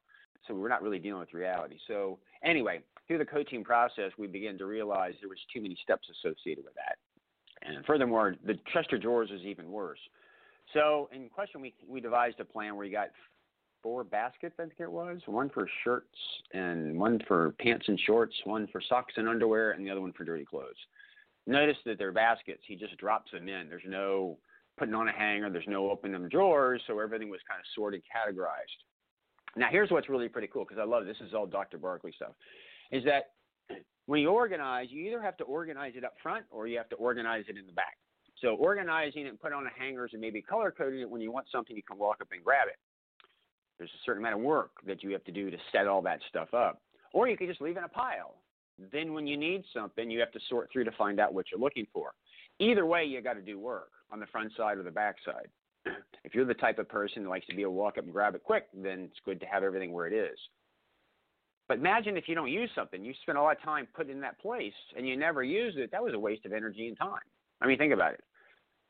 So 0.46 0.54
we're 0.54 0.68
not 0.68 0.82
really 0.82 0.98
dealing 0.98 1.20
with 1.20 1.32
reality. 1.32 1.78
So 1.86 2.18
anyway, 2.44 2.80
through 3.06 3.18
the 3.18 3.24
coaching 3.24 3.64
process, 3.64 4.12
we 4.18 4.26
began 4.26 4.58
to 4.58 4.66
realize 4.66 5.14
there 5.20 5.28
was 5.28 5.38
too 5.52 5.60
many 5.60 5.76
steps 5.82 6.08
associated 6.10 6.64
with 6.64 6.74
that. 6.74 6.96
And 7.62 7.84
furthermore, 7.84 8.36
the 8.44 8.58
Chester 8.72 8.98
drawers 8.98 9.30
was 9.30 9.40
even 9.42 9.70
worse. 9.70 9.98
So 10.74 11.08
in 11.12 11.28
question, 11.28 11.60
we 11.60 11.74
we 11.86 12.00
devised 12.00 12.40
a 12.40 12.44
plan 12.44 12.76
where 12.76 12.84
you 12.84 12.92
got 12.92 13.08
four 13.82 14.04
baskets, 14.04 14.56
I 14.58 14.62
think 14.62 14.80
it 14.80 14.90
was, 14.90 15.20
one 15.26 15.50
for 15.50 15.68
shirts 15.84 16.18
and 16.52 16.98
one 16.98 17.20
for 17.26 17.52
pants 17.60 17.86
and 17.88 17.98
shorts, 18.00 18.34
one 18.44 18.66
for 18.72 18.80
socks 18.80 19.14
and 19.16 19.28
underwear, 19.28 19.72
and 19.72 19.86
the 19.86 19.90
other 19.90 20.00
one 20.00 20.12
for 20.12 20.24
dirty 20.24 20.44
clothes. 20.44 20.76
Notice 21.46 21.76
that 21.86 21.96
they're 21.96 22.12
baskets. 22.12 22.62
He 22.66 22.76
just 22.76 22.96
drops 22.98 23.30
them 23.32 23.48
in. 23.48 23.68
There's 23.68 23.82
no 23.86 24.36
putting 24.78 24.94
on 24.94 25.08
a 25.08 25.12
hanger. 25.12 25.48
There's 25.50 25.64
no 25.66 25.90
opening 25.90 26.12
them 26.12 26.28
drawers. 26.28 26.82
So 26.86 26.98
everything 27.00 27.30
was 27.30 27.40
kind 27.48 27.58
of 27.58 27.66
sorted, 27.74 28.02
categorized. 28.02 28.84
Now 29.56 29.68
here's 29.70 29.90
what's 29.90 30.08
really 30.08 30.28
pretty 30.28 30.48
cool 30.48 30.64
because 30.64 30.78
I 30.78 30.84
love 30.84 31.06
this 31.06 31.16
is 31.26 31.34
all 31.34 31.46
Dr. 31.46 31.78
Barkley 31.78 32.12
stuff, 32.14 32.32
is 32.92 33.04
that 33.04 33.30
when 34.08 34.20
you 34.22 34.30
organize, 34.30 34.86
you 34.88 35.06
either 35.06 35.20
have 35.20 35.36
to 35.36 35.44
organize 35.44 35.92
it 35.94 36.02
up 36.02 36.14
front 36.22 36.46
or 36.50 36.66
you 36.66 36.78
have 36.78 36.88
to 36.88 36.96
organize 36.96 37.44
it 37.46 37.58
in 37.58 37.66
the 37.66 37.72
back. 37.72 37.98
So 38.40 38.54
organizing 38.54 39.26
it 39.26 39.28
and 39.28 39.38
put 39.38 39.52
on 39.52 39.64
the 39.64 39.70
hangers 39.78 40.12
and 40.14 40.20
maybe 40.22 40.40
color 40.40 40.70
coding 40.70 41.00
it 41.00 41.10
when 41.10 41.20
you 41.20 41.30
want 41.30 41.44
something, 41.52 41.76
you 41.76 41.82
can 41.82 41.98
walk 41.98 42.16
up 42.22 42.28
and 42.32 42.42
grab 42.42 42.68
it. 42.68 42.78
There's 43.76 43.90
a 43.90 44.02
certain 44.06 44.22
amount 44.22 44.36
of 44.36 44.40
work 44.40 44.70
that 44.86 45.02
you 45.02 45.10
have 45.10 45.24
to 45.24 45.32
do 45.32 45.50
to 45.50 45.58
set 45.72 45.86
all 45.86 46.00
that 46.02 46.20
stuff 46.30 46.54
up. 46.54 46.80
Or 47.12 47.28
you 47.28 47.36
can 47.36 47.48
just 47.48 47.60
leave 47.60 47.76
it 47.76 47.80
in 47.80 47.84
a 47.84 47.88
pile. 47.88 48.36
Then 48.90 49.12
when 49.12 49.26
you 49.26 49.36
need 49.36 49.62
something, 49.74 50.10
you 50.10 50.20
have 50.20 50.32
to 50.32 50.40
sort 50.48 50.70
through 50.72 50.84
to 50.84 50.92
find 50.92 51.20
out 51.20 51.34
what 51.34 51.44
you're 51.50 51.60
looking 51.60 51.86
for. 51.92 52.12
Either 52.60 52.86
way, 52.86 53.04
you 53.04 53.20
got 53.20 53.34
to 53.34 53.42
do 53.42 53.58
work 53.58 53.90
on 54.10 54.20
the 54.20 54.26
front 54.26 54.52
side 54.56 54.78
or 54.78 54.84
the 54.84 54.90
back 54.90 55.16
side. 55.22 55.48
If 56.24 56.34
you're 56.34 56.46
the 56.46 56.54
type 56.54 56.78
of 56.78 56.88
person 56.88 57.24
that 57.24 57.28
likes 57.28 57.46
to 57.46 57.54
be 57.54 57.62
able 57.62 57.72
to 57.72 57.78
walk 57.78 57.98
up 57.98 58.04
and 58.04 58.12
grab 58.12 58.34
it 58.34 58.42
quick, 58.42 58.66
then 58.74 59.00
it's 59.00 59.20
good 59.24 59.40
to 59.40 59.46
have 59.46 59.62
everything 59.62 59.92
where 59.92 60.06
it 60.06 60.12
is. 60.12 60.38
But 61.68 61.78
imagine 61.78 62.16
if 62.16 62.28
you 62.28 62.34
don't 62.34 62.50
use 62.50 62.70
something, 62.74 63.04
you 63.04 63.12
spend 63.22 63.36
a 63.36 63.42
lot 63.42 63.56
of 63.56 63.62
time 63.62 63.86
putting 63.94 64.12
in 64.12 64.20
that 64.22 64.40
place 64.40 64.72
and 64.96 65.06
you 65.06 65.16
never 65.16 65.44
use 65.44 65.74
it. 65.76 65.90
That 65.92 66.02
was 66.02 66.14
a 66.14 66.18
waste 66.18 66.46
of 66.46 66.52
energy 66.52 66.88
and 66.88 66.96
time. 66.96 67.20
I 67.60 67.66
mean, 67.66 67.76
think 67.76 67.92
about 67.92 68.14
it. 68.14 68.20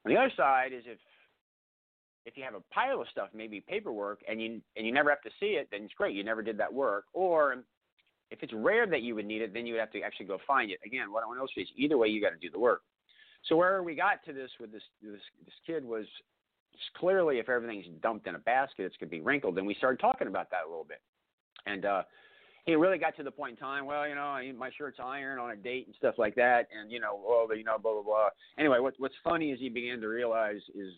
On 0.06 0.12
the 0.12 0.18
other 0.18 0.32
side 0.36 0.72
is 0.72 0.84
if 0.86 0.98
if 2.24 2.36
you 2.36 2.44
have 2.44 2.54
a 2.54 2.60
pile 2.72 3.00
of 3.00 3.08
stuff, 3.08 3.30
maybe 3.34 3.60
paperwork, 3.66 4.20
and 4.28 4.40
you 4.40 4.60
and 4.76 4.86
you 4.86 4.92
never 4.92 5.10
have 5.10 5.22
to 5.22 5.30
see 5.40 5.56
it, 5.56 5.68
then 5.72 5.82
it's 5.82 5.94
great. 5.94 6.14
You 6.14 6.22
never 6.22 6.42
did 6.42 6.58
that 6.58 6.72
work. 6.72 7.06
Or 7.12 7.64
if 8.30 8.42
it's 8.42 8.52
rare 8.52 8.86
that 8.86 9.02
you 9.02 9.14
would 9.14 9.26
need 9.26 9.42
it, 9.42 9.54
then 9.54 9.66
you 9.66 9.74
would 9.74 9.80
have 9.80 9.92
to 9.92 10.02
actually 10.02 10.26
go 10.26 10.38
find 10.46 10.70
it. 10.70 10.78
Again, 10.84 11.10
what 11.10 11.24
I 11.24 11.26
want 11.26 11.38
to 11.38 11.40
illustrate 11.40 11.64
is 11.64 11.68
either 11.76 11.96
way, 11.96 12.08
you 12.08 12.20
got 12.20 12.30
to 12.30 12.36
do 12.36 12.50
the 12.50 12.58
work. 12.58 12.82
So 13.46 13.56
where 13.56 13.82
we 13.82 13.94
got 13.94 14.24
to 14.26 14.32
this 14.32 14.50
with 14.60 14.70
this 14.70 14.82
this, 15.02 15.20
this 15.44 15.54
kid 15.66 15.84
was 15.84 16.04
clearly 16.96 17.38
if 17.38 17.48
everything's 17.48 17.86
dumped 18.02 18.26
in 18.26 18.34
a 18.34 18.38
basket, 18.38 18.84
it's 18.84 18.96
going 18.98 19.08
to 19.08 19.16
be 19.16 19.20
wrinkled. 19.20 19.58
And 19.58 19.66
we 19.66 19.74
started 19.74 19.98
talking 19.98 20.28
about 20.28 20.50
that 20.50 20.60
a 20.66 20.68
little 20.68 20.84
bit. 20.84 21.00
And 21.66 21.84
uh, 21.84 22.02
he 22.68 22.74
really 22.74 22.98
got 22.98 23.16
to 23.16 23.22
the 23.22 23.30
point 23.30 23.52
in 23.52 23.56
time, 23.56 23.86
well, 23.86 24.06
you 24.06 24.14
know, 24.14 24.38
my 24.58 24.70
shirt's 24.76 24.98
iron 25.02 25.38
on 25.38 25.50
a 25.52 25.56
date 25.56 25.86
and 25.86 25.96
stuff 25.96 26.16
like 26.18 26.34
that, 26.34 26.68
and 26.78 26.92
you 26.92 27.00
know, 27.00 27.18
well, 27.26 27.56
you 27.56 27.64
know, 27.64 27.78
blah 27.78 27.94
blah 27.94 28.02
blah. 28.02 28.28
Anyway, 28.58 28.78
what, 28.78 28.92
what's 28.98 29.14
funny 29.24 29.52
is 29.52 29.58
he 29.58 29.70
began 29.70 30.02
to 30.02 30.06
realize 30.06 30.60
is 30.74 30.92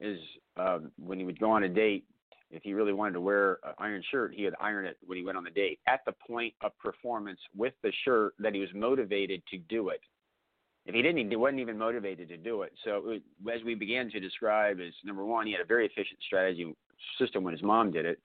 is 0.00 0.18
um, 0.56 0.90
when 0.98 1.20
he 1.20 1.24
would 1.24 1.38
go 1.38 1.52
on 1.52 1.62
a 1.62 1.68
date, 1.68 2.04
if 2.50 2.64
he 2.64 2.74
really 2.74 2.92
wanted 2.92 3.12
to 3.12 3.20
wear 3.20 3.60
an 3.62 3.74
iron 3.78 4.02
shirt, 4.10 4.34
he 4.34 4.42
would 4.44 4.56
iron 4.60 4.84
it 4.84 4.96
when 5.06 5.16
he 5.16 5.22
went 5.22 5.38
on 5.38 5.44
the 5.44 5.50
date 5.50 5.78
at 5.86 6.00
the 6.06 6.12
point 6.26 6.54
of 6.60 6.76
performance 6.78 7.38
with 7.56 7.74
the 7.84 7.92
shirt 8.04 8.34
that 8.40 8.52
he 8.52 8.60
was 8.60 8.70
motivated 8.74 9.42
to 9.52 9.58
do 9.58 9.90
it. 9.90 10.00
If 10.86 10.96
he 10.96 11.02
didn't, 11.02 11.30
he 11.30 11.36
wasn't 11.36 11.60
even 11.60 11.78
motivated 11.78 12.28
to 12.30 12.36
do 12.36 12.62
it. 12.62 12.72
So 12.82 13.10
it, 13.10 13.22
as 13.48 13.62
we 13.64 13.76
began 13.76 14.10
to 14.10 14.18
describe, 14.18 14.80
is 14.80 14.92
number 15.04 15.24
one, 15.24 15.46
he 15.46 15.52
had 15.52 15.60
a 15.60 15.66
very 15.66 15.86
efficient 15.86 16.18
strategy 16.26 16.74
system 17.16 17.44
when 17.44 17.52
his 17.52 17.62
mom 17.62 17.92
did 17.92 18.06
it 18.06 18.18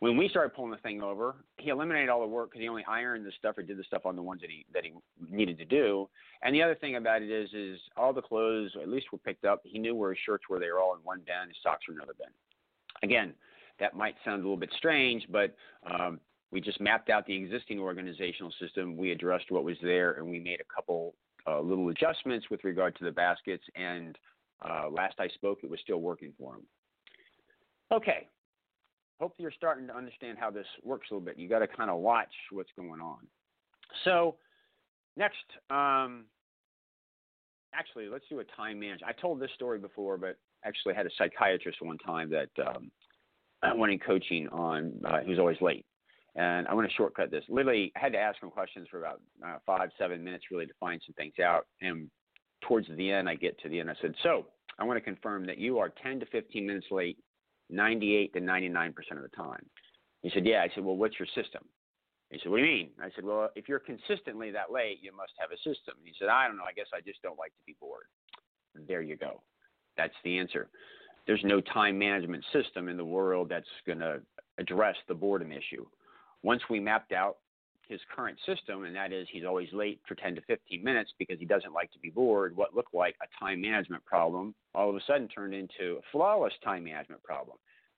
when 0.00 0.16
we 0.16 0.28
started 0.28 0.54
pulling 0.54 0.70
the 0.70 0.78
thing 0.78 1.02
over, 1.02 1.36
he 1.58 1.68
eliminated 1.68 2.08
all 2.08 2.20
the 2.20 2.26
work 2.26 2.50
because 2.50 2.62
he 2.62 2.68
only 2.68 2.84
ironed 2.88 3.24
the 3.24 3.32
stuff 3.38 3.56
or 3.58 3.62
did 3.62 3.76
the 3.76 3.84
stuff 3.84 4.06
on 4.06 4.16
the 4.16 4.22
ones 4.22 4.40
that 4.40 4.50
he 4.50 4.64
that 4.72 4.82
he 4.84 4.92
needed 5.30 5.58
to 5.58 5.64
do. 5.66 6.08
And 6.42 6.54
the 6.54 6.62
other 6.62 6.74
thing 6.74 6.96
about 6.96 7.22
it 7.22 7.30
is, 7.30 7.50
is 7.52 7.78
all 7.96 8.12
the 8.12 8.22
clothes 8.22 8.72
at 8.80 8.88
least 8.88 9.12
were 9.12 9.18
picked 9.18 9.44
up. 9.44 9.60
He 9.62 9.78
knew 9.78 9.94
where 9.94 10.10
his 10.10 10.18
shirts 10.24 10.44
were; 10.48 10.58
they 10.58 10.70
were 10.70 10.80
all 10.80 10.94
in 10.94 11.00
one 11.04 11.20
bin. 11.26 11.48
His 11.48 11.56
socks 11.62 11.86
were 11.86 11.92
in 11.92 11.98
another 11.98 12.14
bin. 12.18 12.28
Again, 13.02 13.34
that 13.78 13.94
might 13.94 14.14
sound 14.24 14.40
a 14.40 14.42
little 14.42 14.56
bit 14.56 14.72
strange, 14.76 15.26
but 15.30 15.54
um, 15.90 16.18
we 16.50 16.62
just 16.62 16.80
mapped 16.80 17.10
out 17.10 17.26
the 17.26 17.36
existing 17.36 17.78
organizational 17.78 18.52
system. 18.58 18.96
We 18.96 19.12
addressed 19.12 19.50
what 19.50 19.64
was 19.64 19.76
there, 19.82 20.12
and 20.14 20.30
we 20.30 20.40
made 20.40 20.60
a 20.60 20.74
couple 20.74 21.14
uh, 21.46 21.60
little 21.60 21.90
adjustments 21.90 22.46
with 22.50 22.64
regard 22.64 22.96
to 22.96 23.04
the 23.04 23.12
baskets. 23.12 23.64
And 23.74 24.16
uh, 24.66 24.88
last 24.90 25.16
I 25.18 25.28
spoke, 25.28 25.58
it 25.62 25.70
was 25.70 25.80
still 25.80 26.00
working 26.00 26.32
for 26.38 26.54
him. 26.54 26.62
Okay, 27.92 28.28
hope 29.20 29.34
you're 29.38 29.52
starting 29.52 29.86
to 29.86 29.96
understand 29.96 30.38
how 30.38 30.50
this 30.50 30.66
works 30.82 31.08
a 31.10 31.14
little 31.14 31.24
bit. 31.24 31.38
You 31.38 31.48
got 31.48 31.58
to 31.58 31.68
kind 31.68 31.90
of 31.90 31.98
watch 31.98 32.32
what's 32.50 32.70
going 32.76 33.00
on. 33.00 33.18
So, 34.04 34.36
next, 35.16 35.36
um, 35.68 36.24
actually, 37.74 38.08
let's 38.08 38.24
do 38.30 38.40
a 38.40 38.44
time 38.44 38.80
management. 38.80 39.12
I 39.16 39.20
told 39.20 39.38
this 39.38 39.50
story 39.54 39.78
before, 39.78 40.16
but 40.16 40.38
actually, 40.64 40.94
I 40.94 40.96
had 40.96 41.06
a 41.06 41.10
psychiatrist 41.18 41.82
one 41.82 41.98
time 41.98 42.30
that 42.30 42.48
um, 42.66 42.90
went 43.78 43.92
in 43.92 43.98
coaching 43.98 44.48
on. 44.48 44.92
Uh, 45.04 45.20
he 45.20 45.30
was 45.30 45.38
always 45.38 45.60
late, 45.60 45.84
and 46.34 46.66
I 46.66 46.74
want 46.74 46.88
to 46.88 46.94
shortcut 46.94 47.30
this. 47.30 47.44
Literally, 47.48 47.92
I 47.96 47.98
had 47.98 48.12
to 48.12 48.18
ask 48.18 48.42
him 48.42 48.50
questions 48.50 48.88
for 48.90 49.00
about 49.00 49.20
uh, 49.46 49.58
five, 49.66 49.90
seven 49.98 50.24
minutes, 50.24 50.44
really, 50.50 50.66
to 50.66 50.74
find 50.80 51.00
some 51.06 51.14
things 51.14 51.34
out. 51.44 51.66
And 51.82 52.10
towards 52.66 52.86
the 52.96 53.12
end, 53.12 53.28
I 53.28 53.34
get 53.34 53.58
to 53.60 53.68
the 53.68 53.80
end. 53.80 53.90
I 53.90 53.94
said, 54.00 54.14
"So, 54.22 54.46
I 54.78 54.84
want 54.84 54.96
to 54.96 55.02
confirm 55.02 55.44
that 55.46 55.58
you 55.58 55.78
are 55.78 55.92
10 56.02 56.20
to 56.20 56.26
15 56.26 56.66
minutes 56.66 56.86
late 56.90 57.18
98 57.72 58.32
to 58.34 58.40
99% 58.40 58.88
of 59.12 59.22
the 59.22 59.28
time. 59.36 59.64
He 60.22 60.30
said, 60.32 60.46
Yeah. 60.46 60.62
I 60.62 60.68
said, 60.74 60.84
Well, 60.84 60.96
what's 60.96 61.18
your 61.18 61.28
system? 61.34 61.64
He 62.30 62.38
said, 62.42 62.50
What 62.50 62.58
do 62.58 62.64
you 62.64 62.72
mean? 62.72 62.90
I 63.02 63.10
said, 63.14 63.24
Well, 63.24 63.50
if 63.56 63.68
you're 63.68 63.80
consistently 63.80 64.50
that 64.50 64.72
late, 64.72 64.98
you 65.00 65.14
must 65.16 65.32
have 65.38 65.50
a 65.50 65.56
system. 65.56 65.94
He 66.04 66.12
said, 66.18 66.28
I 66.28 66.46
don't 66.46 66.56
know. 66.56 66.64
I 66.64 66.72
guess 66.72 66.86
I 66.94 67.00
just 67.00 67.22
don't 67.22 67.38
like 67.38 67.52
to 67.52 67.64
be 67.66 67.76
bored. 67.80 68.04
There 68.86 69.02
you 69.02 69.16
go. 69.16 69.42
That's 69.96 70.14
the 70.24 70.38
answer. 70.38 70.68
There's 71.26 71.42
no 71.44 71.60
time 71.60 71.98
management 71.98 72.44
system 72.52 72.88
in 72.88 72.96
the 72.96 73.04
world 73.04 73.48
that's 73.48 73.66
going 73.86 73.98
to 73.98 74.20
address 74.58 74.96
the 75.08 75.14
boredom 75.14 75.52
issue. 75.52 75.86
Once 76.42 76.62
we 76.70 76.80
mapped 76.80 77.12
out 77.12 77.36
his 77.90 78.00
current 78.14 78.38
system, 78.46 78.84
and 78.84 78.94
that 78.94 79.12
is 79.12 79.26
he's 79.30 79.44
always 79.44 79.68
late 79.72 80.00
for 80.06 80.14
10 80.14 80.36
to 80.36 80.40
15 80.42 80.82
minutes 80.82 81.12
because 81.18 81.38
he 81.38 81.44
doesn't 81.44 81.74
like 81.74 81.90
to 81.92 81.98
be 81.98 82.08
bored, 82.08 82.56
what 82.56 82.74
looked 82.74 82.94
like 82.94 83.16
a 83.20 83.44
time 83.44 83.60
management 83.60 84.04
problem 84.04 84.54
all 84.74 84.88
of 84.88 84.96
a 84.96 85.00
sudden 85.06 85.26
turned 85.28 85.52
into 85.52 85.98
a 85.98 86.02
flawless 86.12 86.52
time 86.62 86.84
management 86.84 87.22
problem. 87.22 87.56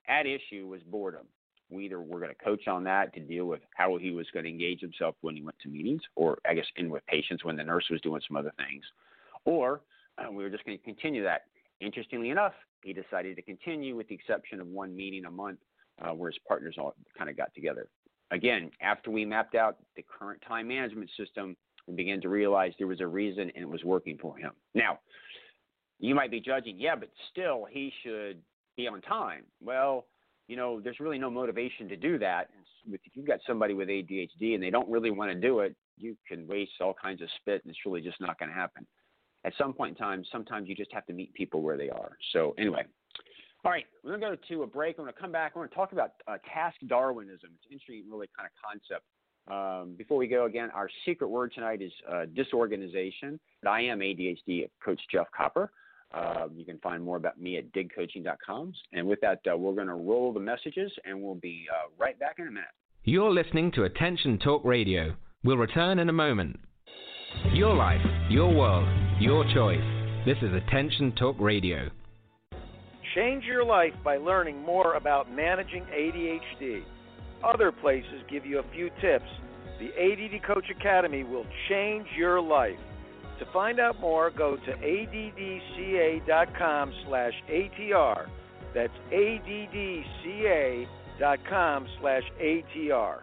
At 0.09 0.27
issue 0.27 0.67
was 0.67 0.81
boredom. 0.83 1.27
We 1.71 1.85
either 1.87 2.01
were 2.01 2.19
going 2.19 2.35
to 2.35 2.45
coach 2.45 2.67
on 2.67 2.85
that 2.85 3.15
to 3.15 3.21
deal 3.21 3.47
with 3.47 3.61
how 3.75 3.97
he 3.99 4.11
was 4.11 4.27
going 4.33 4.45
to 4.45 4.51
engage 4.51 4.81
himself 4.81 5.15
when 5.21 5.37
he 5.37 5.43
went 5.43 5.59
to 5.63 5.69
meetings, 5.69 6.03
or 6.17 6.39
I 6.49 6.55
guess 6.55 6.67
in 6.77 6.91
with 6.91 7.07
patients 7.07 7.45
when 7.45 7.57
the 7.57 7.65
nurse 7.65 7.85
was 7.91 8.01
doing 8.01 8.21
some 8.27 8.37
other 8.37 8.53
things, 8.57 8.85
or 9.45 9.83
uh, 10.19 10.31
we 10.31 10.43
were 10.43 10.51
just 10.51 10.65
going 10.65 10.77
to 10.77 10.85
continue 10.85 11.23
that. 11.23 11.43
Interestingly 11.81 12.31
enough, 12.31 12.53
he 12.83 12.93
decided 12.93 13.37
to 13.37 13.43
continue 13.43 13.97
with 13.97 14.09
the 14.09 14.15
exception 14.15 14.61
of 14.61 14.67
one 14.67 14.95
meeting 14.95 15.25
a 15.25 15.31
month 15.31 15.59
uh, 16.01 16.11
where 16.11 16.31
his 16.31 16.39
partners 16.47 16.77
all 16.79 16.95
kind 17.17 17.31
of 17.31 17.37
got 17.37 17.55
together 17.55 17.89
again, 18.33 18.71
after 18.81 19.11
we 19.11 19.25
mapped 19.25 19.55
out 19.55 19.77
the 19.95 20.03
current 20.03 20.43
time 20.47 20.67
management 20.67 21.11
system, 21.17 21.57
we 21.87 21.95
began 21.95 22.21
to 22.23 22.29
realize 22.29 22.73
there 22.79 22.87
was 22.87 23.01
a 23.01 23.07
reason 23.07 23.51
and 23.55 23.63
it 23.63 23.69
was 23.69 23.85
working 23.85 24.19
for 24.21 24.37
him. 24.37 24.53
Now, 24.75 24.99
you 26.01 26.15
might 26.15 26.31
be 26.31 26.41
judging, 26.41 26.81
yeah, 26.81 26.97
but 26.97 27.11
still 27.31 27.67
he 27.71 27.93
should 28.03 28.41
be 28.77 28.89
on 28.89 29.01
time. 29.03 29.45
Well, 29.61 30.07
you 30.49 30.57
know, 30.57 30.81
there's 30.81 30.99
really 30.99 31.19
no 31.19 31.31
motivation 31.31 31.89
to 31.89 31.97
do 31.97 32.19
that. 32.19 32.49
If 32.91 33.01
you've 33.15 33.27
got 33.27 33.39
somebody 33.47 33.75
with 33.75 33.89
ADHD 33.89 34.55
and 34.55 34.63
they 34.63 34.71
don't 34.71 34.89
really 34.89 35.11
want 35.11 35.31
to 35.31 35.39
do 35.39 35.61
it, 35.61 35.77
you 35.99 36.17
can 36.27 36.47
waste 36.49 36.73
all 36.81 36.95
kinds 37.01 37.23
of 37.23 37.29
spit 37.41 37.63
and 37.63 37.71
it's 37.71 37.87
really 37.87 38.01
just 38.01 38.21
not 38.21 38.39
going 38.39 38.49
to 38.49 38.55
happen. 38.55 38.87
At 39.45 39.53
some 39.59 39.73
point 39.73 39.91
in 39.91 39.97
time, 39.97 40.25
sometimes 40.31 40.69
you 40.69 40.75
just 40.75 40.93
have 40.93 41.07
to 41.07 41.13
meet 41.13 41.33
people 41.35 41.63
where 41.63 41.77
they 41.77 41.91
are. 41.91 42.13
So, 42.33 42.55
anyway, 42.59 42.85
all 43.65 43.71
right, 43.71 43.87
we're 44.03 44.19
going 44.19 44.21
to 44.21 44.37
go 44.37 44.43
to 44.49 44.63
a 44.65 44.67
break. 44.67 44.99
We're 44.99 45.05
going 45.05 45.15
to 45.15 45.21
come 45.21 45.33
back. 45.33 45.55
We're 45.55 45.63
going 45.63 45.71
to 45.71 45.75
talk 45.75 45.93
about 45.93 46.13
uh, 46.27 46.39
task 46.53 46.77
Darwinism. 46.89 47.51
It's 47.55 47.65
an 47.67 47.73
interesting, 47.73 48.05
really 48.11 48.29
kind 48.37 48.49
of 48.49 48.53
concept. 48.63 49.05
Um, 49.51 49.95
before 49.97 50.19
we 50.19 50.27
go 50.27 50.47
again, 50.47 50.71
our 50.75 50.89
secret 51.05 51.29
word 51.29 51.53
tonight 51.55 51.83
is 51.83 51.93
uh, 52.11 52.27
disorganization. 52.35 53.39
I 53.67 53.83
am 53.83 54.01
ADHD 54.01 54.69
Coach 54.85 55.01
Jeff 55.13 55.27
Copper. 55.37 55.71
Uh, 56.13 56.49
you 56.55 56.65
can 56.65 56.79
find 56.79 57.03
more 57.03 57.17
about 57.17 57.41
me 57.41 57.57
at 57.57 57.73
digcoaching.com. 57.73 58.73
And 58.93 59.07
with 59.07 59.21
that, 59.23 59.41
uh, 59.51 59.57
we're 59.57 59.75
going 59.75 59.87
to 59.87 59.95
roll 59.95 60.33
the 60.33 60.41
messages, 60.41 60.93
and 61.05 61.21
we'll 61.23 61.37
be 61.37 61.67
uh, 61.73 61.89
right 61.99 62.19
back 62.19 62.37
in 62.39 62.49
a 62.49 62.51
minute. 62.51 62.69
You're 63.05 63.33
listening 63.33 63.73
to 63.73 63.85
Attention 63.85 64.39
Talk 64.39 64.65
Radio. 64.65 65.15
We'll 65.45 65.57
return 65.57 65.99
in 65.99 66.09
a 66.09 66.13
moment. 66.13 66.61
Your 67.53 67.75
life, 67.75 68.03
your 68.29 68.53
world, 68.55 68.87
your 69.21 69.45
choice. 69.55 69.81
This 70.27 70.37
is 70.43 70.53
Attention 70.53 71.13
Talk 71.13 71.37
Radio. 71.41 71.89
Change 73.15 73.45
your 73.45 73.65
life 73.65 73.93
by 74.03 74.17
learning 74.17 74.63
more 74.63 74.95
about 74.95 75.31
managing 75.31 75.85
ADHD. 75.85 76.83
Other 77.45 77.71
places 77.71 78.23
give 78.31 78.47
you 78.47 78.59
a 78.61 78.65
few 78.73 78.89
tips. 79.01 79.27
The 79.79 79.89
ADD 79.89 80.43
Coach 80.47 80.65
Academy 80.71 81.23
will 81.25 81.45
change 81.69 82.07
your 82.17 82.41
life. 82.41 82.79
To 83.39 83.45
find 83.53 83.79
out 83.81 84.01
more, 84.01 84.31
go 84.31 84.57
to 84.57 84.73
addca.com 84.73 86.13
slash 87.07 87.33
ATR. 87.51 88.29
That's 88.75 88.93
addca.com 89.13 90.07
slash 92.01 92.23
ATR. 92.41 93.19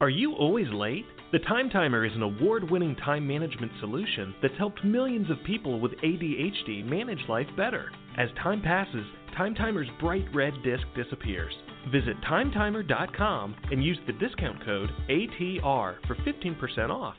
Are 0.00 0.10
you 0.10 0.34
always 0.34 0.68
late? 0.70 1.06
The 1.32 1.38
Time 1.40 1.70
Timer 1.70 2.04
is 2.04 2.14
an 2.14 2.22
award 2.22 2.70
winning 2.70 2.94
time 2.96 3.26
management 3.26 3.72
solution 3.80 4.34
that's 4.42 4.56
helped 4.58 4.84
millions 4.84 5.30
of 5.30 5.38
people 5.46 5.80
with 5.80 5.92
ADHD 5.92 6.84
manage 6.84 7.26
life 7.28 7.48
better. 7.56 7.90
As 8.18 8.28
time 8.42 8.60
passes, 8.62 9.06
Time 9.36 9.54
Timer's 9.54 9.88
bright 10.00 10.26
red 10.32 10.54
disc 10.62 10.84
disappears. 10.94 11.52
Visit 11.90 12.16
timetimer.com 12.22 13.56
and 13.72 13.84
use 13.84 13.98
the 14.06 14.12
discount 14.12 14.64
code 14.64 14.90
ATR 15.10 15.96
for 16.06 16.14
15% 16.14 16.90
off. 16.90 17.16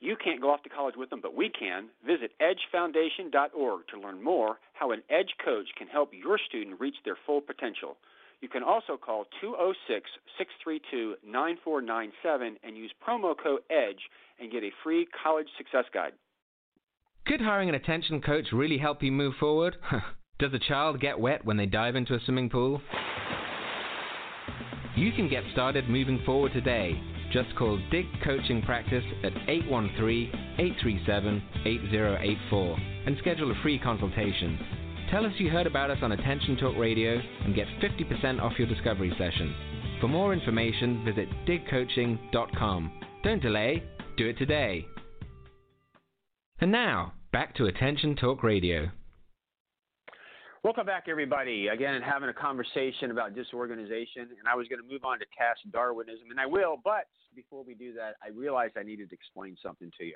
You 0.00 0.16
can't 0.22 0.42
go 0.42 0.50
off 0.50 0.62
to 0.64 0.68
college 0.68 0.96
with 0.96 1.10
them, 1.10 1.20
but 1.22 1.34
we 1.34 1.48
can. 1.48 1.88
Visit 2.04 2.32
edgefoundation.org 2.42 3.86
to 3.88 4.00
learn 4.00 4.22
more 4.22 4.58
how 4.74 4.90
an 4.90 5.02
Edge 5.08 5.32
coach 5.44 5.68
can 5.78 5.86
help 5.86 6.10
your 6.12 6.38
student 6.48 6.80
reach 6.80 6.96
their 7.04 7.16
full 7.24 7.40
potential. 7.40 7.96
You 8.40 8.48
can 8.48 8.64
also 8.64 8.96
call 8.96 9.26
206 9.40 10.10
632 10.36 11.14
9497 11.24 12.58
and 12.64 12.76
use 12.76 12.92
promo 13.06 13.34
code 13.40 13.60
EDGE 13.70 14.02
and 14.40 14.50
get 14.50 14.64
a 14.64 14.70
free 14.82 15.06
college 15.22 15.46
success 15.56 15.84
guide. 15.94 16.12
Could 17.24 17.40
hiring 17.40 17.68
an 17.68 17.76
attention 17.76 18.20
coach 18.20 18.48
really 18.52 18.78
help 18.78 19.02
you 19.02 19.12
move 19.12 19.34
forward? 19.38 19.76
Does 20.42 20.52
a 20.54 20.58
child 20.58 20.98
get 20.98 21.20
wet 21.20 21.44
when 21.44 21.56
they 21.56 21.66
dive 21.66 21.94
into 21.94 22.14
a 22.14 22.20
swimming 22.24 22.50
pool? 22.50 22.82
You 24.96 25.12
can 25.12 25.28
get 25.28 25.44
started 25.52 25.88
moving 25.88 26.20
forward 26.26 26.52
today. 26.52 27.00
Just 27.32 27.54
call 27.54 27.78
Dig 27.92 28.06
Coaching 28.24 28.60
Practice 28.62 29.04
at 29.22 29.32
813-837-8084 30.58 33.06
and 33.06 33.16
schedule 33.20 33.52
a 33.52 33.62
free 33.62 33.78
consultation. 33.78 34.58
Tell 35.12 35.24
us 35.24 35.30
you 35.38 35.48
heard 35.48 35.68
about 35.68 35.92
us 35.92 35.98
on 36.02 36.10
Attention 36.10 36.56
Talk 36.56 36.76
Radio 36.76 37.20
and 37.44 37.54
get 37.54 37.68
50% 37.80 38.42
off 38.42 38.58
your 38.58 38.66
discovery 38.66 39.14
session. 39.16 39.54
For 40.00 40.08
more 40.08 40.32
information, 40.32 41.04
visit 41.04 41.28
digcoaching.com. 41.46 42.90
Don't 43.22 43.40
delay, 43.40 43.84
do 44.16 44.30
it 44.30 44.38
today. 44.38 44.88
And 46.58 46.72
now, 46.72 47.12
back 47.30 47.54
to 47.54 47.66
Attention 47.66 48.16
Talk 48.16 48.42
Radio. 48.42 48.90
Welcome 50.64 50.86
back, 50.86 51.06
everybody. 51.08 51.66
Again, 51.66 52.00
having 52.02 52.28
a 52.28 52.32
conversation 52.32 53.10
about 53.10 53.34
disorganization, 53.34 54.28
and 54.38 54.46
I 54.48 54.54
was 54.54 54.68
going 54.68 54.80
to 54.80 54.88
move 54.88 55.04
on 55.04 55.18
to 55.18 55.24
task 55.36 55.58
Darwinism, 55.72 56.30
and 56.30 56.38
I 56.38 56.46
will, 56.46 56.76
but 56.84 57.06
before 57.34 57.64
we 57.64 57.74
do 57.74 57.92
that, 57.94 58.14
I 58.22 58.28
realized 58.28 58.74
I 58.76 58.84
needed 58.84 59.08
to 59.08 59.14
explain 59.16 59.56
something 59.60 59.90
to 59.98 60.04
you. 60.04 60.14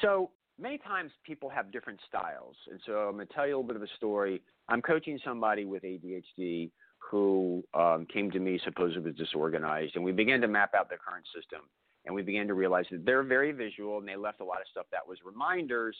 So, 0.00 0.30
many 0.60 0.78
times 0.78 1.10
people 1.24 1.48
have 1.48 1.72
different 1.72 1.98
styles, 2.06 2.54
and 2.70 2.78
so 2.86 2.92
I'm 2.92 3.16
going 3.16 3.26
to 3.26 3.34
tell 3.34 3.48
you 3.48 3.56
a 3.56 3.58
little 3.58 3.66
bit 3.66 3.74
of 3.74 3.82
a 3.82 3.96
story. 3.96 4.42
I'm 4.68 4.80
coaching 4.80 5.18
somebody 5.24 5.64
with 5.64 5.82
ADHD 5.82 6.70
who 7.10 7.64
um, 7.74 8.06
came 8.06 8.30
to 8.30 8.38
me 8.38 8.60
supposedly 8.64 9.10
disorganized, 9.10 9.96
and 9.96 10.04
we 10.04 10.12
began 10.12 10.40
to 10.42 10.46
map 10.46 10.72
out 10.72 10.88
their 10.88 10.98
current 11.04 11.26
system, 11.34 11.62
and 12.04 12.14
we 12.14 12.22
began 12.22 12.46
to 12.46 12.54
realize 12.54 12.84
that 12.92 13.04
they're 13.04 13.24
very 13.24 13.50
visual, 13.50 13.98
and 13.98 14.06
they 14.06 14.14
left 14.14 14.40
a 14.40 14.44
lot 14.44 14.60
of 14.60 14.68
stuff 14.70 14.86
that 14.92 15.02
was 15.04 15.18
reminders, 15.24 15.96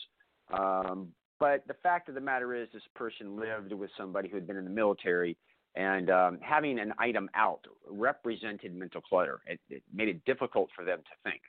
um, 0.53 1.09
but 1.39 1.67
the 1.67 1.75
fact 1.75 2.09
of 2.09 2.15
the 2.15 2.21
matter 2.21 2.55
is, 2.55 2.67
this 2.73 2.83
person 2.95 3.37
lived 3.39 3.71
with 3.73 3.89
somebody 3.97 4.29
who 4.29 4.35
had 4.35 4.47
been 4.47 4.57
in 4.57 4.63
the 4.63 4.69
military, 4.69 5.37
and 5.75 6.09
um, 6.09 6.39
having 6.41 6.79
an 6.79 6.93
item 6.97 7.29
out 7.35 7.61
represented 7.87 8.73
mental 8.75 9.01
clutter. 9.01 9.39
It, 9.45 9.59
it 9.69 9.83
made 9.93 10.07
it 10.07 10.25
difficult 10.25 10.69
for 10.75 10.83
them 10.83 10.99
to 10.99 11.29
think. 11.29 11.41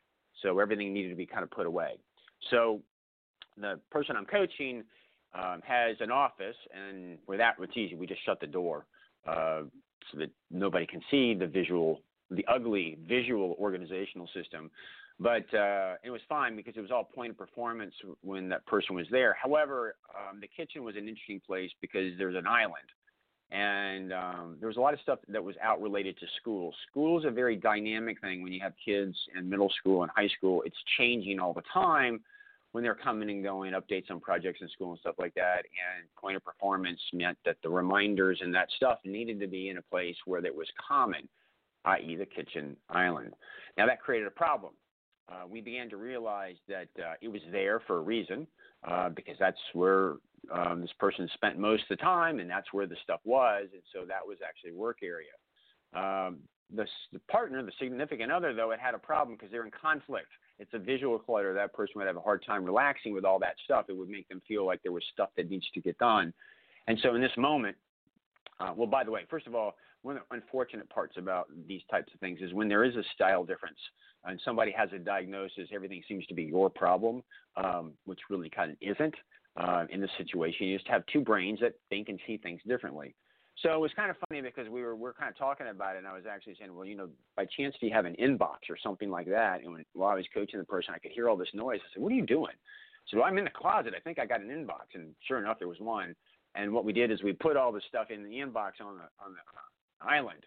So 0.43 0.59
everything 0.59 0.93
needed 0.93 1.09
to 1.09 1.17
be 1.17 1.27
kind 1.27 1.43
of 1.43 1.51
put 1.51 1.67
away. 1.67 1.99
So 2.51 2.83
the 3.57 3.81
person 3.91 4.17
I'm 4.17 4.27
coaching 4.27 4.85
um, 5.35 5.63
has 5.67 5.97
an 6.01 6.11
office, 6.11 6.57
and 6.75 7.19
with 7.27 7.39
that, 7.39 7.57
it's 7.61 7.77
easy. 7.77 7.95
We 7.95 8.07
just 8.07 8.25
shut 8.25 8.41
the 8.41 8.47
door 8.47 8.87
uh, 9.27 9.63
so 10.13 10.19
that 10.19 10.31
nobody 10.51 10.87
can 10.87 11.01
see 11.11 11.35
the 11.35 11.47
visual, 11.47 12.03
the 12.31 12.45
ugly 12.47 12.99
visual 13.07 13.57
organizational 13.59 14.29
system 14.35 14.71
but 15.21 15.53
uh, 15.55 15.95
it 16.05 16.11
was 16.11 16.21
fine 16.29 16.55
because 16.55 16.75
it 16.77 16.81
was 16.81 16.91
all 16.91 17.05
point 17.05 17.31
of 17.31 17.39
performance 17.39 17.95
when 18.23 18.49
that 18.49 18.65
person 18.67 18.95
was 18.95 19.07
there. 19.11 19.37
However, 19.41 19.97
um, 20.15 20.41
the 20.41 20.47
kitchen 20.47 20.85
was 20.85 20.95
an 20.95 21.09
interesting 21.09 21.41
place 21.45 21.71
because 21.81 22.13
there's 22.19 22.37
an 22.37 22.47
island, 22.47 22.77
and 23.51 24.13
um, 24.13 24.57
there 24.61 24.69
was 24.69 24.77
a 24.77 24.81
lot 24.81 24.95
of 24.95 25.01
stuff 25.01 25.19
that 25.29 25.43
was 25.43 25.57
out 25.63 25.83
related 25.83 26.17
to 26.19 26.27
school. 26.41 26.73
School 26.91 27.19
is 27.19 27.25
a 27.25 27.31
very 27.31 27.57
dynamic 27.57 28.21
thing 28.21 28.43
when 28.43 28.53
you 28.53 28.61
have 28.63 28.75
kids 28.85 29.17
in 29.37 29.49
middle 29.49 29.73
school 29.81 30.03
and 30.03 30.13
high 30.15 30.29
school. 30.29 30.63
It's 30.65 30.77
changing 30.97 31.41
all 31.41 31.53
the 31.53 31.63
time 31.73 32.21
when 32.73 32.85
they're 32.85 32.95
coming 32.95 33.31
and 33.31 33.43
going, 33.43 33.73
updates 33.73 34.11
on 34.11 34.21
projects 34.21 34.61
in 34.61 34.69
school 34.69 34.91
and 34.91 35.01
stuff 35.01 35.15
like 35.19 35.35
that. 35.35 35.65
And 35.65 36.07
point 36.21 36.37
of 36.37 36.45
performance 36.45 37.01
meant 37.13 37.39
that 37.45 37.57
the 37.63 37.71
reminders 37.71 38.39
and 38.43 38.55
that 38.55 38.69
stuff 38.77 38.99
needed 39.05 39.41
to 39.41 39.49
be 39.49 39.71
in 39.71 39.79
a 39.79 39.83
place 39.83 40.17
where 40.27 40.43
that 40.43 40.55
was 40.55 40.69
common, 40.87 41.29
i.e., 41.87 42.15
the 42.15 42.27
kitchen 42.27 42.77
island. 42.91 43.33
Now 43.79 43.87
that 43.87 44.03
created 44.03 44.29
a 44.29 44.33
problem 44.33 44.75
uh, 45.31 45.47
we 45.49 45.61
began 45.61 45.91
to 45.91 45.97
realize 45.97 46.57
that 46.69 46.89
uh, 46.99 47.15
it 47.21 47.29
was 47.29 47.43
there 47.53 47.81
for 47.87 47.99
a 47.99 48.01
reason, 48.01 48.47
uh, 48.87 49.09
because 49.11 49.37
that's 49.39 49.59
where 49.73 50.15
um, 50.53 50.81
this 50.81 50.93
person 50.99 51.29
spent 51.35 51.59
most 51.59 51.83
of 51.91 51.99
the 51.99 52.03
time, 52.03 52.39
and 52.41 52.49
that's 52.49 52.73
where 52.73 52.87
the 52.87 52.97
stuff 53.03 53.21
was, 53.25 53.67
and 53.73 53.83
so 53.93 54.05
that 54.07 54.27
was 54.27 54.39
actually 54.47 54.73
work 54.73 54.99
area. 55.03 55.33
Um, 55.95 56.39
the, 56.75 56.87
the 57.13 57.19
partner, 57.31 57.63
the 57.63 57.73
significant 57.79 58.31
other, 58.31 58.55
though, 58.55 58.71
it 58.73 58.81
had 58.81 58.95
a 58.95 58.99
problem 58.99 59.37
because 59.37 59.51
they're 59.51 59.65
in 59.65 59.71
conflict. 59.71 60.29
It's 60.59 60.73
a 60.75 60.79
visual 60.79 61.19
clutter. 61.19 61.55
That 61.55 61.73
person 61.73 61.95
would 61.97 62.07
have 62.07 62.17
a 62.17 62.21
hard 62.21 62.45
time 62.45 62.65
relaxing 62.65 63.15
with 63.15 63.25
all 63.25 63.39
that 63.39 63.55
stuff. 63.65 63.87
It 63.89 63.97
would 63.97 64.09
make 64.09 64.29
them 64.29 64.43
feel 64.47 64.67
like 64.67 64.83
there 64.83 64.93
was 64.93 65.05
stuff 65.13 65.31
that 65.37 65.49
needs 65.49 65.67
to 65.75 65.81
get 65.81 65.97
done. 65.99 66.33
And 66.87 66.99
so 67.03 67.15
in 67.15 67.21
this 67.21 67.33
moment, 67.37 67.77
uh, 68.61 68.73
well, 68.77 68.87
by 68.87 69.05
the 69.05 69.11
way, 69.11 69.23
first 69.31 69.47
of 69.47 69.55
all, 69.55 69.77
one 70.03 70.17
of 70.17 70.23
the 70.29 70.37
unfortunate 70.37 70.89
parts 70.91 71.17
about 71.17 71.47
these 71.67 71.83
types 71.91 72.13
of 72.15 72.21
things 72.21 72.41
is 72.41 72.53
when 72.53 72.69
there 72.69 72.85
is 72.85 72.97
a 72.97 73.03
style 73.15 73.45
difference 73.45 73.79
and 74.25 74.41
somebody 74.45 74.73
has 74.73 74.89
a 74.95 74.99
diagnosis, 74.99 75.69
everything 75.73 76.03
seems 76.09 76.27
to 76.27 76.35
be 76.35 76.45
your 76.45 76.71
problem, 76.71 77.23
um, 77.57 77.93
which 78.05 78.21
really 78.31 78.51
kind 78.51 78.71
of 78.71 78.77
isn't. 78.81 79.15
Uh, 79.57 79.87
in 79.91 80.01
this 80.01 80.11
situation, 80.17 80.69
you 80.69 80.77
just 80.77 80.89
have 80.89 81.03
two 81.13 81.21
brains 81.21 81.59
that 81.61 81.73
think 81.89 82.09
and 82.09 82.21
see 82.27 82.37
things 82.37 82.61
differently. 82.69 83.15
So 83.63 83.73
it 83.73 83.81
was 83.81 83.91
kind 83.97 84.09
of 84.09 84.17
funny 84.29 84.41
because 84.41 84.69
we 84.69 84.83
were 84.83 84.95
we 84.95 85.09
are 85.09 85.13
kind 85.13 85.29
of 85.29 85.37
talking 85.37 85.67
about 85.67 85.97
it, 85.97 85.99
and 85.99 86.07
I 86.07 86.13
was 86.13 86.25
actually 86.31 86.55
saying, 86.61 86.73
well, 86.73 86.85
you 86.85 86.97
know, 86.97 87.09
by 87.37 87.45
chance 87.57 87.75
do 87.81 87.87
you 87.87 87.93
have 87.93 88.05
an 88.05 88.15
inbox 88.23 88.71
or 88.71 88.77
something 88.81 89.11
like 89.11 89.27
that? 89.27 89.63
And 89.63 89.73
when, 89.73 89.85
while 89.95 90.11
I 90.11 90.15
was 90.15 90.27
coaching 90.33 90.61
the 90.61 90.65
person, 90.65 90.95
I 90.95 90.99
could 90.99 91.11
hear 91.11 91.29
all 91.29 91.37
this 91.37 91.49
noise. 91.55 91.81
I 91.83 91.89
said, 91.93 92.03
what 92.03 92.13
are 92.13 92.15
you 92.15 92.25
doing? 92.25 92.55
So 93.09 93.17
well, 93.17 93.27
I'm 93.27 93.37
in 93.37 93.45
the 93.45 93.51
closet. 93.51 93.95
I 93.97 94.01
think 94.01 94.21
I 94.21 94.27
got 94.27 94.43
an 94.43 94.49
inbox, 94.49 94.95
and 94.95 95.13
sure 95.27 95.39
enough, 95.39 95.59
there 95.59 95.67
was 95.67 95.81
one. 95.81 96.15
And 96.55 96.73
what 96.73 96.85
we 96.85 96.93
did 96.93 97.11
is 97.11 97.23
we 97.23 97.33
put 97.33 97.57
all 97.57 97.73
the 97.73 97.81
stuff 97.89 98.11
in 98.11 98.23
the 98.23 98.31
inbox 98.31 98.81
on 98.81 98.97
the 98.97 99.09
on 99.19 99.33
the 99.33 99.43
island. 100.01 100.45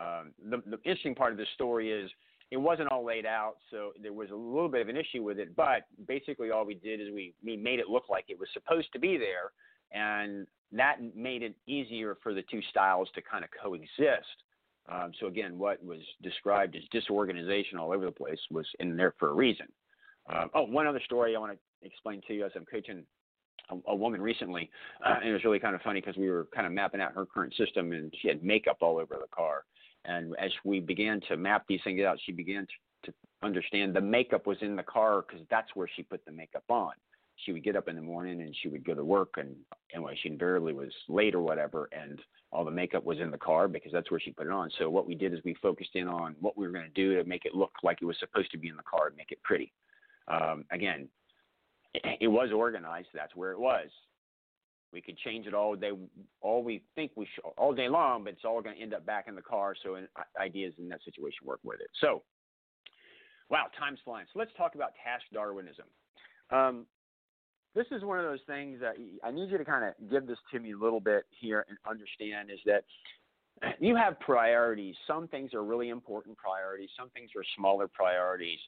Um, 0.00 0.32
the, 0.50 0.62
the 0.66 0.78
interesting 0.84 1.14
part 1.14 1.32
of 1.32 1.38
this 1.38 1.48
story 1.54 1.90
is 1.90 2.10
it 2.50 2.56
wasn't 2.56 2.90
all 2.90 3.04
laid 3.04 3.26
out, 3.26 3.56
so 3.70 3.92
there 4.00 4.12
was 4.12 4.30
a 4.30 4.34
little 4.34 4.68
bit 4.68 4.82
of 4.82 4.88
an 4.88 4.96
issue 4.96 5.22
with 5.22 5.38
it. 5.38 5.56
But 5.56 5.86
basically, 6.06 6.50
all 6.50 6.64
we 6.64 6.74
did 6.74 7.00
is 7.00 7.08
we, 7.12 7.34
we 7.44 7.56
made 7.56 7.78
it 7.78 7.88
look 7.88 8.04
like 8.08 8.26
it 8.28 8.38
was 8.38 8.48
supposed 8.52 8.92
to 8.92 8.98
be 8.98 9.16
there, 9.16 9.52
and 9.92 10.46
that 10.72 10.96
made 11.14 11.42
it 11.42 11.54
easier 11.66 12.16
for 12.22 12.34
the 12.34 12.42
two 12.50 12.60
styles 12.70 13.08
to 13.14 13.22
kind 13.22 13.44
of 13.44 13.50
coexist. 13.60 14.42
Um, 14.90 15.12
so 15.18 15.28
again, 15.28 15.58
what 15.58 15.82
was 15.82 16.00
described 16.22 16.76
as 16.76 16.82
disorganization 16.90 17.78
all 17.78 17.92
over 17.92 18.04
the 18.04 18.12
place 18.12 18.40
was 18.50 18.66
in 18.80 18.96
there 18.96 19.14
for 19.18 19.30
a 19.30 19.34
reason. 19.34 19.66
Um, 20.32 20.50
oh, 20.54 20.62
one 20.62 20.86
other 20.86 21.00
story 21.04 21.34
I 21.34 21.38
want 21.38 21.52
to 21.52 21.86
explain 21.86 22.20
to 22.26 22.34
you 22.34 22.44
as 22.44 22.52
I'm 22.54 22.66
coaching 22.66 23.04
a, 23.70 23.76
a 23.88 23.94
woman 23.94 24.20
recently, 24.20 24.70
uh, 25.04 25.16
and 25.20 25.28
it 25.28 25.32
was 25.32 25.44
really 25.44 25.58
kind 25.58 25.74
of 25.74 25.82
funny 25.82 26.00
because 26.00 26.16
we 26.16 26.30
were 26.30 26.48
kind 26.54 26.66
of 26.66 26.72
mapping 26.72 27.00
out 27.00 27.12
her 27.14 27.26
current 27.26 27.54
system, 27.56 27.92
and 27.92 28.12
she 28.20 28.28
had 28.28 28.42
makeup 28.42 28.78
all 28.80 28.98
over 28.98 29.16
the 29.20 29.28
car. 29.30 29.64
And 30.04 30.34
as 30.38 30.50
we 30.64 30.80
began 30.80 31.20
to 31.28 31.36
map 31.36 31.64
these 31.68 31.80
things 31.82 32.02
out, 32.02 32.18
she 32.24 32.32
began 32.32 32.66
to, 32.66 33.10
to 33.10 33.16
understand 33.42 33.94
the 33.94 34.00
makeup 34.00 34.46
was 34.46 34.58
in 34.60 34.76
the 34.76 34.82
car 34.82 35.24
because 35.26 35.46
that's 35.50 35.74
where 35.74 35.88
she 35.96 36.02
put 36.02 36.24
the 36.24 36.32
makeup 36.32 36.64
on. 36.68 36.92
She 37.36 37.52
would 37.52 37.64
get 37.64 37.74
up 37.74 37.88
in 37.88 37.96
the 37.96 38.02
morning 38.02 38.42
and 38.42 38.54
she 38.62 38.68
would 38.68 38.84
go 38.84 38.94
to 38.94 39.04
work, 39.04 39.34
and 39.38 39.56
anyway, 39.92 40.16
she 40.22 40.28
invariably 40.28 40.72
was 40.72 40.92
late 41.08 41.34
or 41.34 41.40
whatever, 41.40 41.88
and 41.92 42.20
all 42.52 42.64
the 42.64 42.70
makeup 42.70 43.04
was 43.04 43.18
in 43.18 43.32
the 43.32 43.38
car 43.38 43.66
because 43.66 43.90
that's 43.90 44.10
where 44.10 44.20
she 44.20 44.30
put 44.30 44.46
it 44.46 44.52
on. 44.52 44.70
So 44.78 44.88
what 44.88 45.08
we 45.08 45.16
did 45.16 45.34
is 45.34 45.40
we 45.44 45.54
focused 45.60 45.90
in 45.94 46.06
on 46.06 46.36
what 46.38 46.56
we 46.56 46.64
were 46.64 46.72
going 46.72 46.84
to 46.84 46.90
do 46.90 47.16
to 47.16 47.28
make 47.28 47.44
it 47.44 47.54
look 47.54 47.72
like 47.82 47.98
it 48.00 48.04
was 48.04 48.16
supposed 48.20 48.52
to 48.52 48.58
be 48.58 48.68
in 48.68 48.76
the 48.76 48.84
car 48.84 49.08
and 49.08 49.16
make 49.16 49.32
it 49.32 49.42
pretty. 49.42 49.72
Um, 50.28 50.64
again, 50.70 51.08
it 51.94 52.28
was 52.28 52.50
organized. 52.52 53.08
That's 53.14 53.34
where 53.36 53.52
it 53.52 53.58
was. 53.58 53.88
We 54.92 55.00
could 55.00 55.18
change 55.18 55.46
it 55.46 55.54
all 55.54 55.74
day, 55.74 55.90
all 56.40 56.62
we 56.62 56.82
think 56.94 57.10
we 57.16 57.26
should, 57.34 57.44
all 57.56 57.74
day 57.74 57.88
long, 57.88 58.22
but 58.22 58.34
it's 58.34 58.44
all 58.44 58.62
going 58.62 58.76
to 58.76 58.82
end 58.82 58.94
up 58.94 59.04
back 59.04 59.26
in 59.26 59.34
the 59.34 59.42
car. 59.42 59.74
So, 59.82 59.98
ideas 60.40 60.74
in 60.78 60.88
that 60.90 61.00
situation 61.04 61.38
work 61.44 61.58
with 61.64 61.80
it. 61.80 61.90
So, 62.00 62.22
wow, 63.50 63.66
time's 63.78 63.98
flying. 64.04 64.26
So 64.32 64.38
let's 64.38 64.52
talk 64.56 64.76
about 64.76 64.92
task 65.02 65.24
Darwinism. 65.32 65.86
Um, 66.50 66.86
this 67.74 67.86
is 67.90 68.04
one 68.04 68.18
of 68.18 68.24
those 68.24 68.40
things 68.46 68.80
that 68.80 68.94
I 69.24 69.30
need 69.32 69.50
you 69.50 69.58
to 69.58 69.64
kind 69.64 69.84
of 69.84 70.10
give 70.10 70.26
this 70.26 70.38
to 70.52 70.60
me 70.60 70.72
a 70.72 70.76
little 70.76 71.00
bit 71.00 71.24
here 71.30 71.66
and 71.68 71.76
understand 71.88 72.50
is 72.50 72.60
that 72.66 72.84
you 73.80 73.96
have 73.96 74.18
priorities. 74.20 74.94
Some 75.06 75.28
things 75.28 75.54
are 75.54 75.64
really 75.64 75.88
important 75.88 76.36
priorities, 76.36 76.90
some 76.98 77.10
things 77.10 77.30
are 77.36 77.44
smaller 77.56 77.88
priorities. 77.88 78.58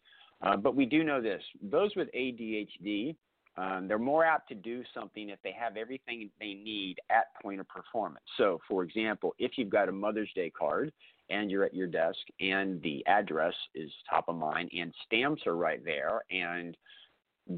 Uh, 0.42 0.56
but 0.56 0.74
we 0.76 0.84
do 0.84 1.02
know 1.02 1.20
this 1.20 1.42
those 1.62 1.94
with 1.96 2.08
ADHD, 2.12 3.16
um, 3.56 3.88
they're 3.88 3.98
more 3.98 4.24
apt 4.24 4.48
to 4.48 4.54
do 4.54 4.82
something 4.92 5.30
if 5.30 5.38
they 5.42 5.52
have 5.52 5.76
everything 5.76 6.30
they 6.38 6.54
need 6.54 6.96
at 7.10 7.26
point 7.42 7.60
of 7.60 7.68
performance. 7.68 8.24
So, 8.36 8.60
for 8.68 8.82
example, 8.82 9.34
if 9.38 9.52
you've 9.56 9.70
got 9.70 9.88
a 9.88 9.92
Mother's 9.92 10.30
Day 10.34 10.50
card 10.50 10.92
and 11.30 11.50
you're 11.50 11.64
at 11.64 11.74
your 11.74 11.86
desk 11.86 12.18
and 12.40 12.82
the 12.82 13.04
address 13.06 13.54
is 13.74 13.90
top 14.08 14.28
of 14.28 14.36
mind 14.36 14.70
and 14.76 14.92
stamps 15.06 15.46
are 15.46 15.56
right 15.56 15.82
there 15.84 16.22
and 16.30 16.76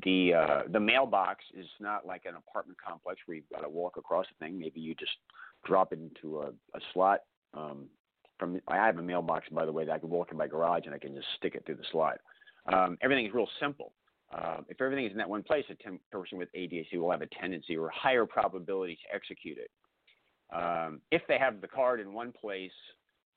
the 0.05 0.35
uh, 0.35 0.63
the 0.71 0.81
mailbox 0.81 1.45
is 1.55 1.67
not 1.81 2.07
like 2.07 2.27
an 2.27 2.35
apartment 2.37 2.79
complex 2.85 3.21
where 3.27 3.37
you've 3.37 3.49
got 3.51 3.63
to 3.63 3.69
walk 3.69 3.97
across 3.97 4.27
the 4.27 4.45
thing. 4.45 4.59
Maybe 4.59 4.81
you 4.81 4.95
just 4.95 5.13
drop 5.65 5.93
it 5.93 5.99
into 5.99 6.41
a, 6.41 6.49
a 6.49 6.81
slot. 6.93 7.21
Um, 7.55 7.87
from 8.39 8.61
I 8.69 8.77
have 8.77 8.99
a 8.99 9.03
mailbox 9.03 9.49
by 9.51 9.65
the 9.65 9.73
way 9.73 9.85
that 9.85 9.93
I 9.93 9.99
can 9.99 10.11
walk 10.11 10.31
in 10.31 10.37
my 10.37 10.47
garage 10.47 10.83
and 10.85 10.95
I 10.95 10.99
can 10.99 11.15
just 11.15 11.27
stick 11.37 11.55
it 11.55 11.65
through 11.67 11.77
the 11.77 11.85
slot. 11.91 12.19
Um, 12.73 12.99
everything 13.03 13.27
is 13.27 13.35
real 13.35 13.49
simple. 13.61 13.93
Uh, 14.33 14.59
if 14.69 14.81
everything 14.81 15.07
is 15.07 15.13
in 15.13 15.19
that 15.19 15.29
one 15.29 15.43
place, 15.43 15.65
a 15.71 15.75
ten- 15.77 16.01
person 16.13 16.39
with 16.39 16.49
ADHD 16.55 16.99
will 16.99 17.11
have 17.11 17.23
a 17.23 17.27
tendency 17.41 17.77
or 17.77 17.89
higher 17.91 18.27
probability 18.27 18.97
to 18.97 19.15
execute 19.15 19.59
it. 19.59 19.71
Um, 20.55 21.01
if 21.11 21.23
they 21.29 21.39
have 21.39 21.61
the 21.61 21.69
card 21.69 22.01
in 22.01 22.13
one 22.13 22.33
place 22.33 22.73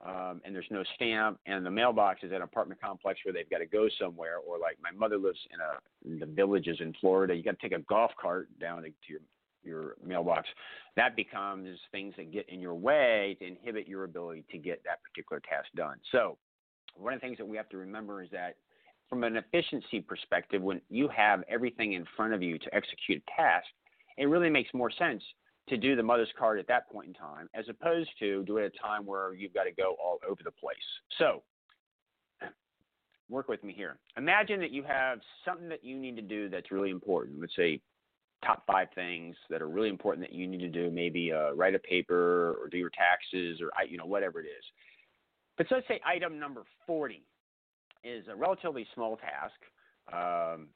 um, 0.05 0.41
and 0.43 0.55
there's 0.55 0.67
no 0.71 0.83
stamp, 0.95 1.39
and 1.45 1.65
the 1.65 1.71
mailbox 1.71 2.23
is 2.23 2.31
at 2.31 2.37
an 2.37 2.41
apartment 2.41 2.81
complex 2.81 3.19
where 3.23 3.33
they've 3.33 3.49
got 3.49 3.59
to 3.59 3.65
go 3.65 3.87
somewhere, 3.99 4.37
or 4.37 4.57
like 4.57 4.77
my 4.81 4.91
mother 4.91 5.17
lives 5.17 5.39
in 5.53 5.59
a 5.59 6.13
in 6.13 6.19
the 6.19 6.25
villages 6.25 6.77
in 6.79 6.93
Florida, 6.99 7.35
you 7.35 7.43
got 7.43 7.59
to 7.59 7.69
take 7.69 7.77
a 7.77 7.83
golf 7.83 8.11
cart 8.19 8.47
down 8.59 8.81
to 8.81 8.89
your 9.07 9.19
your 9.63 9.95
mailbox. 10.03 10.47
That 10.95 11.15
becomes 11.15 11.77
things 11.91 12.15
that 12.17 12.31
get 12.31 12.49
in 12.49 12.59
your 12.59 12.73
way 12.73 13.37
to 13.39 13.47
inhibit 13.47 13.87
your 13.87 14.05
ability 14.05 14.43
to 14.51 14.57
get 14.57 14.83
that 14.85 15.03
particular 15.03 15.39
task 15.39 15.67
done. 15.75 15.97
So, 16.11 16.37
one 16.95 17.13
of 17.13 17.21
the 17.21 17.27
things 17.27 17.37
that 17.37 17.47
we 17.47 17.57
have 17.57 17.69
to 17.69 17.77
remember 17.77 18.23
is 18.23 18.29
that 18.31 18.55
from 19.11 19.25
an 19.25 19.35
efficiency 19.35 19.99
perspective, 19.99 20.61
when 20.61 20.79
you 20.89 21.09
have 21.09 21.43
everything 21.49 21.93
in 21.93 22.05
front 22.15 22.33
of 22.33 22.41
you 22.41 22.57
to 22.57 22.73
execute 22.73 23.21
a 23.21 23.41
task, 23.41 23.67
it 24.17 24.23
really 24.25 24.49
makes 24.49 24.73
more 24.73 24.89
sense 24.89 25.21
to 25.67 25.75
do 25.75 25.97
the 25.97 26.01
mother's 26.01 26.31
card 26.39 26.59
at 26.59 26.67
that 26.69 26.89
point 26.89 27.09
in 27.09 27.13
time 27.13 27.49
as 27.53 27.65
opposed 27.67 28.09
to 28.19 28.41
do 28.45 28.57
it 28.57 28.65
at 28.65 28.71
a 28.73 28.81
time 28.81 29.05
where 29.05 29.33
you've 29.33 29.53
got 29.53 29.65
to 29.65 29.71
go 29.73 29.97
all 30.01 30.17
over 30.27 30.41
the 30.45 30.51
place. 30.51 30.77
So, 31.17 31.43
work 33.29 33.49
with 33.49 33.65
me 33.65 33.73
here. 33.73 33.97
Imagine 34.15 34.61
that 34.61 34.71
you 34.71 34.83
have 34.83 35.19
something 35.43 35.67
that 35.67 35.83
you 35.83 35.97
need 35.97 36.15
to 36.15 36.21
do 36.21 36.47
that's 36.47 36.71
really 36.71 36.89
important. 36.89 37.41
Let's 37.41 37.55
say 37.55 37.81
top 38.45 38.63
five 38.65 38.87
things 38.95 39.35
that 39.49 39.61
are 39.61 39.69
really 39.69 39.89
important 39.89 40.25
that 40.25 40.33
you 40.33 40.47
need 40.47 40.61
to 40.61 40.69
do. 40.69 40.89
Maybe 40.89 41.33
uh, 41.33 41.51
write 41.51 41.75
a 41.75 41.79
paper 41.79 42.55
or 42.61 42.69
do 42.69 42.77
your 42.77 42.89
taxes 42.91 43.59
or 43.61 43.71
you 43.89 43.97
know 43.97 44.05
whatever 44.05 44.39
it 44.39 44.45
is. 44.45 44.63
But 45.57 45.67
so 45.67 45.75
let's 45.75 45.87
say 45.89 45.99
item 46.05 46.39
number 46.39 46.63
40 46.87 47.23
is 48.03 48.25
a 48.27 48.35
relatively 48.35 48.85
small 48.93 49.17
task. 49.17 49.55
Um, 50.11 50.67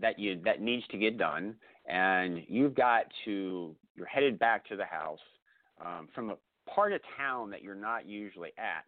that 0.00 0.18
you 0.18 0.40
that 0.44 0.60
needs 0.60 0.86
to 0.88 0.98
get 0.98 1.18
done, 1.18 1.54
and 1.88 2.42
you've 2.48 2.74
got 2.74 3.04
to 3.24 3.74
you're 3.94 4.06
headed 4.06 4.38
back 4.38 4.66
to 4.68 4.76
the 4.76 4.84
house 4.84 5.18
um, 5.84 6.08
from 6.14 6.30
a 6.30 6.36
part 6.70 6.92
of 6.92 7.00
town 7.16 7.50
that 7.50 7.62
you're 7.62 7.74
not 7.74 8.06
usually 8.06 8.52
at, 8.58 8.86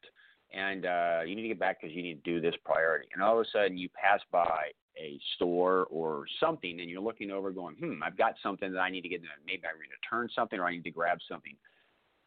and 0.57 0.87
uh, 0.87 1.21
you 1.27 1.35
need 1.35 1.43
to 1.43 1.49
get 1.49 1.59
back 1.59 1.81
because 1.81 1.95
you 1.95 2.03
need 2.03 2.23
to 2.25 2.31
do 2.31 2.41
this 2.41 2.55
priority. 2.65 3.09
And 3.13 3.23
all 3.23 3.39
of 3.39 3.47
a 3.47 3.51
sudden, 3.51 3.77
you 3.77 3.89
pass 3.91 4.21
by 4.31 4.69
a 4.97 5.19
store 5.35 5.87
or 5.91 6.25
something, 6.41 6.81
and 6.81 6.89
you're 6.89 7.03
looking 7.03 7.31
over, 7.31 7.51
going, 7.51 7.75
"Hmm, 7.77 8.03
I've 8.03 8.17
got 8.17 8.35
something 8.43 8.73
that 8.73 8.81
I 8.81 8.91
need 8.91 9.03
to 9.03 9.09
get 9.09 9.23
done. 9.23 9.31
Maybe 9.47 9.63
I 9.65 9.73
need 9.73 9.89
to 9.89 10.17
return 10.17 10.29
something, 10.35 10.59
or 10.59 10.67
I 10.67 10.73
need 10.73 10.85
to 10.85 10.91
grab 10.91 11.19
something." 11.29 11.57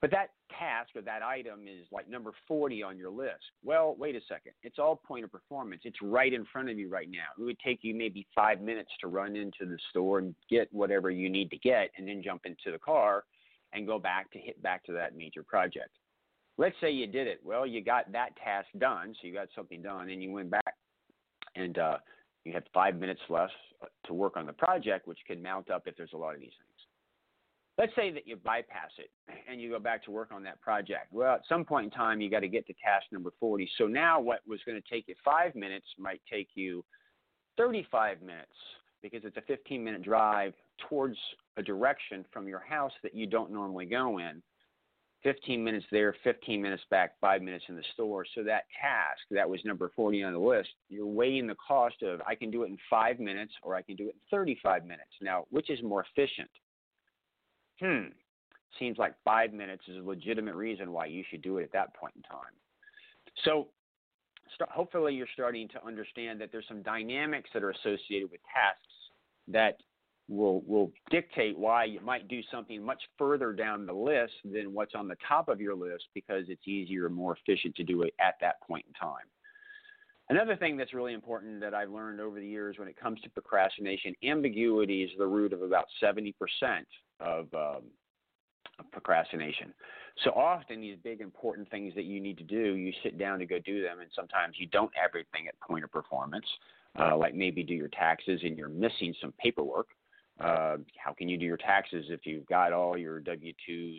But 0.01 0.11
that 0.11 0.31
task 0.49 0.89
or 0.95 1.01
that 1.01 1.21
item 1.23 1.67
is 1.67 1.85
like 1.91 2.09
number 2.09 2.31
40 2.47 2.83
on 2.83 2.97
your 2.97 3.09
list. 3.09 3.43
Well, 3.63 3.95
wait 3.97 4.15
a 4.15 4.21
second. 4.27 4.53
It's 4.63 4.79
all 4.79 4.95
point 4.95 5.23
of 5.23 5.31
performance. 5.31 5.81
It's 5.85 6.01
right 6.01 6.33
in 6.33 6.45
front 6.51 6.69
of 6.69 6.77
you 6.77 6.89
right 6.89 7.09
now. 7.09 7.27
It 7.37 7.43
would 7.43 7.59
take 7.59 7.79
you 7.81 7.93
maybe 7.95 8.27
five 8.35 8.61
minutes 8.61 8.91
to 9.01 9.07
run 9.07 9.35
into 9.35 9.65
the 9.65 9.77
store 9.89 10.19
and 10.19 10.35
get 10.49 10.71
whatever 10.71 11.09
you 11.09 11.29
need 11.29 11.49
to 11.51 11.57
get 11.57 11.91
and 11.97 12.07
then 12.07 12.21
jump 12.23 12.45
into 12.45 12.71
the 12.71 12.79
car 12.79 13.23
and 13.73 13.85
go 13.85 13.99
back 13.99 14.31
to 14.31 14.39
hit 14.39 14.61
back 14.61 14.83
to 14.85 14.93
that 14.93 15.15
major 15.15 15.43
project. 15.43 15.89
Let's 16.57 16.75
say 16.81 16.91
you 16.91 17.07
did 17.07 17.27
it. 17.27 17.39
Well, 17.43 17.67
you 17.67 17.83
got 17.83 18.11
that 18.11 18.35
task 18.43 18.67
done, 18.77 19.13
so 19.13 19.27
you 19.27 19.33
got 19.33 19.49
something 19.55 19.81
done, 19.81 20.09
and 20.09 20.23
you 20.23 20.31
went 20.31 20.49
back 20.49 20.73
and 21.55 21.77
uh, 21.77 21.97
you 22.45 22.53
had 22.53 22.63
five 22.73 22.95
minutes 22.95 23.21
left 23.29 23.53
to 24.05 24.13
work 24.13 24.37
on 24.37 24.45
the 24.47 24.53
project, 24.53 25.07
which 25.07 25.19
can 25.27 25.41
mount 25.41 25.69
up 25.69 25.83
if 25.85 25.95
there's 25.97 26.13
a 26.13 26.17
lot 26.17 26.33
of 26.33 26.39
these 26.39 26.49
things 26.57 26.76
let's 27.77 27.93
say 27.95 28.11
that 28.11 28.27
you 28.27 28.35
bypass 28.35 28.91
it 28.97 29.09
and 29.49 29.61
you 29.61 29.69
go 29.69 29.79
back 29.79 30.03
to 30.05 30.11
work 30.11 30.31
on 30.31 30.43
that 30.43 30.59
project. 30.61 31.11
Well, 31.11 31.35
at 31.35 31.41
some 31.47 31.63
point 31.63 31.85
in 31.85 31.91
time, 31.91 32.21
you 32.21 32.29
got 32.29 32.39
to 32.39 32.47
get 32.47 32.65
to 32.67 32.73
task 32.73 33.05
number 33.11 33.31
40. 33.39 33.69
So 33.77 33.85
now 33.87 34.19
what 34.19 34.39
was 34.47 34.59
going 34.65 34.81
to 34.81 34.89
take 34.89 35.07
you 35.07 35.15
five 35.23 35.55
minutes 35.55 35.85
might 35.97 36.21
take 36.31 36.49
you 36.55 36.83
35 37.57 38.21
minutes 38.21 38.51
because 39.01 39.21
it's 39.23 39.37
a 39.37 39.41
15 39.41 39.83
minute 39.83 40.03
drive 40.03 40.53
towards 40.89 41.17
a 41.57 41.63
direction 41.63 42.25
from 42.31 42.47
your 42.47 42.59
house 42.59 42.91
that 43.03 43.15
you 43.15 43.27
don't 43.27 43.51
normally 43.51 43.85
go 43.85 44.19
in. 44.19 44.41
15 45.23 45.63
minutes 45.63 45.85
there, 45.91 46.15
15 46.23 46.61
minutes 46.61 46.83
back, 46.91 47.19
five 47.19 47.41
minutes 47.41 47.65
in 47.69 47.75
the 47.75 47.83
store. 47.93 48.23
So 48.35 48.43
that 48.43 48.63
task 48.79 49.19
that 49.31 49.49
was 49.49 49.59
number 49.65 49.91
40 49.95 50.23
on 50.23 50.33
the 50.33 50.39
list, 50.39 50.69
you're 50.89 51.07
weighing 51.07 51.47
the 51.47 51.55
cost 51.55 52.01
of 52.03 52.21
I 52.25 52.35
can 52.35 52.51
do 52.51 52.63
it 52.63 52.67
in 52.67 52.77
five 52.89 53.19
minutes 53.19 53.51
or 53.63 53.75
I 53.75 53.81
can 53.81 53.95
do 53.95 54.09
it 54.09 54.15
in 54.15 54.21
35 54.31 54.83
minutes. 54.83 55.09
Now, 55.21 55.45
which 55.49 55.69
is 55.71 55.81
more 55.81 56.05
efficient? 56.15 56.49
Hmm, 57.79 58.07
seems 58.79 58.97
like 58.97 59.13
five 59.23 59.53
minutes 59.53 59.83
is 59.87 59.97
a 59.97 60.07
legitimate 60.07 60.55
reason 60.55 60.91
why 60.91 61.05
you 61.05 61.23
should 61.29 61.41
do 61.41 61.57
it 61.57 61.63
at 61.63 61.71
that 61.73 61.95
point 61.95 62.13
in 62.15 62.21
time. 62.23 62.53
So, 63.43 63.67
st- 64.55 64.69
hopefully, 64.69 65.13
you're 65.13 65.27
starting 65.33 65.67
to 65.69 65.85
understand 65.85 66.41
that 66.41 66.51
there's 66.51 66.67
some 66.67 66.81
dynamics 66.81 67.49
that 67.53 67.63
are 67.63 67.71
associated 67.71 68.31
with 68.31 68.41
tasks 68.53 68.93
that 69.47 69.77
will 70.29 70.61
will 70.61 70.91
dictate 71.09 71.57
why 71.57 71.85
you 71.85 72.01
might 72.01 72.27
do 72.27 72.41
something 72.51 72.83
much 72.83 73.01
further 73.17 73.53
down 73.53 73.85
the 73.85 73.93
list 73.93 74.33
than 74.43 74.73
what's 74.73 74.93
on 74.93 75.07
the 75.07 75.15
top 75.27 75.47
of 75.47 75.61
your 75.61 75.75
list 75.75 76.03
because 76.13 76.45
it's 76.49 76.67
easier 76.67 77.05
and 77.05 77.15
more 77.15 77.37
efficient 77.37 77.75
to 77.75 77.83
do 77.83 78.01
it 78.01 78.13
at 78.19 78.35
that 78.41 78.61
point 78.61 78.85
in 78.87 78.93
time. 78.93 79.25
Another 80.29 80.57
thing 80.57 80.75
that's 80.75 80.93
really 80.93 81.13
important 81.13 81.61
that 81.61 81.73
I've 81.73 81.89
learned 81.89 82.19
over 82.19 82.39
the 82.39 82.47
years 82.47 82.77
when 82.77 82.89
it 82.89 82.99
comes 82.99 83.21
to 83.21 83.29
procrastination, 83.29 84.13
ambiguity 84.23 85.03
is 85.03 85.11
the 85.17 85.25
root 85.25 85.53
of 85.53 85.61
about 85.61 85.85
70% 86.03 86.33
of, 87.19 87.53
um, 87.53 87.83
procrastination. 88.91 89.73
So 90.23 90.31
often, 90.31 90.81
these 90.81 90.97
big 91.03 91.21
important 91.21 91.69
things 91.69 91.93
that 91.95 92.05
you 92.05 92.19
need 92.19 92.37
to 92.37 92.43
do, 92.43 92.75
you 92.75 92.91
sit 93.03 93.17
down 93.17 93.39
to 93.39 93.45
go 93.45 93.59
do 93.59 93.81
them, 93.83 93.99
and 93.99 94.09
sometimes 94.15 94.55
you 94.57 94.67
don't 94.67 94.91
have 94.95 95.09
everything 95.09 95.47
at 95.47 95.59
point 95.59 95.83
of 95.83 95.91
performance. 95.91 96.45
Uh, 96.99 97.15
like 97.15 97.35
maybe 97.35 97.61
do 97.63 97.75
your 97.75 97.89
taxes 97.89 98.39
and 98.43 98.57
you're 98.57 98.69
missing 98.69 99.13
some 99.21 99.31
paperwork. 99.37 99.87
Uh, 100.39 100.77
how 100.97 101.13
can 101.13 101.29
you 101.29 101.37
do 101.37 101.45
your 101.45 101.57
taxes 101.57 102.05
if 102.09 102.25
you've 102.25 102.45
got 102.47 102.73
all 102.73 102.97
your 102.97 103.19
W 103.19 103.53
2s 103.69 103.97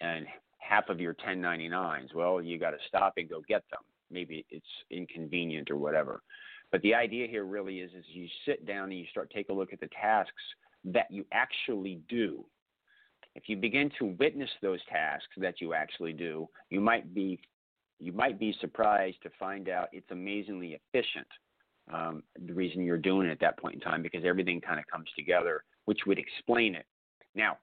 and 0.00 0.26
half 0.58 0.88
of 0.88 1.00
your 1.00 1.14
1099s? 1.14 2.14
Well, 2.14 2.40
you 2.40 2.58
got 2.58 2.70
to 2.70 2.78
stop 2.86 3.14
and 3.16 3.28
go 3.28 3.40
get 3.48 3.64
them. 3.70 3.80
Maybe 4.12 4.46
it's 4.50 4.66
inconvenient 4.90 5.70
or 5.70 5.76
whatever. 5.76 6.22
But 6.70 6.82
the 6.82 6.94
idea 6.94 7.26
here 7.26 7.44
really 7.44 7.80
is, 7.80 7.90
is 7.94 8.04
you 8.12 8.28
sit 8.46 8.64
down 8.64 8.90
and 8.90 8.98
you 8.98 9.06
start 9.10 9.32
take 9.34 9.48
a 9.48 9.52
look 9.52 9.72
at 9.72 9.80
the 9.80 9.88
tasks 9.88 10.42
that 10.84 11.10
you 11.10 11.24
actually 11.32 12.00
do. 12.08 12.44
If 13.34 13.44
you 13.48 13.56
begin 13.56 13.90
to 13.98 14.16
witness 14.18 14.50
those 14.60 14.80
tasks 14.90 15.32
that 15.36 15.60
you 15.60 15.72
actually 15.74 16.12
do, 16.12 16.48
you 16.68 16.80
might 16.80 17.14
be 17.14 17.40
you 18.00 18.12
might 18.12 18.40
be 18.40 18.54
surprised 18.60 19.18
to 19.22 19.30
find 19.38 19.68
out 19.68 19.88
it's 19.92 20.10
amazingly 20.10 20.78
efficient. 20.80 21.26
Um, 21.92 22.22
the 22.46 22.54
reason 22.54 22.82
you're 22.82 22.96
doing 22.96 23.28
it 23.28 23.32
at 23.32 23.40
that 23.40 23.58
point 23.58 23.74
in 23.74 23.80
time 23.80 24.02
because 24.02 24.24
everything 24.24 24.60
kind 24.60 24.78
of 24.78 24.86
comes 24.86 25.08
together, 25.16 25.64
which 25.84 26.00
would 26.06 26.18
explain 26.18 26.74
it. 26.74 26.86
Now, 27.34 27.58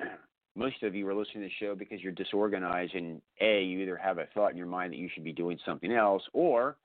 most 0.56 0.82
of 0.82 0.96
you 0.96 1.06
are 1.08 1.14
listening 1.14 1.44
to 1.44 1.48
the 1.48 1.64
show 1.64 1.76
because 1.76 2.02
you're 2.02 2.12
disorganized, 2.12 2.94
and 2.94 3.22
a 3.40 3.62
you 3.62 3.78
either 3.80 3.96
have 3.96 4.18
a 4.18 4.26
thought 4.34 4.50
in 4.50 4.56
your 4.56 4.66
mind 4.66 4.92
that 4.92 4.98
you 4.98 5.08
should 5.12 5.24
be 5.24 5.32
doing 5.32 5.58
something 5.64 5.92
else, 5.92 6.22
or 6.32 6.76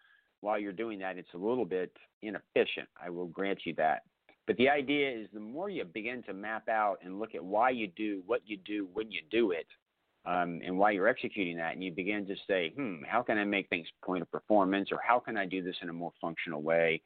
while 0.41 0.59
you're 0.59 0.71
doing 0.71 0.99
that, 0.99 1.17
it's 1.17 1.33
a 1.33 1.37
little 1.37 1.65
bit 1.65 1.91
inefficient. 2.21 2.87
I 3.03 3.09
will 3.09 3.27
grant 3.27 3.59
you 3.65 3.73
that. 3.75 4.03
But 4.45 4.57
the 4.57 4.69
idea 4.69 5.09
is 5.09 5.27
the 5.33 5.39
more 5.39 5.69
you 5.69 5.85
begin 5.85 6.21
to 6.23 6.33
map 6.33 6.67
out 6.67 6.97
and 7.03 7.19
look 7.19 7.33
at 7.33 7.43
why 7.43 7.69
you 7.69 7.87
do 7.87 8.23
what 8.25 8.41
you 8.45 8.57
do 8.57 8.87
when 8.93 9.11
you 9.11 9.21
do 9.31 9.51
it, 9.51 9.67
um, 10.25 10.59
and 10.65 10.77
why 10.77 10.91
you're 10.91 11.07
executing 11.07 11.57
that, 11.57 11.73
and 11.73 11.83
you 11.83 11.91
begin 11.91 12.25
to 12.27 12.35
say, 12.47 12.71
hmm, 12.75 13.03
how 13.07 13.21
can 13.21 13.37
I 13.37 13.43
make 13.43 13.69
things 13.69 13.87
point 14.03 14.21
of 14.21 14.31
performance, 14.31 14.89
or 14.91 14.99
how 15.05 15.19
can 15.19 15.37
I 15.37 15.45
do 15.45 15.61
this 15.61 15.75
in 15.81 15.89
a 15.89 15.93
more 15.93 16.11
functional 16.21 16.61
way, 16.61 17.01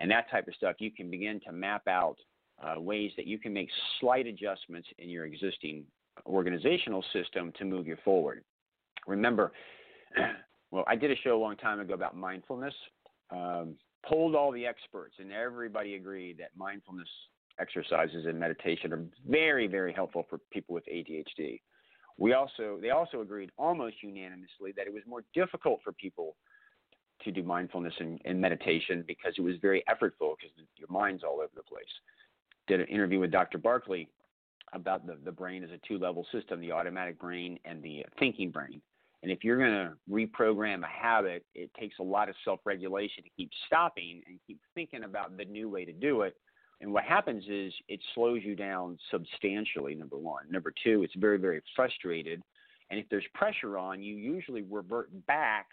and 0.00 0.10
that 0.10 0.30
type 0.30 0.48
of 0.48 0.54
stuff, 0.54 0.76
you 0.78 0.90
can 0.90 1.10
begin 1.10 1.40
to 1.46 1.52
map 1.52 1.86
out 1.86 2.16
uh, 2.62 2.80
ways 2.80 3.12
that 3.16 3.26
you 3.26 3.38
can 3.38 3.52
make 3.52 3.68
slight 4.00 4.26
adjustments 4.26 4.88
in 4.98 5.08
your 5.08 5.26
existing 5.26 5.84
organizational 6.26 7.04
system 7.12 7.52
to 7.58 7.64
move 7.64 7.86
you 7.86 7.96
forward. 8.04 8.42
Remember, 9.06 9.52
well, 10.70 10.84
I 10.86 10.96
did 10.96 11.10
a 11.10 11.16
show 11.16 11.36
a 11.36 11.40
long 11.40 11.56
time 11.56 11.80
ago 11.80 11.94
about 11.94 12.16
mindfulness. 12.16 12.74
Um, 13.30 13.76
polled 14.06 14.34
all 14.34 14.50
the 14.50 14.66
experts, 14.66 15.16
and 15.18 15.32
everybody 15.32 15.94
agreed 15.94 16.38
that 16.38 16.50
mindfulness 16.56 17.08
exercises 17.60 18.26
and 18.26 18.38
meditation 18.38 18.92
are 18.92 19.04
very, 19.28 19.66
very 19.66 19.92
helpful 19.92 20.26
for 20.28 20.38
people 20.50 20.74
with 20.74 20.84
ADHD. 20.86 21.60
We 22.18 22.34
also 22.34 22.78
they 22.80 22.90
also 22.90 23.20
agreed 23.20 23.50
almost 23.56 23.96
unanimously 24.02 24.72
that 24.76 24.86
it 24.86 24.92
was 24.92 25.02
more 25.06 25.24
difficult 25.34 25.80
for 25.82 25.92
people 25.92 26.36
to 27.24 27.30
do 27.30 27.42
mindfulness 27.42 27.94
and, 28.00 28.20
and 28.24 28.40
meditation 28.40 29.04
because 29.06 29.34
it 29.38 29.42
was 29.42 29.54
very 29.62 29.82
effortful 29.88 30.34
because 30.36 30.52
your 30.76 30.88
mind's 30.90 31.22
all 31.22 31.36
over 31.36 31.50
the 31.54 31.62
place. 31.62 31.84
Did 32.66 32.80
an 32.80 32.86
interview 32.86 33.20
with 33.20 33.30
Dr. 33.30 33.58
Barkley 33.58 34.08
about 34.72 35.06
the, 35.06 35.16
the 35.24 35.32
brain 35.32 35.62
as 35.62 35.70
a 35.70 35.80
two 35.86 35.98
level 35.98 36.26
system, 36.32 36.60
the 36.60 36.72
automatic 36.72 37.18
brain 37.18 37.58
and 37.64 37.82
the 37.82 38.04
thinking 38.18 38.50
brain. 38.50 38.80
And 39.22 39.30
if 39.30 39.44
you're 39.44 39.58
going 39.58 39.70
to 39.70 39.92
reprogram 40.10 40.82
a 40.82 40.86
habit, 40.86 41.44
it 41.54 41.70
takes 41.78 41.98
a 42.00 42.02
lot 42.02 42.28
of 42.28 42.34
self 42.44 42.60
regulation 42.64 43.22
to 43.22 43.30
keep 43.36 43.50
stopping 43.66 44.22
and 44.26 44.38
keep 44.46 44.58
thinking 44.74 45.04
about 45.04 45.36
the 45.36 45.44
new 45.44 45.68
way 45.68 45.84
to 45.84 45.92
do 45.92 46.22
it. 46.22 46.36
And 46.80 46.92
what 46.92 47.04
happens 47.04 47.44
is 47.48 47.72
it 47.88 48.00
slows 48.14 48.40
you 48.42 48.56
down 48.56 48.98
substantially, 49.10 49.94
number 49.94 50.18
one. 50.18 50.50
Number 50.50 50.74
two, 50.82 51.04
it's 51.04 51.14
very, 51.16 51.38
very 51.38 51.62
frustrated. 51.76 52.42
And 52.90 52.98
if 52.98 53.08
there's 53.08 53.24
pressure 53.34 53.78
on, 53.78 54.02
you 54.02 54.16
usually 54.16 54.62
revert 54.62 55.08
back 55.26 55.66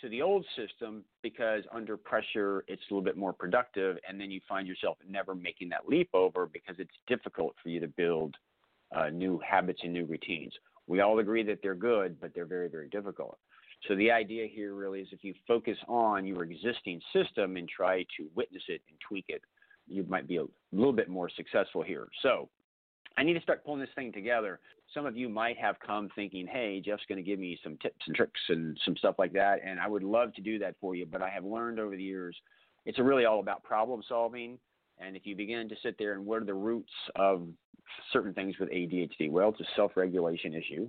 to 0.00 0.08
the 0.08 0.22
old 0.22 0.44
system 0.56 1.04
because 1.22 1.62
under 1.72 1.96
pressure 1.96 2.64
it's 2.68 2.82
a 2.90 2.94
little 2.94 3.04
bit 3.04 3.16
more 3.16 3.32
productive 3.32 3.96
and 4.08 4.20
then 4.20 4.30
you 4.30 4.40
find 4.48 4.66
yourself 4.66 4.98
never 5.08 5.34
making 5.34 5.68
that 5.70 5.88
leap 5.88 6.08
over 6.12 6.46
because 6.46 6.76
it's 6.78 6.90
difficult 7.06 7.54
for 7.62 7.70
you 7.70 7.80
to 7.80 7.88
build 7.88 8.34
uh, 8.94 9.08
new 9.08 9.40
habits 9.46 9.80
and 9.82 9.92
new 9.94 10.04
routines 10.04 10.52
we 10.86 11.00
all 11.00 11.18
agree 11.18 11.42
that 11.42 11.58
they're 11.62 11.74
good 11.74 12.20
but 12.20 12.32
they're 12.34 12.46
very 12.46 12.68
very 12.68 12.88
difficult 12.88 13.38
so 13.88 13.94
the 13.96 14.10
idea 14.10 14.46
here 14.46 14.74
really 14.74 15.00
is 15.00 15.08
if 15.12 15.22
you 15.22 15.34
focus 15.46 15.76
on 15.88 16.26
your 16.26 16.42
existing 16.42 17.00
system 17.12 17.56
and 17.56 17.68
try 17.68 18.02
to 18.16 18.28
witness 18.34 18.62
it 18.68 18.80
and 18.88 18.98
tweak 19.06 19.26
it 19.28 19.42
you 19.88 20.04
might 20.08 20.26
be 20.26 20.36
a 20.38 20.44
little 20.72 20.92
bit 20.92 21.08
more 21.08 21.30
successful 21.30 21.82
here 21.82 22.08
so 22.22 22.48
I 23.18 23.22
need 23.22 23.34
to 23.34 23.40
start 23.40 23.64
pulling 23.64 23.80
this 23.80 23.88
thing 23.94 24.12
together. 24.12 24.60
Some 24.92 25.06
of 25.06 25.16
you 25.16 25.28
might 25.28 25.56
have 25.56 25.76
come 25.84 26.10
thinking, 26.14 26.46
hey, 26.46 26.82
Jeff's 26.84 27.04
going 27.08 27.16
to 27.16 27.28
give 27.28 27.38
me 27.38 27.58
some 27.64 27.78
tips 27.78 28.04
and 28.06 28.14
tricks 28.14 28.40
and 28.48 28.78
some 28.84 28.96
stuff 28.96 29.14
like 29.18 29.32
that. 29.32 29.60
And 29.64 29.80
I 29.80 29.88
would 29.88 30.02
love 30.02 30.34
to 30.34 30.42
do 30.42 30.58
that 30.58 30.74
for 30.80 30.94
you. 30.94 31.06
But 31.06 31.22
I 31.22 31.30
have 31.30 31.44
learned 31.44 31.80
over 31.80 31.96
the 31.96 32.02
years 32.02 32.36
it's 32.84 32.98
really 32.98 33.24
all 33.24 33.40
about 33.40 33.64
problem 33.64 34.02
solving. 34.08 34.58
And 34.98 35.16
if 35.16 35.26
you 35.26 35.36
begin 35.36 35.68
to 35.68 35.74
sit 35.82 35.96
there 35.98 36.14
and 36.14 36.24
what 36.24 36.42
are 36.42 36.46
the 36.46 36.54
roots 36.54 36.92
of 37.16 37.46
certain 38.12 38.32
things 38.32 38.54
with 38.58 38.70
ADHD? 38.70 39.30
Well, 39.30 39.50
it's 39.50 39.60
a 39.60 39.74
self 39.76 39.92
regulation 39.96 40.54
issue 40.54 40.88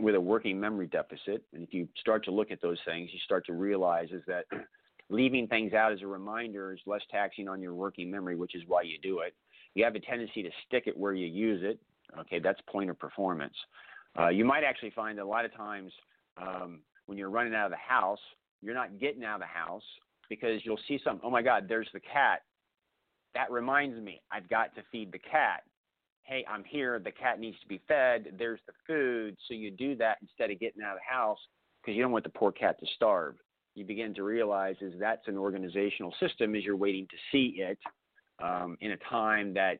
with 0.00 0.14
a 0.14 0.20
working 0.20 0.58
memory 0.58 0.86
deficit. 0.86 1.44
And 1.52 1.62
if 1.62 1.74
you 1.74 1.88
start 2.00 2.24
to 2.24 2.30
look 2.30 2.50
at 2.50 2.62
those 2.62 2.78
things, 2.86 3.10
you 3.12 3.18
start 3.24 3.44
to 3.46 3.52
realize 3.52 4.08
is 4.10 4.22
that 4.26 4.44
leaving 5.10 5.46
things 5.46 5.74
out 5.74 5.92
as 5.92 6.02
a 6.02 6.06
reminder 6.06 6.72
is 6.72 6.80
less 6.86 7.02
taxing 7.10 7.48
on 7.48 7.60
your 7.60 7.74
working 7.74 8.10
memory, 8.10 8.36
which 8.36 8.54
is 8.54 8.62
why 8.66 8.82
you 8.82 8.98
do 9.02 9.20
it. 9.20 9.34
You 9.74 9.84
have 9.84 9.94
a 9.94 10.00
tendency 10.00 10.42
to 10.42 10.50
stick 10.66 10.84
it 10.86 10.96
where 10.96 11.12
you 11.12 11.26
use 11.26 11.60
it. 11.62 11.78
Okay, 12.20 12.38
that's 12.38 12.60
point 12.68 12.90
of 12.90 12.98
performance. 12.98 13.54
Uh, 14.18 14.28
you 14.28 14.44
might 14.44 14.64
actually 14.64 14.90
find 14.90 15.18
that 15.18 15.24
a 15.24 15.26
lot 15.26 15.44
of 15.44 15.54
times 15.54 15.92
um, 16.36 16.80
when 17.06 17.16
you're 17.16 17.30
running 17.30 17.54
out 17.54 17.66
of 17.66 17.70
the 17.70 17.76
house, 17.76 18.18
you're 18.60 18.74
not 18.74 18.98
getting 18.98 19.24
out 19.24 19.36
of 19.36 19.40
the 19.40 19.46
house 19.46 19.82
because 20.28 20.60
you'll 20.64 20.78
see 20.88 21.00
something. 21.02 21.22
Oh 21.24 21.30
my 21.30 21.42
God, 21.42 21.66
there's 21.68 21.88
the 21.94 22.00
cat. 22.00 22.42
That 23.34 23.50
reminds 23.50 24.00
me, 24.00 24.20
I've 24.30 24.48
got 24.48 24.74
to 24.74 24.82
feed 24.90 25.12
the 25.12 25.18
cat. 25.18 25.62
Hey, 26.24 26.44
I'm 26.48 26.64
here. 26.64 26.98
The 26.98 27.10
cat 27.10 27.40
needs 27.40 27.58
to 27.60 27.66
be 27.66 27.80
fed. 27.88 28.34
There's 28.38 28.60
the 28.66 28.72
food. 28.86 29.36
So 29.48 29.54
you 29.54 29.70
do 29.70 29.96
that 29.96 30.18
instead 30.22 30.50
of 30.50 30.60
getting 30.60 30.82
out 30.82 30.92
of 30.92 30.98
the 30.98 31.14
house 31.14 31.38
because 31.80 31.96
you 31.96 32.02
don't 32.02 32.12
want 32.12 32.24
the 32.24 32.30
poor 32.30 32.52
cat 32.52 32.78
to 32.80 32.86
starve. 32.94 33.34
You 33.74 33.84
begin 33.84 34.14
to 34.14 34.22
realize 34.22 34.76
is 34.80 34.94
that's 35.00 35.26
an 35.28 35.36
organizational 35.36 36.14
system 36.20 36.54
as 36.54 36.62
you're 36.62 36.76
waiting 36.76 37.06
to 37.06 37.16
see 37.32 37.60
it 37.60 37.78
um, 38.42 38.76
in 38.80 38.92
a 38.92 38.96
time 39.08 39.54
that 39.54 39.78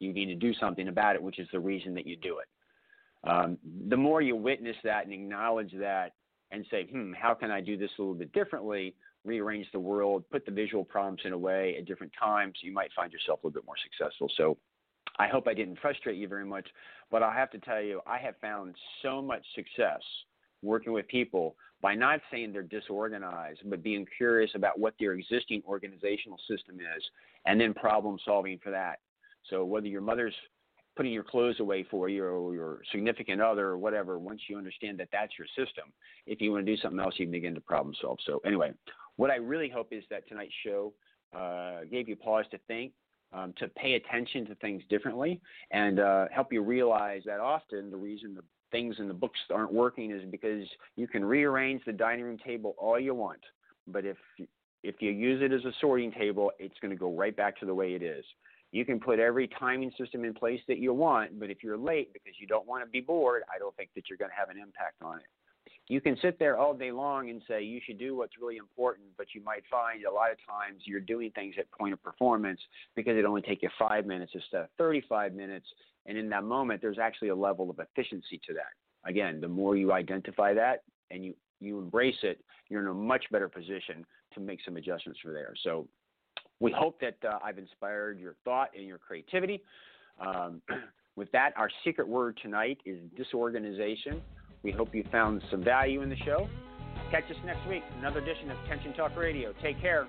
you 0.00 0.12
need 0.12 0.26
to 0.26 0.34
do 0.34 0.52
something 0.54 0.88
about 0.88 1.14
it, 1.14 1.22
which 1.22 1.38
is 1.38 1.48
the 1.52 1.60
reason 1.60 1.94
that 1.94 2.06
you 2.06 2.16
do 2.16 2.38
it. 2.38 3.28
Um, 3.28 3.58
the 3.88 3.96
more 3.96 4.20
you 4.20 4.36
witness 4.36 4.76
that 4.84 5.04
and 5.04 5.12
acknowledge 5.12 5.72
that 5.78 6.12
and 6.50 6.64
say, 6.70 6.86
hmm, 6.86 7.12
how 7.12 7.34
can 7.34 7.50
I 7.50 7.60
do 7.60 7.76
this 7.76 7.90
a 7.98 8.02
little 8.02 8.14
bit 8.14 8.32
differently? 8.32 8.94
Rearrange 9.28 9.66
the 9.72 9.78
world, 9.78 10.24
put 10.30 10.46
the 10.46 10.50
visual 10.50 10.84
prompts 10.84 11.24
in 11.26 11.34
a 11.34 11.38
way 11.38 11.76
at 11.78 11.84
different 11.84 12.12
times, 12.18 12.54
you 12.62 12.72
might 12.72 12.90
find 12.96 13.12
yourself 13.12 13.40
a 13.42 13.46
little 13.46 13.60
bit 13.60 13.66
more 13.66 13.76
successful. 13.84 14.28
So 14.38 14.56
I 15.18 15.28
hope 15.28 15.46
I 15.46 15.52
didn't 15.52 15.78
frustrate 15.80 16.16
you 16.16 16.28
very 16.28 16.46
much, 16.46 16.66
but 17.10 17.22
I 17.22 17.34
have 17.34 17.50
to 17.50 17.58
tell 17.58 17.82
you, 17.82 18.00
I 18.06 18.16
have 18.18 18.36
found 18.40 18.74
so 19.02 19.20
much 19.20 19.44
success 19.54 20.00
working 20.62 20.94
with 20.94 21.06
people 21.08 21.56
by 21.82 21.94
not 21.94 22.20
saying 22.30 22.52
they're 22.52 22.62
disorganized, 22.62 23.60
but 23.66 23.82
being 23.82 24.06
curious 24.16 24.50
about 24.54 24.78
what 24.78 24.94
their 24.98 25.12
existing 25.12 25.62
organizational 25.68 26.38
system 26.48 26.76
is 26.76 27.04
and 27.44 27.60
then 27.60 27.74
problem 27.74 28.18
solving 28.24 28.58
for 28.62 28.70
that. 28.70 28.98
So 29.50 29.64
whether 29.64 29.86
your 29.86 30.00
mother's 30.00 30.34
putting 30.96 31.12
your 31.12 31.22
clothes 31.22 31.60
away 31.60 31.86
for 31.88 32.08
you 32.08 32.24
or 32.24 32.54
your 32.54 32.80
significant 32.90 33.40
other 33.40 33.66
or 33.66 33.78
whatever, 33.78 34.18
once 34.18 34.40
you 34.48 34.58
understand 34.58 34.98
that 34.98 35.08
that's 35.12 35.32
your 35.38 35.46
system, 35.48 35.92
if 36.26 36.40
you 36.40 36.50
want 36.50 36.66
to 36.66 36.74
do 36.74 36.80
something 36.80 36.98
else, 36.98 37.14
you 37.18 37.26
can 37.26 37.32
begin 37.32 37.54
to 37.54 37.60
problem 37.60 37.94
solve. 38.00 38.18
So 38.26 38.40
anyway, 38.44 38.72
what 39.18 39.30
I 39.30 39.36
really 39.36 39.68
hope 39.68 39.88
is 39.90 40.04
that 40.10 40.26
tonight's 40.28 40.54
show 40.64 40.94
uh, 41.36 41.80
gave 41.90 42.08
you 42.08 42.16
pause 42.16 42.46
to 42.52 42.58
think, 42.68 42.92
um, 43.32 43.52
to 43.58 43.68
pay 43.68 43.94
attention 43.94 44.46
to 44.46 44.54
things 44.54 44.82
differently, 44.88 45.40
and 45.72 46.00
uh, 46.00 46.26
help 46.32 46.52
you 46.52 46.62
realize 46.62 47.22
that 47.26 47.40
often 47.40 47.90
the 47.90 47.96
reason 47.96 48.34
the 48.34 48.44
things 48.70 48.96
in 48.98 49.08
the 49.08 49.14
books 49.14 49.38
aren't 49.52 49.72
working 49.72 50.12
is 50.12 50.22
because 50.30 50.66
you 50.96 51.06
can 51.06 51.24
rearrange 51.24 51.82
the 51.84 51.92
dining 51.92 52.24
room 52.24 52.38
table 52.38 52.74
all 52.78 52.98
you 52.98 53.14
want, 53.14 53.40
but 53.86 54.06
if 54.06 54.16
if 54.84 54.94
you 55.00 55.10
use 55.10 55.42
it 55.42 55.52
as 55.52 55.64
a 55.64 55.72
sorting 55.80 56.12
table, 56.12 56.52
it's 56.60 56.78
going 56.80 56.92
to 56.92 56.96
go 56.96 57.12
right 57.12 57.36
back 57.36 57.58
to 57.58 57.66
the 57.66 57.74
way 57.74 57.94
it 57.94 58.02
is. 58.02 58.24
You 58.70 58.84
can 58.84 59.00
put 59.00 59.18
every 59.18 59.48
timing 59.48 59.90
system 59.98 60.24
in 60.24 60.32
place 60.32 60.60
that 60.68 60.78
you 60.78 60.94
want, 60.94 61.40
but 61.40 61.50
if 61.50 61.64
you're 61.64 61.76
late 61.76 62.12
because 62.12 62.34
you 62.38 62.46
don't 62.46 62.66
want 62.68 62.84
to 62.84 62.88
be 62.88 63.00
bored, 63.00 63.42
I 63.52 63.58
don't 63.58 63.74
think 63.76 63.90
that 63.96 64.04
you're 64.08 64.18
going 64.18 64.30
to 64.30 64.36
have 64.36 64.50
an 64.50 64.56
impact 64.56 65.02
on 65.02 65.18
it. 65.18 65.26
You 65.88 66.00
can 66.02 66.16
sit 66.20 66.38
there 66.38 66.58
all 66.58 66.74
day 66.74 66.92
long 66.92 67.30
and 67.30 67.42
say 67.48 67.62
you 67.62 67.80
should 67.84 67.98
do 67.98 68.14
what's 68.16 68.34
really 68.40 68.58
important, 68.58 69.06
but 69.16 69.28
you 69.34 69.42
might 69.42 69.62
find 69.70 70.04
a 70.04 70.12
lot 70.12 70.30
of 70.30 70.36
times 70.46 70.82
you're 70.84 71.00
doing 71.00 71.30
things 71.30 71.54
at 71.58 71.70
point 71.70 71.94
of 71.94 72.02
performance 72.02 72.60
because 72.94 73.16
it 73.16 73.24
only 73.24 73.40
take 73.42 73.62
you 73.62 73.70
five 73.78 74.04
minutes 74.04 74.32
instead 74.34 74.62
of 74.62 74.68
35 74.76 75.34
minutes, 75.34 75.66
and 76.06 76.18
in 76.18 76.28
that 76.28 76.44
moment, 76.44 76.82
there's 76.82 76.98
actually 76.98 77.28
a 77.28 77.36
level 77.36 77.70
of 77.70 77.78
efficiency 77.78 78.40
to 78.46 78.54
that. 78.54 79.08
Again, 79.08 79.40
the 79.40 79.48
more 79.48 79.76
you 79.76 79.92
identify 79.92 80.52
that 80.54 80.82
and 81.10 81.24
you, 81.24 81.34
you 81.60 81.78
embrace 81.78 82.18
it, 82.22 82.40
you're 82.68 82.82
in 82.82 82.88
a 82.88 82.94
much 82.94 83.24
better 83.30 83.48
position 83.48 84.04
to 84.34 84.40
make 84.40 84.58
some 84.64 84.76
adjustments 84.76 85.20
for 85.22 85.32
there. 85.32 85.54
So 85.62 85.88
we 86.60 86.72
hope 86.72 87.00
that 87.00 87.16
uh, 87.26 87.38
I've 87.42 87.58
inspired 87.58 88.18
your 88.18 88.36
thought 88.44 88.70
and 88.76 88.86
your 88.86 88.98
creativity. 88.98 89.62
Um, 90.20 90.60
with 91.16 91.30
that, 91.32 91.52
our 91.56 91.70
secret 91.84 92.06
word 92.06 92.38
tonight 92.42 92.78
is 92.84 92.98
disorganization. 93.16 94.22
We 94.62 94.72
hope 94.72 94.94
you 94.94 95.04
found 95.10 95.42
some 95.50 95.62
value 95.62 96.02
in 96.02 96.10
the 96.10 96.16
show. 96.16 96.48
Catch 97.10 97.30
us 97.30 97.36
next 97.44 97.66
week, 97.68 97.82
another 98.00 98.20
edition 98.20 98.50
of 98.50 98.58
Attention 98.64 98.92
Talk 98.92 99.16
Radio. 99.16 99.54
Take 99.62 99.80
care. 99.80 100.08